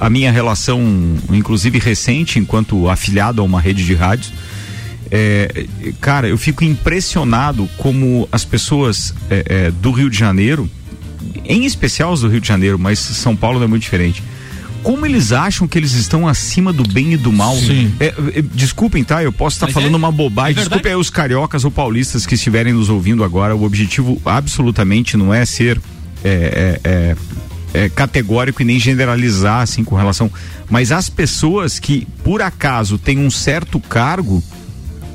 a 0.00 0.10
minha 0.10 0.30
relação, 0.32 0.82
inclusive 1.30 1.78
recente, 1.78 2.38
enquanto 2.38 2.88
afiliado 2.88 3.40
a 3.40 3.44
uma 3.44 3.60
rede 3.60 3.84
de 3.84 3.94
rádios, 3.94 4.32
é, 5.10 5.66
cara, 6.00 6.28
eu 6.28 6.36
fico 6.36 6.64
impressionado 6.64 7.68
como 7.78 8.28
as 8.30 8.44
pessoas 8.44 9.14
é, 9.30 9.44
é, 9.46 9.70
do 9.70 9.90
Rio 9.90 10.10
de 10.10 10.18
Janeiro 10.18 10.68
em 11.44 11.64
especial 11.64 12.12
os 12.12 12.20
do 12.20 12.28
Rio 12.28 12.40
de 12.40 12.48
Janeiro, 12.48 12.78
mas 12.78 12.98
São 12.98 13.34
Paulo 13.36 13.58
não 13.58 13.64
é 13.64 13.68
muito 13.68 13.82
diferente. 13.82 14.22
Como 14.82 15.04
eles 15.04 15.32
acham 15.32 15.66
que 15.66 15.76
eles 15.76 15.92
estão 15.92 16.26
acima 16.26 16.72
do 16.72 16.86
bem 16.86 17.12
e 17.12 17.16
do 17.16 17.32
mal? 17.32 17.56
É, 17.98 18.06
é, 18.06 18.42
desculpem, 18.42 19.02
tá? 19.02 19.22
Eu 19.22 19.32
posso 19.32 19.56
estar 19.56 19.68
falando 19.68 19.94
é, 19.94 19.96
uma 19.96 20.12
bobagem. 20.12 20.52
É 20.52 20.60
Desculpem 20.60 20.92
aí 20.92 20.98
os 20.98 21.10
cariocas 21.10 21.64
ou 21.64 21.70
paulistas 21.70 22.24
que 22.24 22.36
estiverem 22.36 22.72
nos 22.72 22.88
ouvindo 22.88 23.24
agora. 23.24 23.56
O 23.56 23.64
objetivo 23.64 24.20
absolutamente 24.24 25.16
não 25.16 25.34
é 25.34 25.44
ser 25.44 25.80
é, 26.24 26.80
é, 26.84 27.16
é, 27.74 27.88
categórico 27.88 28.62
e 28.62 28.64
nem 28.64 28.78
generalizar 28.78 29.62
assim 29.62 29.82
com 29.82 29.96
relação. 29.96 30.30
Mas 30.70 30.92
as 30.92 31.08
pessoas 31.08 31.78
que 31.78 32.06
por 32.22 32.40
acaso 32.40 32.98
têm 32.98 33.18
um 33.18 33.30
certo 33.30 33.80
cargo 33.80 34.42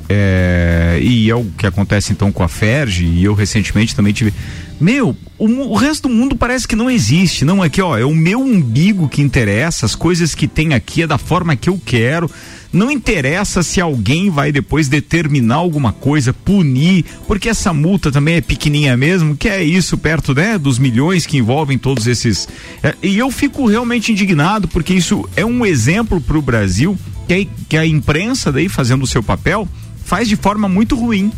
é, 0.08 0.98
e 1.00 1.30
é 1.30 1.34
o 1.34 1.44
que 1.56 1.66
acontece 1.66 2.12
então 2.12 2.30
com 2.30 2.42
a 2.42 2.48
Ferge, 2.48 3.04
e 3.04 3.24
eu 3.24 3.34
recentemente 3.34 3.96
também 3.96 4.12
tive. 4.12 4.32
Meu, 4.80 5.16
o, 5.38 5.46
o, 5.46 5.74
resto 5.74 6.08
do 6.08 6.14
mundo 6.14 6.36
parece 6.36 6.66
que 6.66 6.76
não 6.76 6.90
existe. 6.90 7.44
Não 7.44 7.64
é 7.64 7.68
que, 7.68 7.80
ó, 7.80 7.96
é 7.96 8.04
o 8.04 8.14
meu 8.14 8.40
umbigo 8.40 9.08
que 9.08 9.22
interessa, 9.22 9.86
as 9.86 9.94
coisas 9.94 10.34
que 10.34 10.48
tem 10.48 10.74
aqui 10.74 11.02
é 11.02 11.06
da 11.06 11.18
forma 11.18 11.56
que 11.56 11.68
eu 11.68 11.80
quero. 11.84 12.30
Não 12.72 12.90
interessa 12.90 13.62
se 13.62 13.80
alguém 13.80 14.30
vai 14.30 14.50
depois 14.50 14.88
determinar 14.88 15.56
alguma 15.56 15.92
coisa, 15.92 16.32
punir, 16.32 17.04
porque 17.26 17.48
essa 17.48 17.72
multa 17.72 18.10
também 18.10 18.34
é 18.36 18.40
pequenininha 18.40 18.96
mesmo, 18.96 19.36
que 19.36 19.48
é 19.48 19.62
isso 19.62 19.96
perto, 19.96 20.34
né, 20.34 20.58
dos 20.58 20.78
milhões 20.78 21.24
que 21.24 21.36
envolvem 21.36 21.78
todos 21.78 22.08
esses. 22.08 22.48
É, 22.82 22.96
e 23.00 23.16
eu 23.16 23.30
fico 23.30 23.66
realmente 23.66 24.10
indignado 24.10 24.66
porque 24.66 24.92
isso 24.92 25.28
é 25.36 25.46
um 25.46 25.64
exemplo 25.64 26.20
para 26.20 26.36
o 26.36 26.42
Brasil 26.42 26.98
que 27.28 27.48
que 27.68 27.76
a 27.76 27.86
imprensa 27.86 28.50
daí 28.50 28.68
fazendo 28.68 29.04
o 29.04 29.06
seu 29.06 29.22
papel 29.22 29.68
faz 30.04 30.28
de 30.28 30.36
forma 30.36 30.68
muito 30.68 30.96
ruim. 30.96 31.32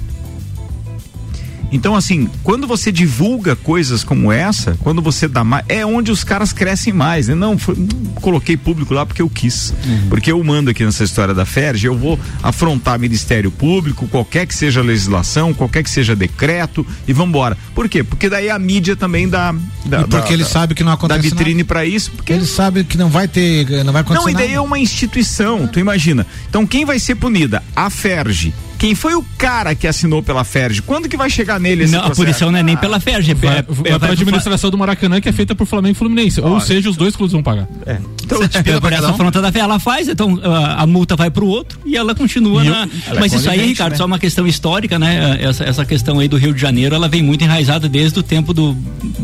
Então, 1.72 1.94
assim, 1.94 2.28
quando 2.42 2.66
você 2.66 2.92
divulga 2.92 3.56
coisas 3.56 4.04
como 4.04 4.30
essa, 4.30 4.76
quando 4.82 5.02
você 5.02 5.26
dá 5.26 5.42
mais, 5.42 5.64
é 5.68 5.84
onde 5.84 6.10
os 6.10 6.22
caras 6.22 6.52
crescem 6.52 6.92
mais, 6.92 7.28
né? 7.28 7.34
Não, 7.34 7.58
foi, 7.58 7.76
coloquei 8.16 8.56
público 8.56 8.94
lá 8.94 9.04
porque 9.04 9.22
eu 9.22 9.28
quis. 9.28 9.74
Uhum. 9.84 10.08
Porque 10.08 10.30
eu 10.30 10.42
mando 10.42 10.70
aqui 10.70 10.84
nessa 10.84 11.04
história 11.04 11.34
da 11.34 11.44
Ferge, 11.44 11.86
eu 11.86 11.96
vou 11.96 12.18
afrontar 12.42 12.98
Ministério 12.98 13.50
Público, 13.50 14.06
qualquer 14.08 14.46
que 14.46 14.54
seja 14.54 14.80
a 14.80 14.82
legislação, 14.82 15.52
qualquer 15.52 15.82
que 15.82 15.90
seja 15.90 16.14
decreto, 16.14 16.86
e 17.06 17.12
vamos 17.12 17.30
embora. 17.30 17.56
Por 17.74 17.88
quê? 17.88 18.02
Porque 18.02 18.28
daí 18.28 18.48
a 18.48 18.58
mídia 18.58 18.96
também 18.96 19.28
dá. 19.28 19.54
dá 19.84 19.98
porque 20.02 20.28
dá, 20.28 20.32
ele 20.32 20.44
sabe 20.44 20.74
que 20.74 20.84
não 20.84 20.92
acontece. 20.92 21.20
Dá 21.20 21.28
vitrine 21.28 21.64
para 21.64 21.84
isso. 21.84 22.12
Porque 22.12 22.32
ele 22.32 22.46
sabe 22.46 22.84
que 22.84 22.96
não 22.96 23.08
vai 23.08 23.26
ter. 23.28 23.84
Não 23.84 23.92
vai 23.92 24.02
acontecer. 24.02 24.24
Não, 24.24 24.30
e 24.30 24.34
daí 24.34 24.48
nada. 24.48 24.58
é 24.58 24.60
uma 24.60 24.78
instituição, 24.78 25.66
tu 25.66 25.78
imagina. 25.78 26.26
Então, 26.48 26.66
quem 26.66 26.84
vai 26.84 26.98
ser 26.98 27.16
punida? 27.16 27.62
A 27.74 27.90
Ferge 27.90 28.54
Quem 28.78 28.94
foi 28.94 29.14
o 29.14 29.24
cara 29.38 29.74
que 29.74 29.86
assinou 29.86 30.22
pela 30.22 30.44
Ferge? 30.44 30.82
Quando 30.82 31.08
que 31.08 31.16
vai 31.16 31.30
chegar 31.30 31.58
nele 31.58 31.84
esse 31.84 31.92
Não, 31.92 32.00
a 32.00 32.02
processo? 32.06 32.22
punição 32.22 32.50
não 32.52 32.58
é 32.58 32.62
nem 32.62 32.76
pela 32.76 33.00
Ferge, 33.00 33.32
é, 33.32 33.34
Vai, 33.34 33.58
é, 33.58 34.08
é, 34.08 34.10
administração 34.10 34.70
do 34.70 34.76
Maracanã, 34.78 35.20
que 35.20 35.28
é 35.28 35.32
feita 35.32 35.54
por 35.54 35.66
Flamengo 35.66 35.92
e 35.92 35.98
Fluminense. 35.98 36.40
Ou 36.40 36.60
seja, 36.60 36.90
os 36.90 36.96
dois 36.96 37.16
clubes 37.16 37.32
vão 37.32 37.42
pagar. 37.42 37.66
É. 37.86 37.98
Então, 38.22 38.38
por 38.80 38.92
essa 38.92 39.10
afronta 39.10 39.40
da 39.40 39.50
fé, 39.52 39.60
ela 39.60 39.78
faz, 39.78 40.08
então 40.08 40.38
a, 40.42 40.82
a 40.82 40.86
multa 40.86 41.16
vai 41.16 41.30
pro 41.30 41.46
outro 41.46 41.78
e 41.86 41.96
ela 41.96 42.14
continua 42.14 42.64
E 42.64 42.68
na. 42.68 42.88
ela 43.06 43.16
é 43.16 43.20
Mas 43.20 43.32
isso 43.32 43.48
aí, 43.48 43.66
Ricardo, 43.66 43.92
né? 43.92 43.98
só 43.98 44.04
uma 44.04 44.18
questão 44.18 44.46
histórica, 44.46 44.98
né? 44.98 45.38
Essa, 45.40 45.64
essa 45.64 45.84
questão 45.84 46.18
aí 46.18 46.28
do 46.28 46.36
Rio 46.36 46.52
de 46.52 46.60
Janeiro, 46.60 46.94
ela 46.94 47.08
vem 47.08 47.22
muito 47.22 47.44
enraizada 47.44 47.88
desde 47.88 48.18
o 48.18 48.22
tempo 48.22 48.52
do 48.52 48.74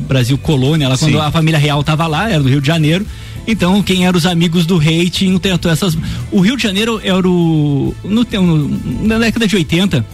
Brasil 0.09 0.38
colônia, 0.38 0.86
ela, 0.86 0.96
quando 0.96 1.12
Sim. 1.12 1.20
a 1.20 1.30
família 1.30 1.59
real 1.59 1.82
tava 1.82 2.07
lá, 2.07 2.30
era 2.30 2.42
do 2.42 2.48
Rio 2.48 2.61
de 2.61 2.66
Janeiro. 2.66 3.07
Então, 3.47 3.82
quem 3.82 4.07
eram 4.07 4.16
os 4.16 4.26
amigos 4.26 4.66
do 4.66 4.78
rei 4.78 5.11
tinham 5.11 5.38
tanto 5.38 5.68
essas. 5.68 5.97
O 6.30 6.40
Rio 6.40 6.57
de 6.57 6.62
Janeiro 6.62 7.01
era 7.03 7.28
o. 7.28 7.95
No, 8.05 8.24
no, 8.24 9.07
na 9.07 9.18
década 9.18 9.47
de 9.47 9.57
80, 9.57 10.05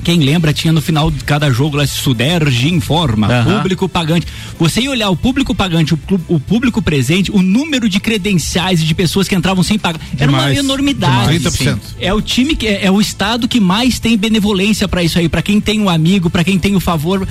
quem 0.00 0.20
lembra, 0.20 0.52
tinha 0.52 0.72
no 0.72 0.80
final 0.80 1.10
de 1.10 1.22
cada 1.24 1.50
jogo 1.50 1.76
lá, 1.76 1.86
Suderge 1.86 2.72
informa, 2.72 3.26
Aham. 3.28 3.56
público 3.58 3.88
pagante. 3.88 4.26
Você 4.58 4.82
ia 4.82 4.90
olhar 4.90 5.10
o 5.10 5.16
público 5.16 5.54
pagante, 5.54 5.94
o, 5.94 5.98
o 6.28 6.40
público 6.40 6.80
presente, 6.80 7.30
o 7.30 7.42
número 7.42 7.88
de 7.88 8.00
credenciais 8.00 8.80
e 8.80 8.84
de 8.84 8.94
pessoas 8.94 9.28
que 9.28 9.34
entravam 9.34 9.62
sem 9.62 9.78
pagar. 9.78 10.00
Era 10.18 10.30
uma 10.30 10.38
Demais. 10.40 10.58
enormidade. 10.58 11.38
Demais. 11.38 11.56
30%. 11.56 11.78
É 12.00 12.12
o 12.14 12.20
time 12.22 12.56
que 12.56 12.66
é, 12.66 12.86
é 12.86 12.90
o 12.90 13.00
estado 13.00 13.46
que 13.46 13.60
mais 13.60 13.98
tem 13.98 14.16
benevolência 14.16 14.88
pra 14.88 15.02
isso 15.02 15.18
aí, 15.18 15.28
pra 15.28 15.42
quem 15.42 15.60
tem 15.60 15.80
um 15.80 15.88
amigo, 15.88 16.30
pra 16.30 16.44
quem 16.44 16.58
tem 16.58 16.74
o 16.74 16.80
favor. 16.80 17.26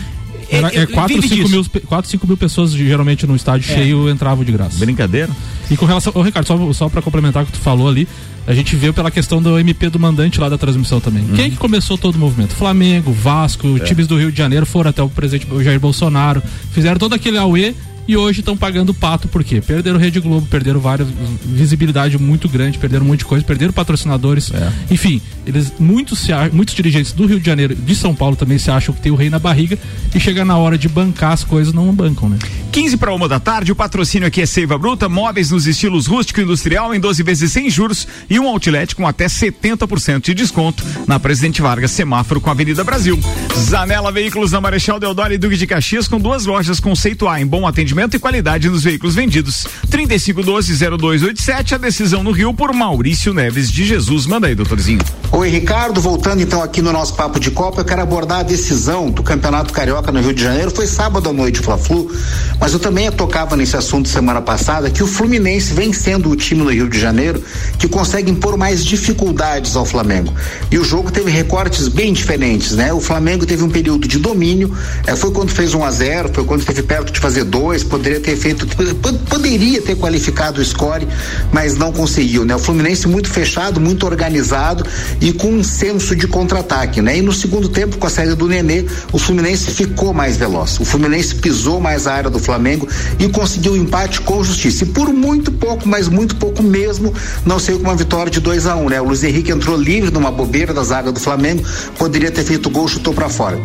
Era, 0.51 0.67
é 0.75 0.83
eu- 0.83 0.87
4, 0.87 1.15
vive 1.15 1.27
5 1.27 1.35
disso. 1.43 1.49
mil, 1.51 1.65
pe- 1.65 1.79
quatro, 1.81 2.09
cinco 2.09 2.25
mil 2.27 2.35
pessoas 2.37 2.71
geralmente 2.71 3.25
no 3.27 3.35
estádio 3.35 3.71
É. 3.71 3.75
cheio 3.75 4.09
entravam 4.09 4.43
de 4.43 4.51
graça. 4.51 4.77
Brincadeira? 4.79 5.29
E 5.69 5.77
com 5.77 5.85
relação. 5.85 6.11
Ô, 6.15 6.21
Ricardo, 6.21 6.45
só, 6.47 6.73
só 6.73 6.89
pra 6.89 7.01
complementar 7.01 7.43
o 7.43 7.45
que 7.45 7.51
tu 7.51 7.59
falou 7.59 7.87
ali, 7.87 8.07
a 8.47 8.53
gente 8.53 8.75
viu 8.75 8.91
pela 8.93 9.11
questão 9.11 9.41
do 9.41 9.59
MP 9.59 9.89
do 9.89 9.99
mandante 9.99 10.39
lá 10.39 10.49
da 10.49 10.57
transmissão 10.57 10.99
também. 10.99 11.23
Uhum. 11.23 11.35
Quem 11.35 11.45
é 11.45 11.49
que 11.51 11.57
começou 11.57 11.97
todo 11.97 12.15
o 12.15 12.17
movimento? 12.19 12.55
Flamengo, 12.55 13.11
Vasco, 13.11 13.77
É. 13.77 13.79
times 13.85 14.07
do 14.07 14.17
Rio 14.17 14.31
de 14.31 14.37
Janeiro 14.37 14.65
foram 14.65 14.89
até 14.89 15.03
o 15.03 15.09
presidente 15.09 15.47
Jair 15.63 15.79
Bolsonaro, 15.79 16.41
fizeram 16.71 16.97
todo 16.97 17.13
aquele 17.13 17.37
auê 17.37 17.73
e 18.09 18.17
hoje 18.17 18.39
estão 18.39 18.57
pagando 18.57 18.91
pato 18.91 19.27
por 19.27 19.43
quê? 19.43 19.61
Perderam 19.61 19.99
Rede 19.99 20.19
Globo, 20.19 20.47
perderam 20.47 20.79
várias 20.79 21.07
visibilidade 21.45 22.17
muito 22.17 22.49
grande, 22.49 22.79
perderam 22.79 23.05
um 23.05 23.09
monte 23.09 23.19
de 23.19 23.25
coisa, 23.25 23.45
perderam 23.45 23.71
patrocinadores. 23.71 24.51
É. 24.51 24.71
Enfim, 24.89 25.21
eles 25.45 25.71
muitos 25.77 26.17
se 26.17 26.31
muitos 26.51 26.73
dirigentes 26.73 27.11
do 27.11 27.27
Rio 27.27 27.39
de 27.39 27.45
Janeiro, 27.45 27.75
de 27.75 27.95
São 27.95 28.15
Paulo 28.15 28.35
também 28.35 28.57
se 28.57 28.71
acham 28.71 28.95
que 28.95 28.99
tem 28.99 29.11
o 29.11 29.15
rei 29.15 29.29
na 29.29 29.37
barriga 29.37 29.77
e 30.15 30.19
chega 30.19 30.43
na 30.43 30.57
hora 30.57 30.75
de 30.75 30.89
bancar 30.89 31.33
as 31.33 31.43
coisas 31.43 31.71
não 31.71 31.93
bancam, 31.93 32.27
né? 32.27 32.39
15 32.71 32.97
para 32.97 33.13
uma 33.13 33.27
da 33.27 33.39
tarde, 33.39 33.71
o 33.71 33.75
patrocínio 33.75 34.27
aqui 34.27 34.41
é 34.41 34.45
Seiva 34.47 34.75
Bruta, 34.75 35.07
móveis 35.07 35.51
nos 35.51 35.67
estilos 35.67 36.07
rústico 36.07 36.39
e 36.39 36.43
industrial 36.43 36.95
em 36.95 36.99
12 36.99 37.21
vezes 37.21 37.51
sem 37.51 37.69
juros 37.69 38.07
e 38.27 38.39
um 38.39 38.47
outlet 38.47 38.95
com 38.95 39.05
até 39.05 39.27
70% 39.27 40.21
de 40.21 40.33
desconto 40.33 40.83
na 41.05 41.19
Presidente 41.19 41.61
Vargas, 41.61 41.91
semáforo 41.91 42.41
com 42.41 42.49
a 42.49 42.53
Avenida 42.53 42.83
Brasil. 42.83 43.19
Zanela 43.55 44.11
Veículos 44.11 44.51
na 44.51 44.59
Marechal 44.59 44.99
Deodoro 44.99 45.31
e 45.31 45.37
Duque 45.37 45.57
de 45.57 45.67
Caxias 45.67 46.07
com 46.07 46.19
duas 46.19 46.47
lojas 46.47 46.79
conceito 46.79 47.27
A 47.27 47.39
em 47.39 47.45
bom 47.45 47.67
atendimento 47.67 47.98
e 48.15 48.19
qualidade 48.19 48.69
nos 48.69 48.83
veículos 48.83 49.15
vendidos. 49.15 49.67
3512-0287, 49.89 51.73
a 51.73 51.77
decisão 51.77 52.23
no 52.23 52.31
Rio 52.31 52.53
por 52.53 52.73
Maurício 52.73 53.33
Neves 53.33 53.71
de 53.71 53.85
Jesus. 53.85 54.25
Manda 54.25 54.47
aí, 54.47 54.55
doutorzinho. 54.55 55.01
Oi, 55.31 55.49
Ricardo. 55.49 56.01
Voltando 56.01 56.41
então 56.41 56.63
aqui 56.63 56.81
no 56.81 56.91
nosso 56.91 57.13
papo 57.15 57.39
de 57.39 57.51
Copa, 57.51 57.81
eu 57.81 57.85
quero 57.85 58.01
abordar 58.01 58.39
a 58.39 58.43
decisão 58.43 59.11
do 59.11 59.21
Campeonato 59.21 59.73
Carioca 59.73 60.11
no 60.11 60.21
Rio 60.21 60.33
de 60.33 60.41
Janeiro. 60.41 60.71
Foi 60.71 60.87
sábado 60.87 61.29
à 61.29 61.33
noite, 61.33 61.59
Fla-Flu, 61.59 62.11
mas 62.59 62.73
eu 62.73 62.79
também 62.79 63.11
tocava 63.11 63.55
nesse 63.55 63.75
assunto 63.75 64.07
semana 64.07 64.41
passada 64.41 64.89
que 64.89 65.03
o 65.03 65.07
Fluminense 65.07 65.73
vem 65.73 65.91
sendo 65.93 66.29
o 66.29 66.35
time 66.35 66.63
no 66.63 66.71
Rio 66.71 66.89
de 66.89 66.99
Janeiro 66.99 67.43
que 67.77 67.87
consegue 67.87 68.31
impor 68.31 68.57
mais 68.57 68.83
dificuldades 68.83 69.75
ao 69.75 69.85
Flamengo. 69.85 70.33
E 70.71 70.77
o 70.77 70.83
jogo 70.83 71.11
teve 71.11 71.29
recortes 71.29 71.87
bem 71.87 72.13
diferentes, 72.13 72.71
né? 72.71 72.93
O 72.93 72.99
Flamengo 72.99 73.45
teve 73.45 73.63
um 73.63 73.69
período 73.69 74.07
de 74.07 74.17
domínio, 74.17 74.75
eh, 75.05 75.15
foi 75.15 75.31
quando 75.31 75.51
fez 75.51 75.73
1 75.73 75.83
a 75.83 75.91
0 75.91 76.29
foi 76.33 76.43
quando 76.43 76.61
esteve 76.61 76.83
perto 76.83 77.11
de 77.11 77.19
fazer 77.19 77.43
dois, 77.43 77.83
poderia 77.89 78.19
ter 78.19 78.37
feito, 78.37 78.65
pod- 78.67 79.19
poderia 79.29 79.81
ter 79.81 79.95
qualificado 79.95 80.61
o 80.61 80.65
score, 80.65 81.07
mas 81.51 81.75
não 81.75 81.91
conseguiu, 81.91 82.45
né? 82.45 82.55
O 82.55 82.59
Fluminense 82.59 83.07
muito 83.07 83.29
fechado, 83.29 83.79
muito 83.79 84.05
organizado 84.05 84.85
e 85.19 85.33
com 85.33 85.49
um 85.49 85.63
senso 85.63 86.15
de 86.15 86.27
contra-ataque, 86.27 87.01
né? 87.01 87.17
E 87.17 87.21
no 87.21 87.33
segundo 87.33 87.67
tempo, 87.69 87.97
com 87.97 88.07
a 88.07 88.09
saída 88.09 88.35
do 88.35 88.47
Nenê, 88.47 88.85
o 89.11 89.17
Fluminense 89.17 89.71
ficou 89.71 90.13
mais 90.13 90.37
veloz. 90.37 90.79
O 90.79 90.85
Fluminense 90.85 91.35
pisou 91.35 91.79
mais 91.79 92.07
a 92.07 92.13
área 92.13 92.29
do 92.29 92.39
Flamengo 92.39 92.87
e 93.17 93.27
conseguiu 93.29 93.73
o 93.73 93.77
empate 93.77 94.21
com 94.21 94.43
justiça. 94.43 94.83
E 94.83 94.87
por 94.87 95.11
muito 95.11 95.51
pouco, 95.51 95.87
mas 95.87 96.07
muito 96.07 96.35
pouco 96.35 96.61
mesmo, 96.61 97.13
não 97.45 97.59
saiu 97.59 97.79
com 97.79 97.85
uma 97.85 97.95
vitória 97.95 98.31
de 98.31 98.39
2 98.39 98.65
a 98.67 98.75
1 98.75 98.85
um, 98.85 98.89
né? 98.89 99.01
O 99.01 99.05
Luiz 99.05 99.23
Henrique 99.23 99.51
entrou 99.51 99.75
livre 99.75 100.11
numa 100.11 100.31
bobeira 100.31 100.73
da 100.73 100.83
zaga 100.83 101.11
do 101.11 101.19
Flamengo, 101.19 101.63
poderia 101.97 102.29
ter 102.31 102.43
feito 102.43 102.69
gol, 102.69 102.87
chutou 102.87 103.13
para 103.13 103.29
fora. 103.29 103.59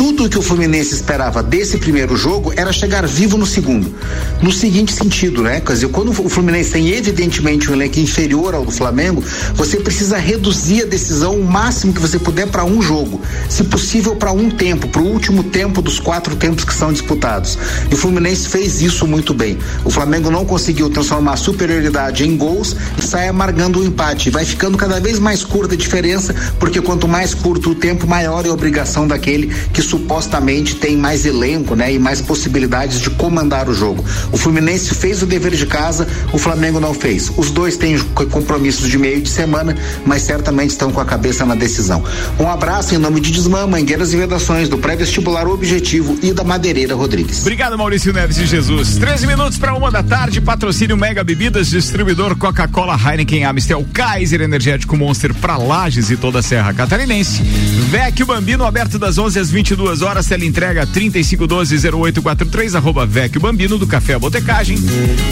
Tudo 0.00 0.30
que 0.30 0.38
o 0.38 0.42
Fluminense 0.42 0.94
esperava 0.94 1.42
desse 1.42 1.76
primeiro 1.76 2.16
jogo 2.16 2.54
era 2.56 2.72
chegar 2.72 3.06
vivo 3.06 3.36
no 3.36 3.44
segundo. 3.44 3.94
No 4.40 4.50
seguinte 4.50 4.94
sentido, 4.94 5.42
né? 5.42 5.60
Quer 5.60 5.74
dizer, 5.74 5.88
quando 5.88 6.08
o 6.08 6.28
Fluminense 6.30 6.70
tem 6.70 6.88
evidentemente 6.88 7.70
um 7.70 7.74
elenco 7.74 8.00
inferior 8.00 8.54
ao 8.54 8.64
do 8.64 8.70
Flamengo, 8.70 9.22
você 9.54 9.76
precisa 9.76 10.16
reduzir 10.16 10.84
a 10.84 10.86
decisão 10.86 11.34
o 11.34 11.44
máximo 11.44 11.92
que 11.92 12.00
você 12.00 12.18
puder 12.18 12.46
para 12.46 12.64
um 12.64 12.80
jogo. 12.80 13.20
Se 13.50 13.62
possível, 13.64 14.16
para 14.16 14.32
um 14.32 14.48
tempo, 14.48 14.88
para 14.88 15.02
o 15.02 15.06
último 15.06 15.44
tempo 15.44 15.82
dos 15.82 16.00
quatro 16.00 16.34
tempos 16.34 16.64
que 16.64 16.72
são 16.72 16.90
disputados. 16.90 17.58
E 17.90 17.94
o 17.94 17.98
Fluminense 17.98 18.48
fez 18.48 18.80
isso 18.80 19.06
muito 19.06 19.34
bem. 19.34 19.58
O 19.84 19.90
Flamengo 19.90 20.30
não 20.30 20.46
conseguiu 20.46 20.88
transformar 20.88 21.34
a 21.34 21.36
superioridade 21.36 22.26
em 22.26 22.38
gols 22.38 22.74
e 22.96 23.02
sai 23.02 23.28
amargando 23.28 23.80
o 23.80 23.84
empate. 23.84 24.30
Vai 24.30 24.46
ficando 24.46 24.78
cada 24.78 24.98
vez 24.98 25.18
mais 25.18 25.44
curta 25.44 25.74
a 25.74 25.78
diferença, 25.78 26.34
porque 26.58 26.80
quanto 26.80 27.06
mais 27.06 27.34
curto 27.34 27.72
o 27.72 27.74
tempo, 27.74 28.06
maior 28.06 28.46
é 28.46 28.48
a 28.48 28.54
obrigação 28.54 29.06
daquele 29.06 29.48
que 29.74 29.89
supostamente 29.90 30.76
tem 30.76 30.96
mais 30.96 31.26
elenco, 31.26 31.74
né, 31.74 31.92
e 31.92 31.98
mais 31.98 32.20
possibilidades 32.20 33.00
de 33.00 33.10
comandar 33.10 33.68
o 33.68 33.74
jogo. 33.74 34.04
O 34.32 34.36
Fluminense 34.36 34.94
fez 34.94 35.22
o 35.22 35.26
dever 35.26 35.52
de 35.54 35.66
casa, 35.66 36.06
o 36.32 36.38
Flamengo 36.38 36.78
não 36.78 36.94
fez. 36.94 37.30
Os 37.36 37.50
dois 37.50 37.76
têm 37.76 37.98
co- 37.98 38.26
compromissos 38.26 38.88
de 38.88 38.96
meio 38.96 39.20
de 39.20 39.28
semana, 39.28 39.76
mas 40.06 40.22
certamente 40.22 40.70
estão 40.70 40.92
com 40.92 41.00
a 41.00 41.04
cabeça 41.04 41.44
na 41.44 41.54
decisão. 41.54 42.02
Um 42.38 42.48
abraço 42.48 42.94
em 42.94 42.98
nome 42.98 43.20
de 43.20 43.30
Desmã, 43.32 43.66
Mangueiras 43.66 44.12
e 44.12 44.16
Vedações, 44.16 44.68
do 44.68 44.78
pré-vestibular 44.78 45.46
Objetivo 45.48 46.16
e 46.22 46.32
da 46.32 46.44
Madeireira 46.44 46.94
Rodrigues. 46.94 47.40
Obrigado, 47.40 47.76
Maurício 47.76 48.12
Neves 48.12 48.36
de 48.36 48.46
Jesus. 48.46 48.96
13 48.96 49.26
minutos 49.26 49.58
para 49.58 49.74
uma 49.74 49.90
da 49.90 50.02
tarde, 50.02 50.40
patrocínio 50.40 50.96
Mega 50.96 51.24
Bebidas, 51.24 51.68
distribuidor 51.68 52.36
Coca-Cola, 52.36 52.96
Heineken, 52.96 53.44
Amistel, 53.44 53.84
Kaiser, 53.92 54.40
Energético 54.40 54.96
Monster 54.96 55.34
para 55.34 55.56
Lages 55.56 56.10
e 56.10 56.16
toda 56.16 56.38
a 56.38 56.42
Serra 56.42 56.72
Catarinense. 56.72 57.42
Vecchio 57.90 58.26
Bambino, 58.26 58.64
aberto 58.64 58.98
das 58.98 59.18
11 59.18 59.38
às 59.38 59.50
22 59.50 59.79
horas, 60.02 60.26
tela 60.26 60.44
entrega 60.44 60.86
3512-0843, 60.86 62.74
arroba 62.74 63.06
Vecchio 63.06 63.40
Bambino, 63.40 63.78
do 63.78 63.86
Café 63.86 64.18
Botecagem. 64.18 64.78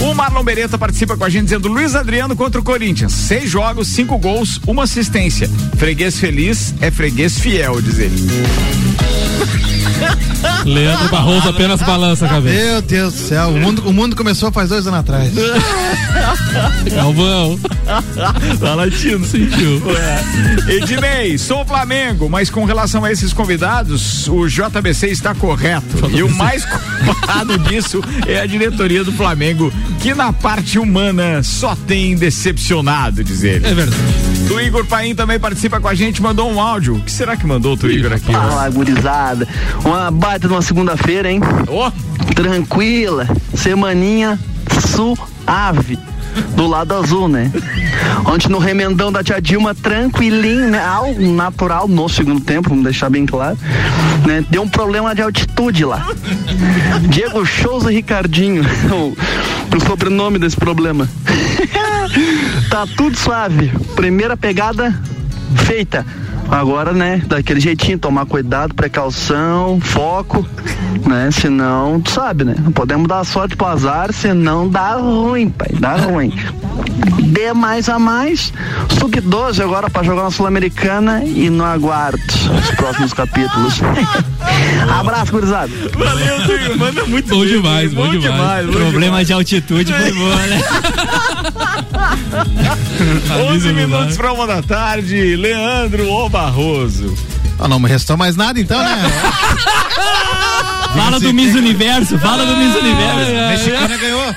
O 0.01 0.15
Marlon 0.15 0.45
Beretta 0.45 0.79
participa 0.79 1.17
com 1.17 1.25
a 1.25 1.29
gente 1.29 1.45
dizendo 1.45 1.69
Luiz 1.69 1.95
Adriano 1.95 2.35
contra 2.37 2.61
o 2.61 2.65
Corinthians. 2.65 3.13
Seis 3.13 3.51
jogos, 3.51 3.89
cinco 3.89 4.19
gols, 4.19 4.61
uma 4.67 4.85
assistência. 4.85 5.49
Freguês 5.77 6.19
feliz 6.19 6.75
é 6.81 6.91
freguês 6.91 7.39
fiel, 7.39 7.81
diz 7.81 7.99
ele. 7.99 8.17
Leandro 10.65 11.09
Barroso 11.09 11.49
apenas 11.49 11.81
balança 11.81 12.27
a 12.27 12.29
cabeça. 12.29 12.65
Meu 12.65 12.83
Deus 12.83 13.15
do 13.15 13.21
céu, 13.21 13.49
o 13.49 13.59
mundo, 13.59 13.83
o 13.87 13.93
mundo 13.93 14.17
começou 14.17 14.51
faz 14.53 14.69
dois 14.69 14.87
anos 14.87 15.01
atrás. 15.01 15.33
Galvão. 16.95 17.59
Tá 18.61 18.75
latindo. 18.75 19.27
Sentiu. 19.27 19.83
É. 19.97 20.75
Ednei, 20.75 21.39
sou 21.39 21.65
Flamengo, 21.65 22.29
mas 22.29 22.51
com 22.51 22.65
relação 22.65 23.05
a 23.05 23.13
esses 23.13 23.33
convidados, 23.33 24.29
o 24.29 24.47
JBC 24.47 25.09
está 25.09 25.35
correto. 25.35 26.11
E 26.11 26.23
o 26.23 26.35
mais 26.35 26.65
culpado 26.65 27.59
disso 27.69 28.03
é 28.27 28.41
a 28.41 28.47
diretoria 28.47 29.05
do 29.05 29.13
Flamengo, 29.13 29.73
que 30.01 30.15
na 30.15 30.33
parte 30.33 30.79
humana 30.79 31.43
só 31.43 31.75
tem 31.75 32.15
decepcionado, 32.17 33.25
diz 33.25 33.43
ele. 33.43 33.67
É 33.67 33.75
verdade. 33.75 34.03
O 34.53 34.61
Igor 34.61 34.85
Paim 34.87 35.15
também 35.15 35.39
participa 35.39 35.81
com 35.81 35.89
a 35.89 35.95
gente, 35.95 36.23
mandou 36.23 36.51
um 36.51 36.61
áudio. 36.61 36.97
O 36.97 37.01
que 37.01 37.13
será 37.13 37.37
que 37.37 37.47
mandou 37.47 37.77
o 37.81 37.91
Igor 37.91 38.13
aqui? 38.13 38.33
Fala, 38.33 38.69
gurizada. 38.71 39.47
Uma 39.89 40.11
baita 40.11 40.47
de 40.47 40.53
uma 40.53 40.61
segunda-feira, 40.61 41.33
hein? 41.33 41.41
Ó. 41.67 41.91
Tranquila. 42.35 43.27
Semaninha 43.55 44.39
suave. 44.87 45.99
Do 46.55 46.67
lado 46.67 46.95
azul, 46.95 47.27
né? 47.27 47.51
Ontem 48.27 48.51
no 48.51 48.59
remendão 48.59 49.11
da 49.11 49.25
tia 49.25 49.41
Dilma, 49.41 49.75
tranquilinho, 49.75 50.69
né? 50.69 50.79
Algo 50.79 51.19
natural 51.33 51.89
no 51.89 52.07
segundo 52.07 52.39
tempo, 52.39 52.69
vamos 52.69 52.85
deixar 52.85 53.09
bem 53.09 53.25
claro. 53.25 53.57
Né? 54.27 54.45
Deu 54.51 54.61
um 54.61 54.69
problema 54.69 55.15
de 55.15 55.23
altitude 55.23 55.87
lá. 55.87 56.07
Diego 57.09 57.47
Souza 57.47 57.91
Ricardinho, 57.91 58.65
o 59.75 59.81
sobrenome 59.87 60.39
desse 60.39 60.57
problema. 60.57 61.09
tá 62.69 62.87
tudo 62.95 63.19
suave. 63.19 63.73
Primeira 63.97 64.37
pegada 64.37 64.95
feita. 65.65 66.05
Agora, 66.51 66.93
né, 66.93 67.23
daquele 67.27 67.61
jeitinho, 67.61 67.99
tomar 67.99 68.25
cuidado, 68.27 68.75
precaução, 68.75 69.79
foco, 69.81 70.47
né? 71.07 71.29
Senão, 71.31 72.01
tu 72.01 72.11
sabe, 72.11 72.45
né? 72.45 72.55
Não 72.59 72.73
podemos 72.73 73.07
dar 73.07 73.25
sorte 73.25 73.55
pro 73.57 73.67
azar, 73.67 74.13
senão 74.13 74.69
dá 74.69 74.95
ruim, 74.95 75.51
pai, 75.51 75.69
dá 75.79 75.97
ruim. 75.97 76.33
Dê 77.23 77.53
mais 77.53 77.89
a 77.89 77.99
mais, 77.99 78.53
sub-12 78.99 79.63
agora 79.63 79.91
pra 79.91 80.03
jogar 80.03 80.23
na 80.23 80.31
Sul-Americana 80.31 81.23
e 81.25 81.51
no 81.51 81.65
aguardo 81.65 82.19
os 82.19 82.71
próximos 82.77 83.13
capítulos. 83.13 83.81
Abraço, 84.99 85.33
gurizada. 85.33 85.71
Valeu, 85.97 86.77
manda 86.79 87.05
muito 87.07 87.29
Bom 87.29 87.45
demais, 87.45 87.93
bom 87.93 88.09
demais. 88.11 88.23
demais. 88.23 88.67
bom 88.67 88.73
Problema 88.73 89.01
demais. 89.05 89.27
de 89.27 89.33
altitude 89.35 89.93
foi 89.93 90.13
bom, 90.13 90.29
né? 90.35 90.63
11 93.53 93.73
minutos 93.73 94.17
pra 94.17 94.33
uma 94.33 94.47
da 94.47 94.63
tarde, 94.63 95.37
Leandro 95.37 96.11
O 96.11 96.29
Barroso. 96.29 97.15
Ah, 97.59 97.67
não 97.67 97.81
me 97.81 97.89
restou 97.89 98.17
mais 98.17 98.37
nada 98.37 98.61
então, 98.61 98.79
né? 98.79 99.03
Fala 100.95 101.21
do 101.21 101.33
Miss 101.35 101.55
Universo, 101.55 102.19
fala 102.19 102.45
do 102.47 102.57
Miss 102.57 102.75
A 102.75 102.79
Universo. 102.79 103.33
mexicana 103.51 103.97
ganhou. 103.97 104.35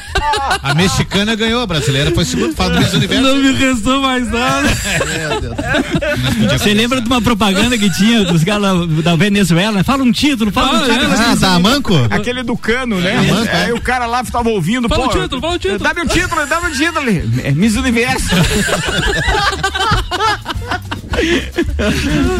A 0.63 0.73
mexicana 0.73 1.35
ganhou, 1.35 1.61
a 1.61 1.67
brasileira 1.67 2.11
foi 2.11 2.25
segundo. 2.25 2.53
Fala 2.55 2.75
do 2.75 2.79
Miss 2.81 2.93
Universo. 2.93 3.23
Não 3.23 3.35
me 3.37 3.51
restou 3.53 4.01
mais 4.01 4.29
nada. 4.29 4.69
Você 6.57 6.73
lembra 6.73 7.01
de 7.01 7.07
uma 7.07 7.21
propaganda 7.21 7.77
que 7.77 7.89
tinha 7.91 8.23
dos 8.25 8.43
caras 8.43 8.87
da 9.03 9.15
Venezuela? 9.15 9.83
Fala 9.83 10.03
um 10.03 10.11
título, 10.11 10.51
fala 10.51 10.73
um 10.73 10.75
Ah, 10.75 10.79
título. 10.93 11.13
é, 11.13 11.17
Ah, 11.31 11.37
tá, 11.39 11.59
manco? 11.59 11.93
Aquele 12.09 12.43
do 12.43 12.57
cano, 12.57 12.99
né? 12.99 13.13
Manco, 13.29 13.47
é. 13.49 13.65
Aí 13.65 13.71
o 13.73 13.81
cara 13.81 14.05
lá 14.05 14.23
tava 14.23 14.49
ouvindo, 14.49 14.87
Fala 14.89 15.09
pô. 15.09 15.17
o 15.17 15.21
título, 15.21 15.41
fala 15.41 15.53
o 15.55 15.59
título. 15.59 15.79
Dá 15.79 15.93
meu 15.93 16.07
título, 16.07 16.45
dá 16.45 16.61
meu 16.61 16.71
título 16.71 16.99
ali. 16.99 17.29
É 17.43 17.51
Miss 17.51 17.75
Universo. 17.75 18.27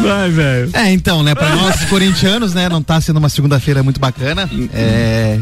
Vai, 0.02 0.30
velho. 0.30 0.70
É, 0.72 0.92
então, 0.92 1.22
né, 1.22 1.34
pra 1.34 1.54
nós 1.54 1.84
corintianos, 1.86 2.54
né, 2.54 2.68
não 2.68 2.82
tá 2.82 3.00
sendo 3.00 3.18
uma 3.18 3.28
segunda-feira 3.28 3.82
muito 3.82 4.00
bacana. 4.00 4.48
É, 4.72 5.38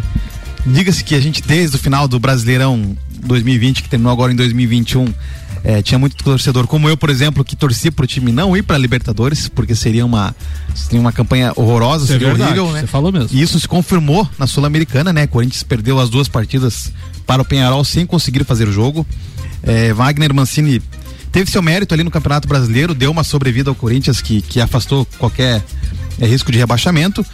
Diga-se 0.67 1.03
que 1.03 1.15
a 1.15 1.21
gente, 1.21 1.43
desde 1.43 1.77
o 1.77 1.79
final 1.79 2.07
do 2.07 2.19
Brasileirão 2.19 2.97
2020, 3.25 3.83
que 3.83 3.89
terminou 3.89 4.13
agora 4.13 4.33
em 4.33 4.37
2021, 4.37 5.13
é, 5.65 5.83
tinha 5.83 5.99
muito 5.99 6.17
torcedor, 6.23 6.67
como 6.67 6.89
eu, 6.89 6.97
por 6.97 7.11
exemplo, 7.11 7.45
que 7.45 7.57
torcia 7.57 7.91
pro 7.91 8.07
time 8.07 8.31
não 8.33 8.57
ir 8.57 8.63
pra 8.63 8.77
Libertadores, 8.79 9.49
porque 9.49 9.75
seria 9.75 10.05
uma, 10.05 10.35
seria 10.75 11.01
uma 11.01 11.13
campanha 11.13 11.53
horrorosa, 11.57 12.05
Isso 12.05 12.13
é 12.13 12.19
seria 12.19 12.29
verdade, 12.29 12.59
horrível, 12.61 12.73
né? 12.75 12.81
você 12.81 12.87
falou 12.87 13.13
mesmo. 13.13 13.29
E 13.33 13.41
isso 13.43 13.59
se 13.59 13.67
confirmou 13.67 14.29
na 14.39 14.47
Sul-Americana, 14.47 15.13
né? 15.13 15.27
Corinthians 15.27 15.63
perdeu 15.63 15.99
as 15.99 16.09
duas 16.11 16.29
partidas 16.29 16.93
para 17.27 17.43
o 17.43 17.45
Penharol 17.45 17.85
sem 17.85 18.05
conseguir 18.07 18.45
fazer 18.45 18.69
o 18.69 18.73
jogo. 18.73 19.07
É, 19.63 19.93
Wagner 19.93 20.33
Mancini 20.33 20.81
teve 21.33 21.51
seu 21.51 21.63
mérito 21.63 21.95
ali 21.95 22.03
no 22.03 22.11
Campeonato 22.11 22.49
Brasileiro, 22.49 22.95
deu 22.95 23.11
uma 23.11 23.25
sobrevida 23.25 23.71
ao 23.71 23.75
Corinthians 23.75 24.21
que, 24.21 24.43
que 24.43 24.61
afastou 24.61 25.07
qualquer 25.19 25.63
é, 26.19 26.27
risco 26.27 26.51
de 26.51 26.59
rebaixamento, 26.59 27.25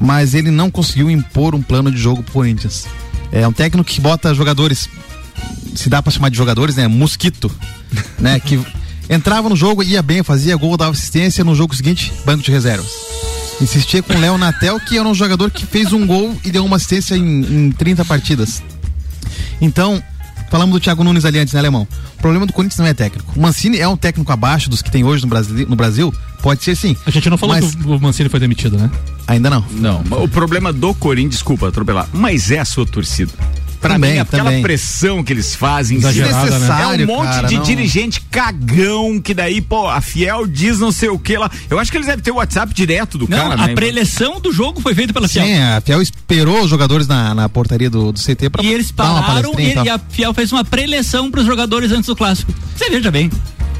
mas 0.00 0.34
ele 0.34 0.50
não 0.50 0.70
conseguiu 0.70 1.10
impor 1.10 1.54
um 1.54 1.62
plano 1.62 1.90
de 1.90 1.98
jogo 1.98 2.22
pro 2.22 2.32
Corinthians. 2.32 2.86
É 3.32 3.46
um 3.46 3.52
técnico 3.52 3.88
que 3.88 4.00
bota 4.00 4.34
jogadores, 4.34 4.88
se 5.74 5.88
dá 5.88 6.02
para 6.02 6.12
chamar 6.12 6.30
de 6.30 6.36
jogadores, 6.36 6.76
né? 6.76 6.86
Mosquito, 6.86 7.50
né? 8.18 8.38
Que 8.38 8.60
entrava 9.08 9.48
no 9.48 9.56
jogo, 9.56 9.82
ia 9.82 10.02
bem, 10.02 10.22
fazia 10.22 10.56
gol, 10.56 10.76
dava 10.76 10.92
assistência, 10.92 11.44
no 11.44 11.54
jogo 11.54 11.74
seguinte, 11.74 12.12
banco 12.24 12.42
de 12.42 12.50
reservas. 12.50 12.90
Insistia 13.60 14.02
com 14.02 14.12
o 14.12 14.20
Léo 14.20 14.36
Natel, 14.36 14.78
que 14.78 14.98
era 14.98 15.08
um 15.08 15.14
jogador 15.14 15.50
que 15.50 15.64
fez 15.64 15.92
um 15.92 16.06
gol 16.06 16.36
e 16.44 16.50
deu 16.50 16.64
uma 16.64 16.76
assistência 16.76 17.16
em, 17.16 17.40
em 17.40 17.72
30 17.72 18.04
partidas. 18.04 18.62
Então, 19.60 20.02
falamos 20.50 20.72
do 20.74 20.80
Thiago 20.80 21.02
Nunes 21.04 21.24
ali 21.24 21.38
antes, 21.38 21.52
né, 21.54 21.60
Alemão? 21.60 21.86
O 22.18 22.20
problema 22.20 22.46
do 22.46 22.52
Corinthians 22.52 22.78
não 22.78 22.86
é 22.86 22.94
técnico. 22.94 23.32
O 23.36 23.40
Mancini 23.40 23.78
é 23.78 23.88
um 23.88 23.96
técnico 23.96 24.30
abaixo 24.32 24.68
dos 24.70 24.82
que 24.82 24.90
tem 24.90 25.04
hoje 25.04 25.22
no 25.22 25.28
Brasil, 25.28 25.66
no 25.68 25.76
Brasil? 25.76 26.14
Pode 26.42 26.62
ser 26.62 26.76
sim. 26.76 26.96
A 27.06 27.10
gente 27.10 27.28
não 27.30 27.36
falou 27.38 27.56
Mas- 27.56 27.74
que 27.74 27.86
o 27.86 28.00
Mancini 28.00 28.28
foi 28.28 28.38
demitido, 28.40 28.76
né? 28.78 28.90
Ainda 29.26 29.50
não. 29.50 29.64
Não, 29.72 30.00
o 30.22 30.28
problema 30.28 30.72
do 30.72 30.94
Corinthians, 30.94 31.34
desculpa 31.36 31.68
atropelar, 31.68 32.08
mas 32.12 32.50
é 32.50 32.58
a 32.60 32.64
sua 32.64 32.86
torcida. 32.86 33.32
Pra 33.80 33.94
Também, 33.94 34.14
mim, 34.14 34.18
aquela 34.18 34.44
também. 34.44 34.62
pressão 34.62 35.22
que 35.22 35.32
eles 35.32 35.54
fazem 35.54 35.98
Exagerada, 35.98 36.58
né? 36.58 36.68
é 37.02 37.04
um 37.04 37.06
monte 37.06 37.26
cara, 37.28 37.48
de 37.48 37.56
não. 37.56 37.62
dirigente 37.62 38.20
cagão 38.22 39.20
que 39.20 39.34
daí, 39.34 39.60
pô, 39.60 39.88
a 39.88 40.00
Fiel 40.00 40.46
diz 40.46 40.78
não 40.78 40.90
sei 40.90 41.08
o 41.08 41.18
que 41.18 41.36
lá. 41.36 41.50
Eu 41.68 41.78
acho 41.78 41.90
que 41.90 41.96
eles 41.96 42.06
devem 42.06 42.22
ter 42.22 42.30
o 42.30 42.36
WhatsApp 42.36 42.72
direto 42.74 43.18
do 43.18 43.28
Não, 43.28 43.36
cara, 43.50 43.62
a 43.62 43.66
né? 43.68 43.74
preleção 43.74 44.40
do 44.40 44.52
jogo 44.52 44.80
foi 44.80 44.94
feita 44.94 45.12
pela 45.12 45.28
Fiel. 45.28 45.44
Sim, 45.44 45.58
a 45.58 45.80
Fiel 45.80 46.00
esperou 46.02 46.62
os 46.64 46.70
jogadores 46.70 47.06
na, 47.06 47.34
na 47.34 47.48
portaria 47.48 47.90
do, 47.90 48.12
do 48.12 48.20
CT 48.20 48.50
pra 48.50 48.62
E 48.62 48.72
eles 48.72 48.90
pararam 48.90 49.52
e, 49.58 49.74
e 49.74 49.88
a 49.88 49.98
Fiel 49.98 50.32
fez 50.34 50.50
uma 50.52 50.64
preleção 50.64 51.30
para 51.30 51.40
os 51.40 51.46
jogadores 51.46 51.92
antes 51.92 52.06
do 52.06 52.16
clássico. 52.16 52.52
Você 52.76 52.90
veja 52.90 53.10
bem. 53.10 53.30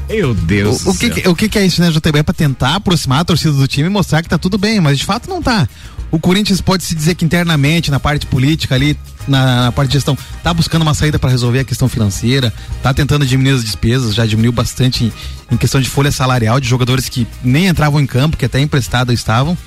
Meu 0.09 0.33
Deus 0.33 0.85
O, 0.85 0.91
o 0.91 0.97
que, 0.97 1.09
que- 1.09 1.27
o 1.27 1.35
que 1.35 1.49
que 1.49 1.59
é 1.59 1.65
isso, 1.65 1.81
né, 1.81 1.91
JB? 1.91 2.19
É 2.19 2.23
pra 2.23 2.33
tentar 2.33 2.75
aproximar 2.75 3.19
a 3.19 3.25
torcida 3.25 3.51
do 3.51 3.67
time 3.67 3.87
e 3.87 3.91
mostrar 3.91 4.21
que 4.23 4.29
tá 4.29 4.37
tudo 4.37 4.57
bem, 4.57 4.79
mas 4.79 4.97
de 4.97 5.03
fato 5.05 5.29
não 5.29 5.41
tá. 5.41 5.67
O 6.09 6.19
Corinthians 6.19 6.61
pode 6.61 6.83
se 6.83 6.95
dizer 6.95 7.15
que 7.15 7.25
internamente, 7.25 7.91
na 7.91 7.99
parte 7.99 8.25
política 8.25 8.75
ali, 8.75 8.97
na, 9.27 9.63
na 9.65 9.71
parte 9.71 9.89
de 9.89 9.93
gestão, 9.95 10.17
tá 10.41 10.53
buscando 10.53 10.81
uma 10.81 10.93
saída 10.93 11.19
para 11.19 11.29
resolver 11.29 11.59
a 11.59 11.63
questão 11.65 11.89
financeira, 11.89 12.53
tá 12.81 12.93
tentando 12.93 13.25
diminuir 13.25 13.55
as 13.55 13.63
despesas, 13.63 14.15
já 14.15 14.25
diminuiu 14.25 14.53
bastante 14.53 15.03
em, 15.03 15.11
em 15.51 15.57
questão 15.57 15.81
de 15.81 15.89
folha 15.89 16.11
salarial 16.11 16.59
de 16.61 16.67
jogadores 16.67 17.09
que 17.09 17.27
nem 17.43 17.67
entravam 17.67 17.99
em 17.99 18.05
campo, 18.05 18.37
que 18.37 18.45
até 18.45 18.59
emprestado 18.59 19.11
estavam. 19.11 19.57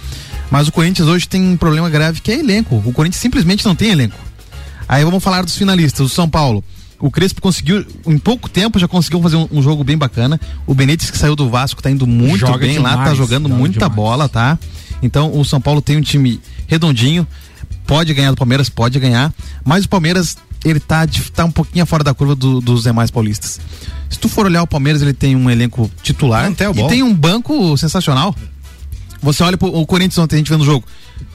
Mas 0.51 0.67
o 0.67 0.73
Corinthians 0.73 1.07
hoje 1.09 1.29
tem 1.29 1.43
um 1.43 1.57
problema 1.57 1.91
grave 1.91 2.21
que 2.21 2.33
é 2.33 2.39
elenco. 2.39 2.83
O 2.85 2.93
Corinthians 2.93 3.21
simplesmente 3.21 3.65
não 3.65 3.75
tem 3.75 3.91
elenco. 3.91 4.17
Aí 4.89 5.05
vamos 5.05 5.23
falar 5.23 5.43
dos 5.43 5.57
finalistas, 5.57 6.01
o 6.01 6.09
São 6.09 6.29
Paulo. 6.29 6.65
O 6.99 7.11
Crespo 7.11 7.41
conseguiu, 7.41 7.87
em 8.07 8.19
pouco 8.19 8.49
tempo, 8.49 8.79
já 8.79 8.87
conseguiu 8.89 9.23
fazer 9.23 9.37
um, 9.37 9.49
um 9.53 9.63
jogo 9.63 9.83
bem 9.85 9.97
bacana. 9.97 10.39
O 10.67 10.75
Benítez, 10.75 11.11
que 11.11 11.17
saiu 11.17 11.35
do 11.37 11.49
Vasco, 11.49 11.83
tá 11.83 11.91
indo 11.91 12.07
muito 12.07 12.41
Joga 12.41 12.59
bem 12.59 12.79
lá, 12.79 12.91
tá 12.91 12.97
demais, 12.97 13.17
jogando 13.17 13.49
joga 13.49 13.59
muita 13.59 13.79
demais. 13.79 13.95
bola, 13.95 14.29
tá? 14.29 14.59
Então 15.03 15.39
o 15.39 15.45
São 15.45 15.61
Paulo 15.61 15.81
tem 15.81 15.97
um 15.97 16.01
time 16.03 16.41
redondinho, 16.67 17.27
pode 17.87 18.13
ganhar 18.15 18.31
do 18.31 18.37
Palmeiras, 18.37 18.69
pode 18.69 18.99
ganhar, 18.99 19.33
mas 19.65 19.85
o 19.85 19.89
Palmeiras, 19.89 20.37
ele 20.65 20.79
tá, 20.81 21.07
tá 21.35 21.45
um 21.45 21.51
pouquinho 21.51 21.85
fora 21.87 22.05
da 22.05 22.13
curva 22.15 22.35
do- 22.35 22.61
dos 22.61 22.83
demais 22.83 23.11
paulistas. 23.11 23.61
Se 24.09 24.19
tu 24.19 24.29
for 24.29 24.47
olhar 24.47 24.63
o 24.63 24.67
Palmeiras, 24.67 25.03
ele 25.03 25.13
tem 25.15 25.35
um 25.37 25.49
elenco 25.51 25.91
titular 26.03 26.45
e 26.71 26.89
tem 26.89 27.03
um 27.03 27.15
banco 27.15 27.77
sensacional. 27.77 28.35
Você 29.23 29.43
olha 29.43 29.57
pro 29.57 29.69
o 29.69 29.87
Corinthians 29.87 30.19
ontem, 30.19 30.37
a 30.37 30.39
gente 30.39 30.51
vendo 30.51 30.63
o 30.63 30.65
jogo. 30.65 30.85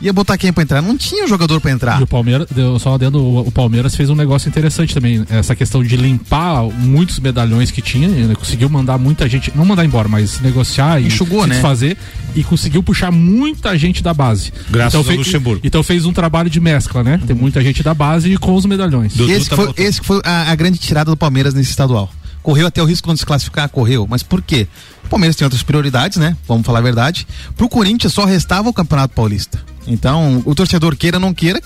Ia 0.01 0.11
botar 0.11 0.37
quem 0.37 0.51
pra 0.51 0.63
entrar? 0.63 0.81
Não 0.81 0.97
tinha 0.97 1.27
jogador 1.27 1.61
pra 1.61 1.71
entrar. 1.71 1.99
E 1.99 2.03
o 2.03 2.07
Palmeiras, 2.07 2.47
deu 2.49 2.77
só 2.79 2.97
dentro, 2.97 3.19
o, 3.19 3.47
o 3.47 3.51
Palmeiras 3.51 3.95
fez 3.95 4.09
um 4.09 4.15
negócio 4.15 4.49
interessante 4.49 4.93
também. 4.93 5.23
Essa 5.29 5.55
questão 5.55 5.83
de 5.83 5.95
limpar 5.95 6.63
muitos 6.63 7.19
medalhões 7.19 7.71
que 7.71 7.81
tinha, 7.81 8.07
ele 8.07 8.35
conseguiu 8.35 8.69
mandar 8.69 8.97
muita 8.97 9.29
gente, 9.29 9.51
não 9.55 9.63
mandar 9.63 9.85
embora, 9.85 10.07
mas 10.07 10.39
negociar 10.41 10.99
e 10.99 11.07
Enxugou, 11.07 11.43
se 11.43 11.49
né? 11.49 11.55
desfazer 11.55 11.97
e 12.35 12.43
conseguiu 12.43 12.83
puxar 12.83 13.11
muita 13.11 13.77
gente 13.77 14.03
da 14.03 14.13
base. 14.13 14.51
Graças 14.69 14.93
então, 14.93 15.01
ao 15.01 15.05
fez, 15.05 15.17
Luxemburgo. 15.17 15.61
Então 15.63 15.83
fez 15.83 16.05
um 16.05 16.11
trabalho 16.11 16.49
de 16.49 16.59
mescla, 16.59 17.03
né? 17.03 17.19
Tem 17.25 17.35
muita 17.35 17.61
gente 17.61 17.81
da 17.81 17.93
base 17.93 18.33
e 18.33 18.37
com 18.37 18.53
os 18.53 18.65
medalhões. 18.65 19.13
Dudu 19.13 19.31
esse, 19.31 19.49
tá 19.49 19.55
foi, 19.55 19.73
esse 19.77 20.01
foi 20.01 20.19
a, 20.23 20.51
a 20.51 20.55
grande 20.55 20.77
tirada 20.77 21.11
do 21.11 21.17
Palmeiras 21.17 21.53
nesse 21.53 21.69
estadual. 21.69 22.11
Correu 22.45 22.67
até 22.67 22.79
o 22.79 22.85
risco 22.85 23.07
de 23.07 23.09
não 23.09 23.17
se 23.17 23.25
classificar, 23.25 23.67
correu. 23.69 24.05
Mas 24.07 24.21
por 24.21 24.39
quê? 24.39 24.67
O 25.03 25.07
Palmeiras 25.07 25.35
tem 25.35 25.43
outras 25.43 25.63
prioridades, 25.63 26.19
né? 26.19 26.37
Vamos 26.47 26.63
falar 26.63 26.77
a 26.77 26.81
verdade. 26.83 27.25
Pro 27.57 27.67
Corinthians 27.67 28.13
só 28.13 28.23
restava 28.23 28.69
o 28.69 28.73
Campeonato 28.73 29.15
Paulista. 29.15 29.59
Então, 29.87 30.43
o 30.45 30.53
torcedor 30.53 30.95
queira 30.95 31.17
ou 31.17 31.21
não 31.21 31.33
queira, 31.33 31.59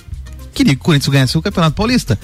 queria 0.53 0.73
que 0.73 0.79
o 0.79 0.83
Corinthians 0.85 1.11
ganhasse 1.11 1.37
o 1.37 1.41
Campeonato 1.41 1.75
Paulista. 1.75 2.17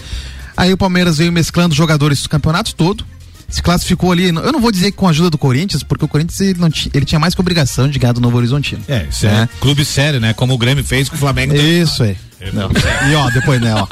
Aí 0.56 0.72
o 0.72 0.78
Palmeiras 0.78 1.18
veio 1.18 1.34
mesclando 1.34 1.76
jogadores 1.76 2.20
dos 2.20 2.28
campeonatos 2.28 2.72
todo. 2.72 3.06
Se 3.50 3.62
classificou 3.62 4.14
ali, 4.14 4.30
eu 4.30 4.54
não 4.54 4.62
vou 4.62 4.72
dizer 4.72 4.92
que 4.92 4.98
com 4.98 5.06
a 5.06 5.10
ajuda 5.10 5.30
do 5.30 5.38
Corinthians, 5.38 5.84
porque 5.84 6.06
o 6.06 6.08
Corinthians 6.08 6.40
ele, 6.40 6.58
não 6.58 6.70
ele 6.94 7.06
tinha 7.06 7.20
mais 7.20 7.36
que 7.36 7.42
obrigação 7.42 7.90
de 7.90 8.00
ganhar 8.00 8.14
do 8.14 8.22
Novo 8.22 8.38
Horizontino. 8.38 8.82
É, 8.88 9.06
isso 9.10 9.28
é, 9.28 9.50
clube 9.60 9.84
sério, 9.84 10.22
né? 10.22 10.34
Como 10.34 10.54
o 10.54 10.58
Grêmio 10.58 10.84
fez 10.84 11.10
com 11.10 11.18
o 11.18 11.20
Flamengo. 11.20 11.54
Isso 11.54 12.04
aí. 12.04 12.16
Não. 12.54 12.70
E 13.10 13.16
ó, 13.16 13.30
depois, 13.30 13.62
né, 13.62 13.74
ó. 13.76 13.88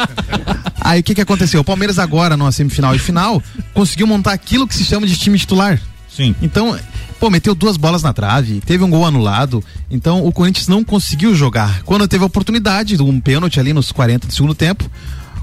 Aí 0.81 0.99
o 0.99 1.03
que 1.03 1.15
que 1.15 1.21
aconteceu? 1.21 1.61
O 1.61 1.63
Palmeiras 1.63 1.97
agora, 1.97 2.35
numa 2.35 2.51
semifinal 2.51 2.95
e 2.95 2.99
final, 2.99 3.41
conseguiu 3.73 4.05
montar 4.05 4.33
aquilo 4.33 4.67
que 4.67 4.75
se 4.75 4.83
chama 4.83 5.07
de 5.07 5.17
time 5.17 5.37
titular. 5.37 5.79
Sim. 6.09 6.35
Então, 6.41 6.77
pô, 7.19 7.29
meteu 7.29 7.55
duas 7.55 7.77
bolas 7.77 8.03
na 8.03 8.13
trave, 8.13 8.61
teve 8.61 8.83
um 8.83 8.89
gol 8.89 9.05
anulado. 9.05 9.63
Então, 9.89 10.25
o 10.25 10.31
Corinthians 10.31 10.67
não 10.67 10.83
conseguiu 10.83 11.33
jogar. 11.33 11.81
Quando 11.83 12.07
teve 12.07 12.23
a 12.23 12.27
oportunidade, 12.27 13.01
um 13.01 13.19
pênalti 13.19 13.59
ali 13.59 13.73
nos 13.73 13.91
40 13.91 14.27
do 14.27 14.33
segundo 14.33 14.53
tempo, 14.53 14.89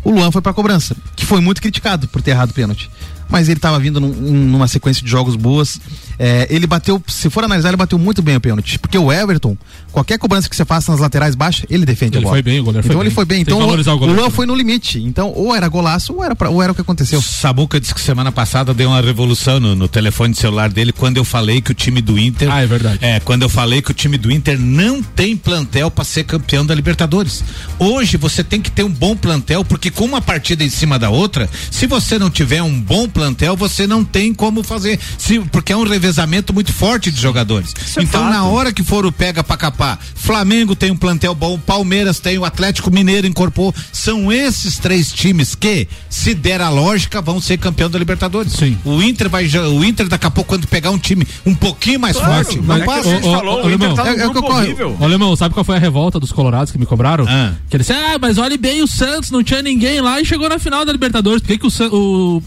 o 0.05 0.11
Luan 0.11 0.31
foi 0.31 0.41
pra 0.41 0.53
cobrança, 0.53 0.97
que 1.17 1.27
foi 1.27 1.41
muito 1.41 1.61
criticado 1.61 2.07
por 2.09 2.23
ter 2.23 2.33
errado 2.33 2.51
o 2.51 2.55
pênalti. 2.55 2.91
Mas 3.31 3.49
ele 3.49 3.59
estava 3.59 3.79
vindo 3.79 4.01
num- 4.01 4.09
numa 4.13 4.67
sequência 4.69 5.03
de 5.05 5.11
jogos 5.11 5.37
boas. 5.37 5.81
É, 6.19 6.47
ele 6.51 6.67
bateu, 6.67 7.03
se 7.09 7.31
for 7.31 7.45
analisar, 7.45 7.69
ele 7.71 7.77
bateu 7.77 7.99
muito 7.99 8.21
bem 8.21 8.37
o 8.37 8.41
pênalti. 8.41 8.79
Porque 8.79 8.99
o 8.99 9.11
Everton, 9.13 9.57
qualquer 9.91 10.19
cobrança 10.19 10.49
que 10.49 10.57
você 10.57 10.65
faça 10.65 10.91
nas 10.93 11.01
laterais 11.01 11.35
baixas, 11.35 11.65
ele 11.71 11.87
defende 11.87 12.17
Ele 12.19 12.25
a 12.25 12.29
bola. 12.29 12.35
foi 12.35 12.43
bem, 12.43 12.61
o 12.61 12.65
goleiro 12.65 12.83
foi 12.87 12.91
Então 12.93 13.01
ele 13.01 13.09
bem. 13.09 13.15
foi 13.15 13.25
bem. 13.25 13.41
Então 13.41 13.59
o, 13.59 13.63
o 13.63 14.11
o 14.11 14.13
Luan 14.13 14.31
foi 14.31 14.45
no 14.47 14.55
limite. 14.55 14.99
Então, 15.03 15.33
ou 15.35 15.55
era 15.55 15.67
golaço, 15.69 16.13
ou 16.13 16.23
era, 16.25 16.35
pra- 16.37 16.51
ou 16.51 16.63
era 16.63 16.73
o 16.73 16.75
que 16.75 16.81
aconteceu. 16.83 17.23
Samuca 17.23 17.81
disse 17.81 17.95
que 17.95 18.01
semana 18.01 18.31
passada 18.33 18.75
deu 18.75 18.89
uma 18.91 19.01
revolução 19.01 19.59
no, 19.61 19.75
no 19.75 19.89
telefone 19.89 20.35
celular 20.35 20.69
dele 20.71 20.93
quando 20.93 21.17
eu 21.17 21.25
falei 21.25 21.61
que 21.63 21.71
o 21.71 21.75
time 21.75 22.03
do 22.03 22.19
Inter. 22.19 22.51
Ah, 22.53 22.63
é 22.63 22.67
verdade. 22.67 22.99
É, 23.01 23.21
quando 23.21 23.43
eu 23.43 23.49
falei 23.49 23.81
que 23.81 23.91
o 23.91 23.95
time 23.95 24.19
do 24.19 24.31
Inter 24.31 24.59
não 24.61 25.03
tem 25.03 25.37
plantel 25.37 25.91
para 25.91 26.05
ser 26.05 26.25
campeão 26.25 26.67
da 26.67 26.75
Libertadores. 26.75 27.43
Hoje 27.79 28.17
você 28.17 28.43
tem 28.45 28.61
que 28.61 28.71
ter 28.71 28.83
um 28.85 28.91
bom 28.91 29.17
plantel, 29.17 29.65
porque 29.65 29.91
com 29.91 30.05
uma 30.05 30.21
partida 30.21 30.63
em 30.65 30.69
cima 30.71 30.99
da 30.99 31.09
outra, 31.09 31.49
se 31.71 31.87
você 31.87 32.19
não 32.19 32.29
tiver 32.31 32.63
um 32.63 32.79
bom 32.81 33.09
plantel, 33.09 33.20
plantel, 33.21 33.55
você 33.55 33.87
não 33.87 34.03
tem 34.03 34.33
como 34.33 34.63
fazer, 34.63 34.99
se, 35.19 35.39
porque 35.41 35.73
é 35.73 35.77
um 35.77 35.85
revezamento 35.87 36.55
muito 36.55 36.73
forte 36.73 37.11
de 37.11 37.21
jogadores. 37.21 37.75
é 37.97 38.03
então, 38.03 38.23
fato. 38.23 38.33
na 38.33 38.45
hora 38.45 38.73
que 38.73 38.83
for 38.83 39.05
o 39.05 39.13
pega 39.13 39.45
pra 39.45 39.59
capar, 39.59 39.99
Flamengo 40.15 40.75
tem 40.75 40.91
um 40.91 40.97
plantel 40.97 41.35
bom, 41.35 41.59
Palmeiras 41.59 42.19
tem, 42.19 42.39
o 42.39 42.45
Atlético 42.47 42.91
Mineiro 42.91 43.27
incorporou. 43.27 43.75
São 43.93 44.33
esses 44.33 44.79
três 44.79 45.13
times 45.13 45.55
que, 45.55 45.87
se 46.09 46.33
der 46.33 46.63
a 46.63 46.71
lógica, 46.71 47.21
vão 47.21 47.41
ser 47.41 47.59
campeão 47.59 47.91
da 47.91 47.99
Libertadores. 47.99 48.55
Sim. 48.55 48.79
O 48.85 49.03
Inter 49.03 49.29
vai, 49.29 49.45
o 49.47 49.85
Inter 49.85 50.09
daqui 50.09 50.27
a 50.27 50.31
pouco, 50.31 50.49
quando 50.49 50.67
pegar 50.67 50.91
um 50.91 50.99
time 50.99 51.27
um 51.45 51.55
pouquinho 51.55 52.01
mais 52.01 52.17
Claro, 52.17 52.45
forte, 52.45 52.59
mas 52.59 52.67
não 52.67 52.75
é 52.77 52.79
que 52.79 52.85
a 52.85 52.87
passa. 52.97 53.11
gente 53.11 53.23
falou, 53.23 53.67
o 53.67 53.71
Inter 53.71 53.93
tá 53.95 54.09
É- 54.09 54.17
é 54.21 54.27
o 54.27 54.33
que 54.33 54.39
ocorre. 54.39 54.67
horrível. 54.67 54.97
Ô, 54.99 55.05
Alemão, 55.05 55.37
sabe 55.37 55.53
qual 55.53 55.65
foi 55.65 55.77
a 55.77 55.79
revolta 55.79 56.19
dos 56.19 56.33
colorados 56.33 56.73
que 56.73 56.79
me 56.79 56.87
cobraram? 56.87 57.27
Ah. 57.29 57.53
Que 57.69 57.77
eles 57.77 57.87
disseram, 57.87 58.15
ah, 58.15 58.19
mas 58.19 58.39
olhe 58.39 58.57
bem 58.57 58.83
o 58.83 58.87
Santos, 58.87 59.31
não 59.31 59.43
tinha 59.43 59.61
ninguém 59.61 60.01
lá 60.01 60.21
e 60.21 60.25
chegou 60.25 60.49
na 60.49 60.59
final 60.59 60.85
da 60.85 60.93
Libertadores. 60.93 61.41
Por 61.43 61.49
que, 61.49 61.59
que 61.59 61.67
o, 61.67 61.71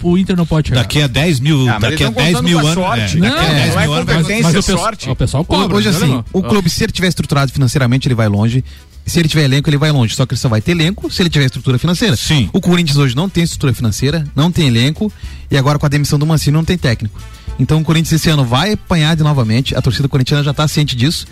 o, 0.04 0.12
o 0.12 0.18
Inter 0.18 0.36
não 0.38 0.46
pode 0.46 0.63
chegar? 0.70 0.82
Daqui 0.82 1.02
a 1.02 1.08
10 1.08 1.40
mil, 1.40 1.70
Ah, 1.70 1.80
mas 1.80 1.82
daqui 1.92 2.04
a 2.04 2.08
eles 2.08 2.16
tão 2.16 2.24
10 2.24 2.28
contando 2.36 2.46
mil 2.46 2.60
anos. 2.60 2.74
sorte. 2.74 3.18
é, 3.18 3.20
Não, 3.20 3.30
daqui 3.30 3.40
a 3.40 3.48
não 3.48 3.54
10 3.56 3.60
é 3.60 3.64
mil 3.64 3.94
anos 3.94 4.06
vai 4.06 4.16
competência, 4.18 4.44
mas 4.44 4.56
é 4.56 4.60
o, 4.60 4.64
pessoal, 4.64 4.78
sorte. 4.80 5.10
o 5.10 5.16
pessoal 5.16 5.46
cobra. 5.46 5.78
Hoje 5.78 5.90
né, 5.92 5.96
assim, 5.98 6.24
o 6.32 6.44
clube, 6.44 6.70
se 6.70 6.84
ele 6.84 6.92
tiver 6.92 7.08
estruturado 7.08 7.52
financeiramente, 7.52 8.08
ele 8.08 8.16
vai 8.16 8.28
longe. 8.28 8.64
Se 9.06 9.20
ele 9.20 9.28
tiver 9.28 9.44
elenco, 9.44 9.70
ele 9.70 9.78
vai 9.78 9.92
longe. 9.92 10.16
Só 10.16 10.26
que 10.26 10.34
ele 10.34 10.40
só 10.40 10.48
vai 10.48 10.62
ter 10.62 10.72
elenco 10.72 11.12
se 11.12 11.22
ele 11.22 11.30
tiver 11.30 11.46
estrutura 11.46 11.78
financeira. 11.78 12.16
Sim. 12.16 12.50
O 12.54 12.62
Corinthians 12.62 12.98
hoje 12.98 13.14
não 13.16 13.28
tem 13.28 13.44
estrutura 13.44 13.74
financeira, 13.74 14.26
não 14.34 14.50
tem 14.50 14.68
elenco 14.68 15.12
e 15.52 15.58
agora 15.58 15.78
com 15.78 15.86
a 15.86 15.90
demissão 15.90 16.18
do 16.18 16.26
Mancini 16.26 16.54
não 16.56 16.64
tem 16.64 16.78
técnico. 16.78 17.20
Então 17.60 17.82
o 17.82 17.84
Corinthians 17.84 18.14
esse 18.14 18.30
ano 18.30 18.46
vai 18.46 18.72
apanhar 18.74 19.16
de 19.18 19.22
novamente. 19.24 19.76
A 19.76 19.82
torcida 19.82 20.08
corintiana 20.08 20.42
já 20.44 20.52
está 20.52 20.66
ciente 20.70 20.96
disso. 20.96 21.28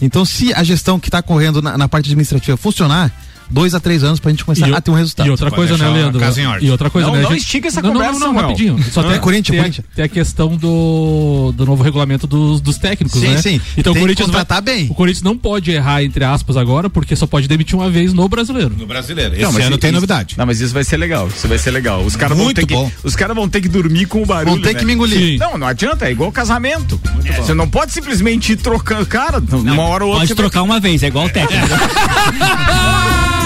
Então 0.00 0.24
se 0.24 0.54
a 0.54 0.64
gestão 0.64 0.98
que 0.98 1.08
está 1.08 1.20
correndo 1.20 1.60
na, 1.60 1.76
na 1.76 1.86
parte 1.88 2.06
administrativa 2.06 2.56
funcionar, 2.56 3.12
dois 3.50 3.74
a 3.74 3.80
três 3.80 4.02
anos 4.04 4.20
para 4.20 4.30
a 4.30 4.32
gente 4.32 4.44
começar 4.44 4.68
E 4.68 4.74
a 4.74 4.80
ter 4.80 4.90
um 4.90 4.94
resultado. 4.94 5.26
E 5.26 5.30
outra 5.30 5.50
coisa, 5.50 5.76
né, 5.76 5.88
Leandro? 5.88 6.20
E 6.60 6.70
outra 6.70 6.90
coisa, 6.90 7.08
Não, 7.08 7.14
né? 7.16 7.22
não 7.22 7.30
gente- 7.30 7.40
estica 7.40 7.68
essa 7.68 7.82
não, 7.82 7.92
conversa, 7.92 8.12
Não, 8.12 8.20
não, 8.20 8.26
Samuel. 8.28 8.48
rapidinho. 8.48 8.82
Só 8.92 9.02
tem, 9.02 9.18
Corinthians, 9.20 9.76
tem, 9.76 9.84
tem 9.94 10.04
a 10.04 10.08
questão 10.08 10.56
do, 10.56 11.52
do 11.56 11.66
novo 11.66 11.82
regulamento 11.82 12.26
dos, 12.26 12.60
dos 12.60 12.78
técnicos, 12.78 13.20
Sim, 13.20 13.28
né? 13.28 13.42
sim. 13.42 13.60
Então 13.76 13.92
Tem 13.92 14.02
o 14.02 14.04
Corinthians 14.04 14.30
vai- 14.30 14.60
bem. 14.62 14.88
O 14.90 14.94
Corinthians 14.94 15.22
não 15.22 15.36
pode 15.36 15.70
errar, 15.70 16.02
entre 16.02 16.24
aspas, 16.24 16.56
agora, 16.56 16.88
porque 16.90 17.14
só 17.16 17.26
pode 17.26 17.48
demitir 17.48 17.74
uma 17.76 17.90
vez 17.90 18.12
no 18.12 18.28
brasileiro. 18.28 18.74
No 18.76 18.86
brasileiro. 18.86 19.34
Esse 19.34 19.42
Não, 19.42 19.52
mas 19.52 19.62
ano 19.62 19.70
isso- 19.72 19.78
tem 19.78 19.92
novidade. 19.92 20.34
Não, 20.38 20.46
mas 20.46 20.60
isso 20.60 20.72
vai 20.74 20.84
ser 20.84 20.96
legal. 20.96 21.28
Isso 21.28 21.48
vai 21.48 21.58
ser 21.58 21.70
legal. 21.70 22.02
Os 22.02 22.16
caras 22.16 22.36
vão 22.36 22.44
Muito 22.44 22.56
ter 22.56 22.66
que, 22.66 22.74
bom. 22.74 22.90
os 23.04 23.16
caras 23.16 23.34
vão 23.36 23.48
ter 23.48 23.60
que 23.60 23.68
dormir 23.68 24.06
com 24.06 24.22
o 24.22 24.26
barulho. 24.26 24.54
Vão 24.54 24.62
ter 24.62 24.74
né? 24.74 24.80
que 24.80 24.84
me 24.84 24.92
engolir. 24.92 25.18
Sim. 25.18 25.38
Não, 25.38 25.56
não 25.58 25.66
adianta, 25.66 26.06
é 26.06 26.12
igual 26.12 26.30
casamento. 26.30 27.00
Você 27.38 27.54
não 27.54 27.68
pode 27.68 27.92
simplesmente 27.92 28.52
ir 28.52 28.56
trocando, 28.56 29.06
cara, 29.06 29.42
uma 29.52 29.82
hora 29.82 30.04
ou 30.04 30.10
outra. 30.10 30.26
Pode 30.26 30.34
trocar 30.34 30.62
uma 30.62 30.78
vez, 30.80 31.02
é 31.02 31.06
igual 31.08 31.26
o 31.26 31.30
técnico. 31.30 31.66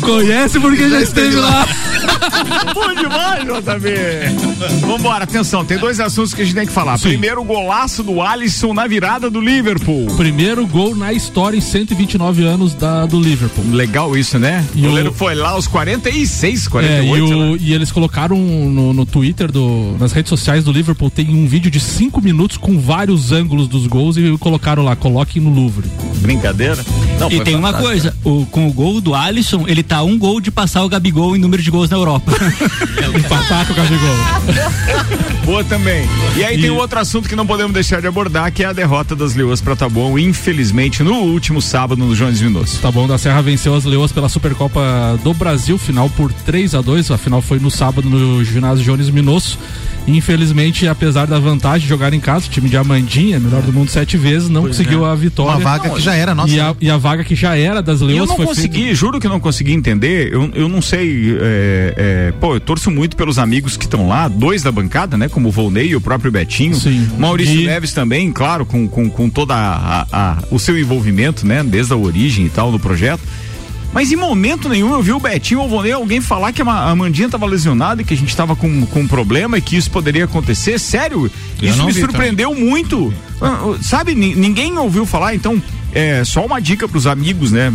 Conhece 0.00 0.60
porque 0.60 0.88
já 0.88 1.00
esteve 1.00 1.36
lá. 1.36 1.66
Bom 2.74 2.94
demais, 2.94 3.44
JB. 3.44 4.53
Vambora, 4.80 5.24
atenção, 5.24 5.64
tem 5.64 5.78
dois 5.78 6.00
assuntos 6.00 6.32
que 6.34 6.42
a 6.42 6.44
gente 6.44 6.54
tem 6.54 6.66
que 6.66 6.72
falar. 6.72 6.98
Sim. 6.98 7.08
Primeiro, 7.08 7.40
o 7.40 7.44
golaço 7.44 8.02
do 8.02 8.20
Alisson 8.22 8.72
na 8.72 8.86
virada 8.86 9.28
do 9.30 9.40
Liverpool. 9.40 10.06
Primeiro 10.16 10.66
gol 10.66 10.94
na 10.94 11.12
história 11.12 11.56
em 11.56 11.60
129 11.60 12.44
anos 12.44 12.74
da, 12.74 13.06
do 13.06 13.20
Liverpool. 13.20 13.64
Legal 13.72 14.16
isso, 14.16 14.38
né? 14.38 14.64
E 14.74 14.80
o 14.84 14.88
goleiro 14.88 15.10
o- 15.10 15.14
foi 15.14 15.34
lá 15.34 15.50
aos 15.50 15.66
46, 15.66 16.66
É, 16.66 16.70
48. 16.70 17.24
e, 17.24 17.28
sei 17.28 17.36
lá. 17.36 17.50
o- 17.52 17.56
e 17.56 17.72
eles 17.74 17.92
colocaram 17.92 18.36
no, 18.38 18.92
no 18.92 19.06
Twitter, 19.06 19.50
do, 19.50 19.96
nas 19.98 20.12
redes 20.12 20.28
sociais 20.30 20.64
do 20.64 20.72
Liverpool, 20.72 21.10
tem 21.10 21.28
um 21.30 21.46
vídeo 21.46 21.70
de 21.70 21.80
5 21.80 22.20
minutos 22.20 22.56
com 22.56 22.78
vários 22.78 23.32
ângulos 23.32 23.68
dos 23.68 23.86
gols 23.86 24.16
e 24.16 24.36
colocaram 24.38 24.82
lá, 24.82 24.94
coloquem 24.96 25.40
no 25.42 25.50
Louvre. 25.50 25.86
Brincadeira? 26.16 26.84
Não, 27.18 27.30
E 27.30 27.40
tem 27.40 27.54
uma 27.54 27.72
fantástico. 27.72 27.82
coisa, 27.82 28.16
o, 28.24 28.46
com 28.46 28.66
o 28.68 28.72
gol 28.72 29.00
do 29.00 29.14
Alisson, 29.14 29.64
ele 29.66 29.82
tá 29.82 30.02
um 30.02 30.18
gol 30.18 30.40
de 30.40 30.50
passar 30.50 30.82
o 30.84 30.88
Gabigol 30.88 31.36
em 31.36 31.38
número 31.38 31.62
de 31.62 31.70
gols 31.70 31.88
na 31.90 31.96
Europa. 31.96 32.32
Empatar 33.18 33.66
com 33.66 33.72
o 33.72 33.76
Gabigol. 33.76 34.14
Boa 35.44 35.62
também. 35.64 36.08
E 36.36 36.44
aí 36.44 36.56
E- 36.58 36.60
tem 36.62 36.70
outro 36.70 36.98
assunto 36.98 37.28
que 37.28 37.36
não 37.36 37.46
podemos 37.46 37.72
deixar 37.72 38.00
de 38.00 38.06
abordar, 38.06 38.50
que 38.52 38.62
é 38.62 38.66
a 38.66 38.72
derrota 38.72 39.14
das 39.14 39.34
Leoas 39.34 39.60
para 39.60 39.76
Taboão, 39.76 40.18
infelizmente, 40.18 41.02
no 41.02 41.14
último 41.14 41.60
sábado 41.60 42.04
no 42.04 42.14
Jones 42.14 42.40
Minosso. 42.40 42.80
Tá 42.80 42.90
bom, 42.90 43.06
da 43.06 43.18
Serra 43.18 43.42
venceu 43.42 43.74
as 43.74 43.84
Leoas 43.84 44.12
pela 44.12 44.28
Supercopa 44.28 45.18
do 45.22 45.34
Brasil, 45.34 45.76
final 45.78 46.08
por 46.10 46.32
3 46.32 46.74
a 46.74 46.80
2 46.80 47.10
A 47.10 47.18
final 47.18 47.42
foi 47.42 47.58
no 47.58 47.70
sábado 47.70 48.08
no 48.08 48.42
ginásio 48.44 48.84
Jones 48.84 49.10
Minosso. 49.10 49.58
Infelizmente, 50.06 50.86
apesar 50.86 51.26
da 51.26 51.38
vantagem 51.38 51.80
de 51.80 51.88
jogar 51.88 52.12
em 52.12 52.20
casa, 52.20 52.46
o 52.46 52.50
time 52.50 52.68
de 52.68 52.76
Amandinha, 52.76 53.40
melhor 53.40 53.62
do 53.62 53.72
mundo 53.72 53.90
sete 53.90 54.16
vezes, 54.18 54.48
não 54.50 54.62
conseguiu 54.66 55.04
a 55.04 55.14
vitória. 55.14 55.52
Uma 55.52 55.60
vaga 55.60 55.90
que 55.90 56.00
já 56.00 56.14
era 56.14 56.34
nossa. 56.34 56.52
E 56.52 56.60
a, 56.60 56.74
e 56.80 56.90
a 56.90 56.96
vaga 56.98 57.24
que 57.24 57.34
já 57.34 57.56
era 57.56 57.82
das 57.82 58.00
Leoas 58.02 58.20
eu 58.20 58.26
não 58.26 58.36
foi 58.36 58.46
consegui, 58.46 58.78
feita- 58.80 58.94
juro 58.94 59.18
que 59.18 59.28
não 59.28 59.40
consegui 59.40 59.72
entender. 59.72 60.32
Eu, 60.32 60.50
eu 60.54 60.68
não 60.68 60.82
sei. 60.82 61.36
é, 61.40 61.94
é, 61.96 62.32
pô, 62.38 62.54
eu 62.54 62.60
torço 62.60 62.90
muito 62.90 63.16
pelos 63.16 63.38
amigos 63.38 63.76
que 63.76 63.84
estão 63.86 64.06
lá, 64.06 64.28
dois 64.28 64.62
da 64.62 64.70
bancada, 64.70 65.16
né? 65.16 65.28
Como 65.28 65.48
o 65.48 65.52
Volney 65.52 65.88
e 65.88 65.96
o 65.96 66.00
próprio 66.00 66.30
Betinho. 66.30 66.74
Sim. 66.76 67.08
Maurício 67.18 67.60
E- 67.60 67.64
Neves 67.66 67.92
também, 67.92 68.30
claro, 68.30 68.66
com, 68.66 68.86
com, 68.86 69.08
com 69.08 69.28
toda 69.30 69.54
a, 69.54 70.06
a- 70.12 70.38
o 70.50 70.58
seu 70.58 70.78
envolvimento, 70.78 71.46
né? 71.46 71.62
Desde 71.64 71.92
a 71.92 71.96
origem 71.96 72.44
e 72.46 72.50
tal 72.50 72.70
do 72.70 72.78
projeto. 72.78 73.22
Mas 73.94 74.10
em 74.10 74.16
momento 74.16 74.68
nenhum 74.68 74.92
eu 74.92 75.00
vi 75.00 75.12
o 75.12 75.20
Betinho 75.20 75.60
ou 75.60 75.66
o 75.66 75.68
Volney 75.68 75.92
alguém 75.92 76.20
falar 76.20 76.52
que 76.52 76.60
a 76.60 76.64
Ma- 76.64 76.90
a 76.90 76.96
Mandinha 76.96 77.26
estava 77.26 77.46
lesionada 77.46 78.02
e 78.02 78.04
que 78.04 78.12
a 78.12 78.16
gente 78.16 78.28
estava 78.28 78.56
com, 78.56 78.84
com 78.86 79.00
um 79.02 79.06
problema 79.06 79.56
e 79.56 79.60
que 79.62 79.76
isso 79.76 79.88
poderia 79.90 80.24
acontecer. 80.24 80.80
Sério, 80.80 81.30
Eu 81.62 81.68
isso 81.68 81.78
não 81.78 81.86
me 81.86 81.92
vi 81.92 82.00
surpreendeu 82.00 82.52
muito. 82.54 83.14
Ah, 83.40 83.46
ah, 83.62 83.78
Sabe, 83.80 84.14
ni- 84.16 84.34
ninguém 84.34 84.76
ouviu 84.76 85.06
falar, 85.06 85.34
então 85.36 85.62
é 85.94 86.24
só 86.24 86.44
uma 86.44 86.60
dica 86.60 86.88
para 86.88 86.98
os 86.98 87.06
amigos, 87.06 87.52
né, 87.52 87.72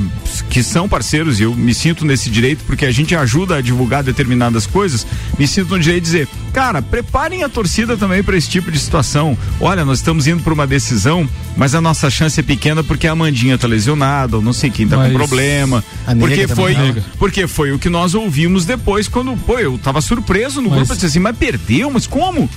que 0.49 0.61
são 0.61 0.89
parceiros 0.89 1.39
e 1.39 1.43
eu 1.43 1.55
me 1.55 1.73
sinto 1.73 2.03
nesse 2.05 2.29
direito 2.29 2.63
porque 2.65 2.85
a 2.85 2.91
gente 2.91 3.15
ajuda 3.15 3.55
a 3.55 3.61
divulgar 3.61 4.03
determinadas 4.03 4.67
coisas. 4.67 5.07
Me 5.37 5.47
sinto 5.47 5.69
no 5.69 5.79
direito 5.79 6.03
de 6.03 6.11
dizer, 6.11 6.27
cara, 6.53 6.81
preparem 6.81 7.43
a 7.43 7.49
torcida 7.49 7.95
também 7.95 8.21
para 8.21 8.35
esse 8.35 8.49
tipo 8.49 8.71
de 8.71 8.77
situação. 8.79 9.37
Olha, 9.59 9.85
nós 9.85 9.99
estamos 9.99 10.27
indo 10.27 10.43
para 10.43 10.53
uma 10.53 10.67
decisão, 10.67 11.27
mas 11.55 11.73
a 11.73 11.79
nossa 11.81 12.09
chance 12.09 12.39
é 12.39 12.43
pequena 12.43 12.83
porque 12.83 13.07
a 13.07 13.11
Amandinha 13.13 13.57
tá 13.57 13.67
lesionada, 13.67 14.35
ou 14.37 14.41
não 14.41 14.51
sei 14.53 14.69
quem 14.69 14.87
tá 14.87 14.97
Mas 14.97 15.11
com 15.11 15.17
problema. 15.17 15.83
Porque 16.19 16.47
foi, 16.47 16.75
porque 17.17 17.47
foi 17.47 17.71
o 17.71 17.79
que 17.79 17.89
nós 17.89 18.13
ouvimos 18.15 18.65
depois 18.65 19.07
quando, 19.07 19.35
pô, 19.45 19.57
eu 19.59 19.77
tava 19.77 20.01
surpreso 20.01 20.61
no 20.61 20.69
Mas- 20.69 20.77
grupo, 20.79 20.91
eu 20.91 20.95
disse 20.95 21.05
assim, 21.05 21.19
mas 21.19 21.37
perdeu, 21.37 21.89
mas 21.89 22.05
como? 22.05 22.49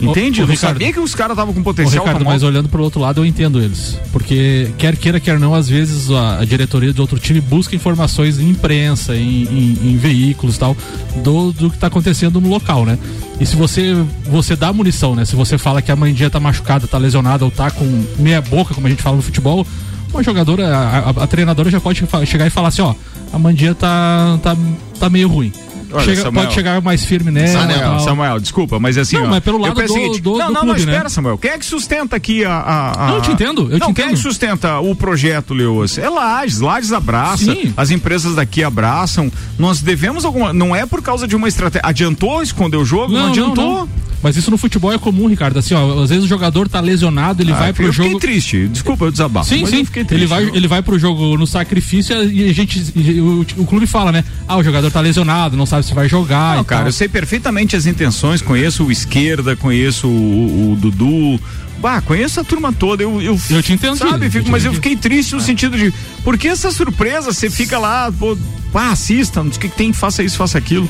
Entende? 0.00 0.40
Ô, 0.40 0.42
ô, 0.42 0.44
eu 0.44 0.48
não 0.48 0.54
Ricardo. 0.54 0.72
sabia 0.74 0.92
que 0.92 1.00
os 1.00 1.14
caras 1.14 1.32
estavam 1.34 1.52
com 1.54 1.62
potencial 1.62 2.04
Ricardo, 2.04 2.24
pra 2.24 2.32
mas 2.32 2.42
olhando 2.42 2.68
pro 2.68 2.82
outro 2.82 3.00
lado, 3.00 3.20
eu 3.20 3.26
entendo 3.26 3.60
eles. 3.60 3.98
Porque, 4.12 4.70
quer 4.78 4.96
queira, 4.96 5.20
quer 5.20 5.38
não, 5.38 5.54
às 5.54 5.68
vezes 5.68 6.10
a, 6.10 6.38
a 6.40 6.44
diretoria 6.44 6.92
de 6.92 7.00
outro 7.00 7.18
time 7.18 7.40
busca 7.40 7.74
informações 7.76 8.38
em 8.40 8.48
imprensa, 8.50 9.14
em, 9.16 9.42
em- 9.44 9.78
em 9.92 9.96
veículos 9.96 10.56
e 10.56 10.58
tal, 10.58 10.76
do, 11.22 11.52
do 11.52 11.70
que 11.70 11.78
tá 11.78 11.88
acontecendo 11.88 12.40
no 12.40 12.48
local, 12.48 12.84
né? 12.86 12.98
E 13.40 13.46
se 13.46 13.56
você 13.56 13.94
você 14.24 14.54
dá 14.56 14.72
munição, 14.72 15.14
né? 15.14 15.24
Se 15.24 15.34
você 15.36 15.56
fala 15.58 15.80
que 15.82 15.90
a 15.90 15.96
Mandinha 15.96 16.30
tá 16.30 16.38
machucada, 16.40 16.86
tá 16.86 16.98
lesionada 16.98 17.44
ou 17.44 17.50
tá 17.50 17.70
com 17.70 18.04
meia 18.18 18.40
boca, 18.40 18.74
como 18.74 18.86
a 18.86 18.90
gente 18.90 19.02
fala 19.02 19.16
no 19.16 19.22
futebol, 19.22 19.66
uma 20.12 20.22
jogadora, 20.22 20.66
a, 20.76 20.98
a- 21.10 21.24
a 21.24 21.26
treinadora 21.26 21.70
já 21.70 21.80
pode 21.80 22.02
chegar 22.26 22.46
e 22.46 22.50
falar 22.50 22.68
assim, 22.68 22.82
ó, 22.82 22.94
a 23.32 23.38
Mandinha 23.38 23.74
tá, 23.74 24.38
tá, 24.42 24.56
tá 24.98 25.08
meio 25.10 25.28
ruim. 25.28 25.52
Olha, 25.92 26.04
Chega- 26.04 26.22
Samuel. 26.22 26.44
pode 26.44 26.54
chegar 26.54 26.80
mais 26.80 27.04
firme 27.04 27.30
nela. 27.30 27.48
Samuel. 27.68 28.00
Samuel, 28.00 28.40
desculpa, 28.40 28.78
mas 28.78 28.96
assim. 28.98 29.16
Não, 29.16 29.24
ó, 29.24 29.28
mas 29.28 29.40
pelo 29.44 29.58
lado 29.58 29.74
do- 29.74 29.88
seguinte, 29.92 30.20
do- 30.20 30.36
não, 30.38 30.46
do 30.48 30.52
não, 30.52 30.60
clube, 30.62 30.66
não, 30.66 30.76
espera, 30.76 31.02
né? 31.04 31.08
Samuel. 31.08 31.38
Quem 31.38 31.50
é 31.50 31.58
que 31.58 31.64
sustenta 31.64 32.16
aqui 32.16 32.44
a. 32.44 32.52
a, 32.52 32.90
a- 33.04 33.08
Não, 33.08 33.14
eu 33.16 33.22
te 33.22 33.30
entendo, 33.32 33.62
eu 33.70 33.78
te 33.78 33.80
não, 33.80 33.92
quem 33.94 34.04
é 34.04 34.08
que 34.08 34.14
entendo. 34.14 34.22
sustenta 34.22 34.78
o 34.80 34.94
projeto, 34.94 35.54
Leoas? 35.54 35.98
É 35.98 36.08
Lages, 36.08 36.60
Lages 36.60 36.92
abraça, 36.92 37.44
Sim. 37.54 37.72
as 37.76 37.90
empresas 37.90 38.34
daqui 38.34 38.62
abraçam. 38.62 39.30
Nós 39.58 39.80
devemos 39.80 40.24
alguma. 40.24 40.52
Não 40.52 40.74
é 40.74 40.86
por 40.86 41.02
causa 41.02 41.26
de 41.26 41.34
uma 41.36 41.48
estratégia. 41.48 41.82
Adiantou 41.88 42.42
esconder 42.42 42.76
o 42.76 42.84
jogo? 42.84 43.12
Não, 43.12 43.28
adiantou. 43.28 43.88
Mas 44.22 44.36
isso 44.36 44.50
no 44.50 44.58
futebol 44.58 44.92
é 44.92 44.98
comum, 44.98 45.28
Ricardo. 45.28 45.58
Assim, 45.58 45.72
ó, 45.72 46.02
às 46.02 46.10
vezes 46.10 46.24
o 46.24 46.28
jogador 46.28 46.68
tá 46.68 46.78
lesionado, 46.78 47.42
ele 47.42 47.52
Ah, 47.52 47.56
vai 47.56 47.72
pro 47.72 47.84
eu 47.86 47.92
jogo. 47.92 48.10
fiquei 48.10 48.20
triste. 48.20 48.68
Desculpa, 48.68 49.06
eu 49.06 49.10
desabafo. 49.10 49.48
Sim, 49.48 49.64
sim. 49.64 49.82
fiquei 49.82 50.02
Ele 50.02 50.08
triste. 50.08 50.26
vai, 50.26 50.42
ele 50.44 50.68
vai 50.68 50.82
pro 50.82 50.98
jogo 50.98 51.38
no 51.38 51.46
sacrifício 51.46 52.22
e 52.30 52.50
a 52.50 52.52
gente. 52.52 52.78
o, 53.18 53.46
o 53.62 53.64
clube 53.66 53.86
fala, 53.86 54.12
né? 54.12 54.22
Ah, 54.46 54.58
o 54.58 54.62
jogador 54.62 54.90
tá 54.90 55.00
lesionado, 55.00 55.56
não 55.56 55.64
sabe 55.64 55.79
se 55.82 55.94
vai 55.94 56.08
jogar. 56.08 56.56
Não, 56.56 56.64
cara, 56.64 56.82
tal. 56.82 56.88
eu 56.88 56.92
sei 56.92 57.08
perfeitamente 57.08 57.76
as 57.76 57.86
intenções, 57.86 58.42
conheço 58.42 58.84
o 58.84 58.92
esquerda, 58.92 59.56
conheço 59.56 60.08
o, 60.08 60.72
o 60.72 60.76
Dudu. 60.76 61.40
Bah, 61.80 62.00
conheço 62.02 62.38
a 62.40 62.44
turma 62.44 62.72
toda. 62.72 63.02
Eu, 63.02 63.20
eu, 63.22 63.40
Eu 63.48 63.62
te 63.62 63.72
entendo, 63.72 63.96
Sabe, 63.96 64.26
eu 64.26 64.30
fico, 64.30 64.50
mas 64.50 64.64
eu 64.64 64.74
fiquei 64.74 64.96
triste 64.96 65.34
no 65.34 65.40
sentido 65.40 65.76
de. 65.78 65.92
Por 66.22 66.36
que 66.36 66.48
essa 66.48 66.70
surpresa? 66.70 67.32
Você 67.32 67.48
fica 67.48 67.78
lá, 67.78 68.12
pô, 68.12 68.36
pá, 68.72 68.90
assista, 68.90 69.42
não 69.42 69.50
sei 69.50 69.58
o 69.58 69.60
que 69.62 69.68
que 69.70 69.76
tem, 69.76 69.92
faça 69.92 70.22
isso, 70.22 70.36
faça 70.36 70.58
aquilo. 70.58 70.88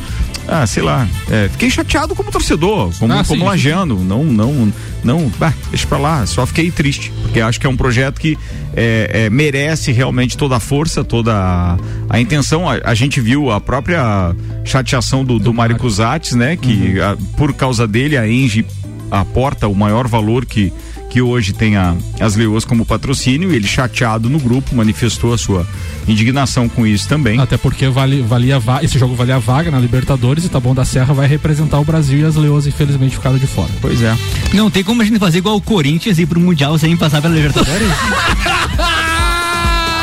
Ah, 0.48 0.66
sei 0.66 0.82
lá. 0.82 1.06
é, 1.30 1.48
fiquei 1.52 1.70
chateado 1.70 2.14
como 2.16 2.32
torcedor, 2.32 2.90
como, 2.98 3.12
Ah, 3.12 3.22
como 3.24 3.40
sim. 3.40 3.46
lajeano. 3.46 4.02
Não, 4.02 4.24
não, 4.24 4.72
não. 5.04 5.28
Bah, 5.38 5.54
deixa 5.70 5.86
pra 5.86 5.98
lá. 5.98 6.26
Só 6.26 6.44
fiquei 6.44 6.72
triste. 6.72 7.12
Porque 7.22 7.40
acho 7.40 7.60
que 7.60 7.66
é 7.66 7.70
um 7.70 7.76
projeto 7.76 8.18
que 8.20 8.36
é, 8.74 9.10
é, 9.26 9.30
merece 9.30 9.92
realmente 9.92 10.36
toda 10.36 10.56
a 10.56 10.60
força, 10.60 11.04
toda 11.04 11.32
a, 11.32 11.76
a 12.08 12.20
intenção. 12.20 12.68
A, 12.68 12.80
a 12.82 12.94
gente 12.94 13.20
viu 13.20 13.48
a 13.52 13.60
própria 13.60 14.34
chateação 14.64 15.24
do, 15.24 15.38
do 15.38 15.54
Mário 15.54 15.76
Cusatz, 15.76 16.32
né? 16.32 16.56
Que 16.56 16.98
Uhum. 16.98 17.04
a- 17.12 17.16
por 17.36 17.52
causa 17.54 17.86
dele 17.86 18.16
a 18.16 18.26
Engie 18.28 18.64
aporta 19.10 19.68
o 19.68 19.74
maior 19.74 20.08
valor 20.08 20.46
que 20.46 20.72
que 21.08 21.20
hoje 21.20 21.52
tem 21.52 21.76
a, 21.76 21.92
as 22.20 22.36
Leoas 22.36 22.64
como 22.64 22.86
patrocínio, 22.86 23.50
e 23.50 23.56
ele 23.56 23.66
chateado 23.66 24.30
no 24.30 24.38
grupo, 24.38 24.76
manifestou 24.76 25.34
a 25.34 25.38
sua 25.38 25.66
indignação 26.06 26.68
com 26.68 26.86
isso 26.86 27.08
também. 27.08 27.40
Até 27.40 27.56
porque 27.56 27.88
vale, 27.88 28.22
valia 28.22 28.60
va- 28.60 28.80
esse 28.80 28.96
jogo 28.96 29.16
valia 29.16 29.34
a 29.34 29.38
vaga 29.40 29.72
na 29.72 29.80
Libertadores 29.80 30.44
e 30.44 30.48
Taboão 30.48 30.72
da 30.72 30.84
Serra 30.84 31.12
vai 31.12 31.26
representar 31.26 31.80
o 31.80 31.84
Brasil 31.84 32.20
e 32.20 32.24
as 32.24 32.36
Leoas 32.36 32.64
infelizmente 32.68 33.16
ficaram 33.16 33.38
de 33.38 33.46
fora. 33.48 33.70
Pois 33.80 34.00
é. 34.00 34.16
Não 34.54 34.70
tem 34.70 34.84
como 34.84 35.02
a 35.02 35.04
gente 35.04 35.18
fazer 35.18 35.38
igual 35.38 35.56
o 35.56 35.60
Corinthians 35.60 36.16
e 36.16 36.22
ir 36.22 36.26
pro 36.26 36.38
Mundial 36.38 36.78
sem 36.78 36.96
passar 36.96 37.20
pela 37.20 37.34
Libertadores? 37.34 37.88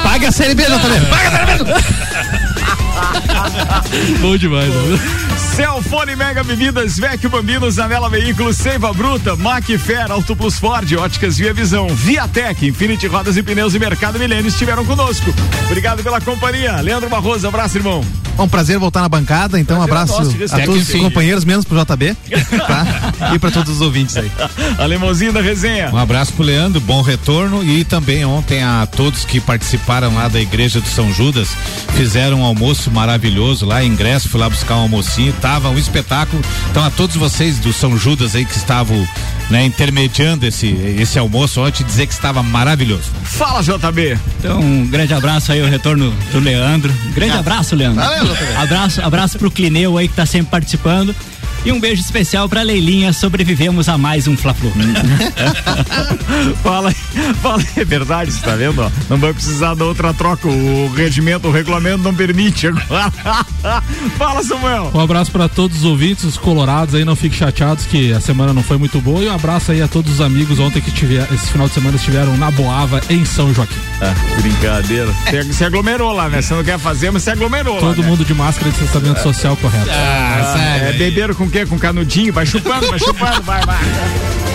Paga 0.04 0.28
a 0.28 0.32
Série 0.34 0.56
B. 0.56 0.64
Paga 0.66 0.76
a 0.76 0.80
Série 1.48 1.64
B. 1.64 1.72
Bom 4.22 4.36
demais, 4.36 4.68
né? 4.68 5.00
Celfone 5.58 6.16
Mega 6.16 6.44
Bebidas, 6.44 7.00
Vecchio 7.00 7.32
Bambinos, 7.32 7.74
Zanela 7.74 8.08
Veículos, 8.12 8.58
Seiva 8.58 8.94
Bruta, 8.94 9.36
Macfer, 9.36 10.12
Auto 10.12 10.36
Plus 10.36 10.60
Ford, 10.60 10.88
Óticas 10.94 11.40
Via 11.40 11.52
Visão, 11.52 11.88
Viatec, 11.88 12.64
Infinity 12.68 13.08
Rodas 13.08 13.38
e 13.38 13.42
Pneus 13.42 13.74
e 13.74 13.80
Mercado 13.80 14.20
Milênio 14.20 14.50
estiveram 14.50 14.86
conosco. 14.86 15.34
Obrigado 15.66 16.04
pela 16.04 16.22
companhia. 16.22 16.80
Leandro 16.80 17.10
Barroso, 17.10 17.48
abraço, 17.48 17.76
irmão. 17.76 18.06
Um 18.38 18.48
prazer 18.48 18.78
voltar 18.78 19.02
na 19.02 19.10
bancada, 19.10 19.60
então 19.60 19.82
um 19.82 19.88
Prazer 19.88 19.98
é 19.98 20.04
abraço 20.04 20.46
nosso, 20.46 20.56
a 20.56 20.66
todos 20.66 20.88
os 20.88 21.02
companheiros, 21.02 21.44
menos 21.44 21.66
pro 21.66 21.76
JB, 21.84 22.16
tá? 22.68 22.86
E 23.34 23.40
pra 23.40 23.50
todos 23.50 23.74
os 23.74 23.82
ouvintes 23.82 24.16
aí. 24.16 24.32
Alemãozinho 24.78 25.34
da 25.34 25.42
resenha. 25.42 25.90
Um 25.92 25.98
abraço 25.98 26.34
pro 26.34 26.44
Leandro, 26.44 26.80
bom 26.80 27.02
retorno 27.02 27.64
e 27.64 27.84
também 27.84 28.24
ontem 28.26 28.62
a 28.62 28.86
todos 28.86 29.26
que 29.26 29.42
participaram 29.42 30.14
lá 30.14 30.28
da 30.28 30.40
igreja 30.40 30.80
do 30.80 30.88
São 30.88 31.12
Judas, 31.12 31.50
fizeram 31.96 32.42
um 32.42 32.46
almoço 32.46 32.92
maravilhoso 32.92 33.66
lá, 33.66 33.84
ingresso, 33.84 34.30
fui 34.30 34.40
lá 34.40 34.48
buscar 34.48 34.76
um 34.76 34.82
almocinho, 34.82 35.34
tava 35.48 35.70
um 35.70 35.78
espetáculo. 35.78 36.44
Então 36.70 36.84
a 36.84 36.92
todos 36.92 37.16
vocês 37.16 37.58
do 37.58 37.72
São 37.72 37.98
Judas 37.98 38.36
aí 38.36 38.44
que 38.44 38.56
estavam, 38.56 39.08
né, 39.50 39.64
intermediando 39.64 40.46
esse 40.46 40.68
esse 41.00 41.18
almoço 41.18 41.62
ontem, 41.62 41.86
dizer 41.86 42.06
que 42.06 42.12
estava 42.12 42.44
maravilhoso. 42.44 43.10
Fala, 43.24 43.64
JB. 43.64 44.20
Então, 44.40 44.60
um 44.60 44.86
grande 44.86 45.14
abraço 45.14 45.54
aí, 45.54 45.62
o 45.62 45.66
retorno 45.66 46.14
do 46.34 46.40
Leandro. 46.40 46.94
Grande 47.14 47.38
abraço, 47.38 47.78
Leandro. 47.78 48.04
Valeu, 48.04 48.26
JB. 48.26 48.56
Abraço, 48.58 49.02
abraço 49.02 49.40
pro 49.40 49.50
Clineu 49.50 49.98
aí 49.98 50.10
que 50.10 50.16
tá 50.16 50.26
sempre 50.26 50.52
participando. 50.52 51.16
E 51.68 51.72
um 51.74 51.82
beijo 51.82 52.02
especial 52.02 52.48
pra 52.48 52.62
Leilinha, 52.62 53.12
sobrevivemos 53.12 53.90
a 53.90 53.98
mais 53.98 54.26
um 54.26 54.38
Fla-Flu. 54.38 54.72
fala, 56.64 56.90
fala, 57.42 57.62
é 57.76 57.84
verdade, 57.84 58.32
você 58.32 58.40
tá 58.40 58.56
vendo? 58.56 58.82
ó? 58.82 58.90
Não 59.10 59.18
vai 59.18 59.34
precisar 59.34 59.74
da 59.74 59.84
outra 59.84 60.14
troca, 60.14 60.48
o 60.48 60.90
regimento, 60.96 61.50
o 61.50 61.52
regulamento 61.52 61.98
não 61.98 62.16
permite 62.16 62.68
agora. 62.68 63.12
fala, 64.18 64.42
Samuel. 64.46 64.92
Um 64.94 65.02
abraço 65.02 65.30
para 65.30 65.50
todos 65.50 65.80
os 65.80 65.84
ouvintes, 65.84 66.24
os 66.24 66.38
colorados 66.38 66.96
aí, 66.96 67.04
não 67.04 67.18
fiquem 67.18 67.38
chateados 67.38 67.86
que 67.86 68.14
a 68.14 68.22
semana 68.22 68.54
não 68.54 68.64
foi 68.64 68.78
muito 68.78 69.02
boa. 69.02 69.22
E 69.22 69.28
um 69.28 69.36
abraço 69.36 69.74
aí 69.74 69.82
a 69.82 69.90
todos 69.90 70.14
os 70.14 70.22
amigos 70.22 70.60
ontem 70.60 70.80
que 70.80 70.90
tiver, 70.90 71.28
esse 71.34 71.48
final 71.52 71.68
de 71.68 71.74
semana 71.74 71.98
estiveram 71.98 72.38
na 72.38 72.50
Boava, 72.50 73.02
em 73.10 73.26
São 73.26 73.54
Joaquim. 73.54 73.76
Ah, 74.02 74.16
brincadeira. 74.40 75.12
Você, 75.26 75.44
você 75.44 75.66
aglomerou 75.66 76.14
lá, 76.14 76.30
né? 76.30 76.42
Você 76.42 76.54
não 76.54 76.64
quer 76.64 76.80
fazer, 76.80 77.12
mas 77.12 77.24
você 77.24 77.32
aglomerou 77.32 77.76
lá. 77.76 77.82
Todo 77.82 78.02
né? 78.02 78.08
mundo 78.08 78.24
de 78.24 78.34
máscara 78.34 78.72
de 78.72 78.78
distanciamento 78.78 79.22
social 79.22 79.58
correto. 79.58 79.90
Ah, 79.92 80.78
é 80.78 80.94
beberam 80.94 81.36
com 81.36 81.44
o 81.44 81.57
Com 81.66 81.80
canudinho? 81.80 82.32
Vai 82.32 82.46
chupando, 82.46 82.88
vai 82.88 83.00
chupando, 83.00 83.42
vai, 83.42 83.66
vai. 83.66 84.47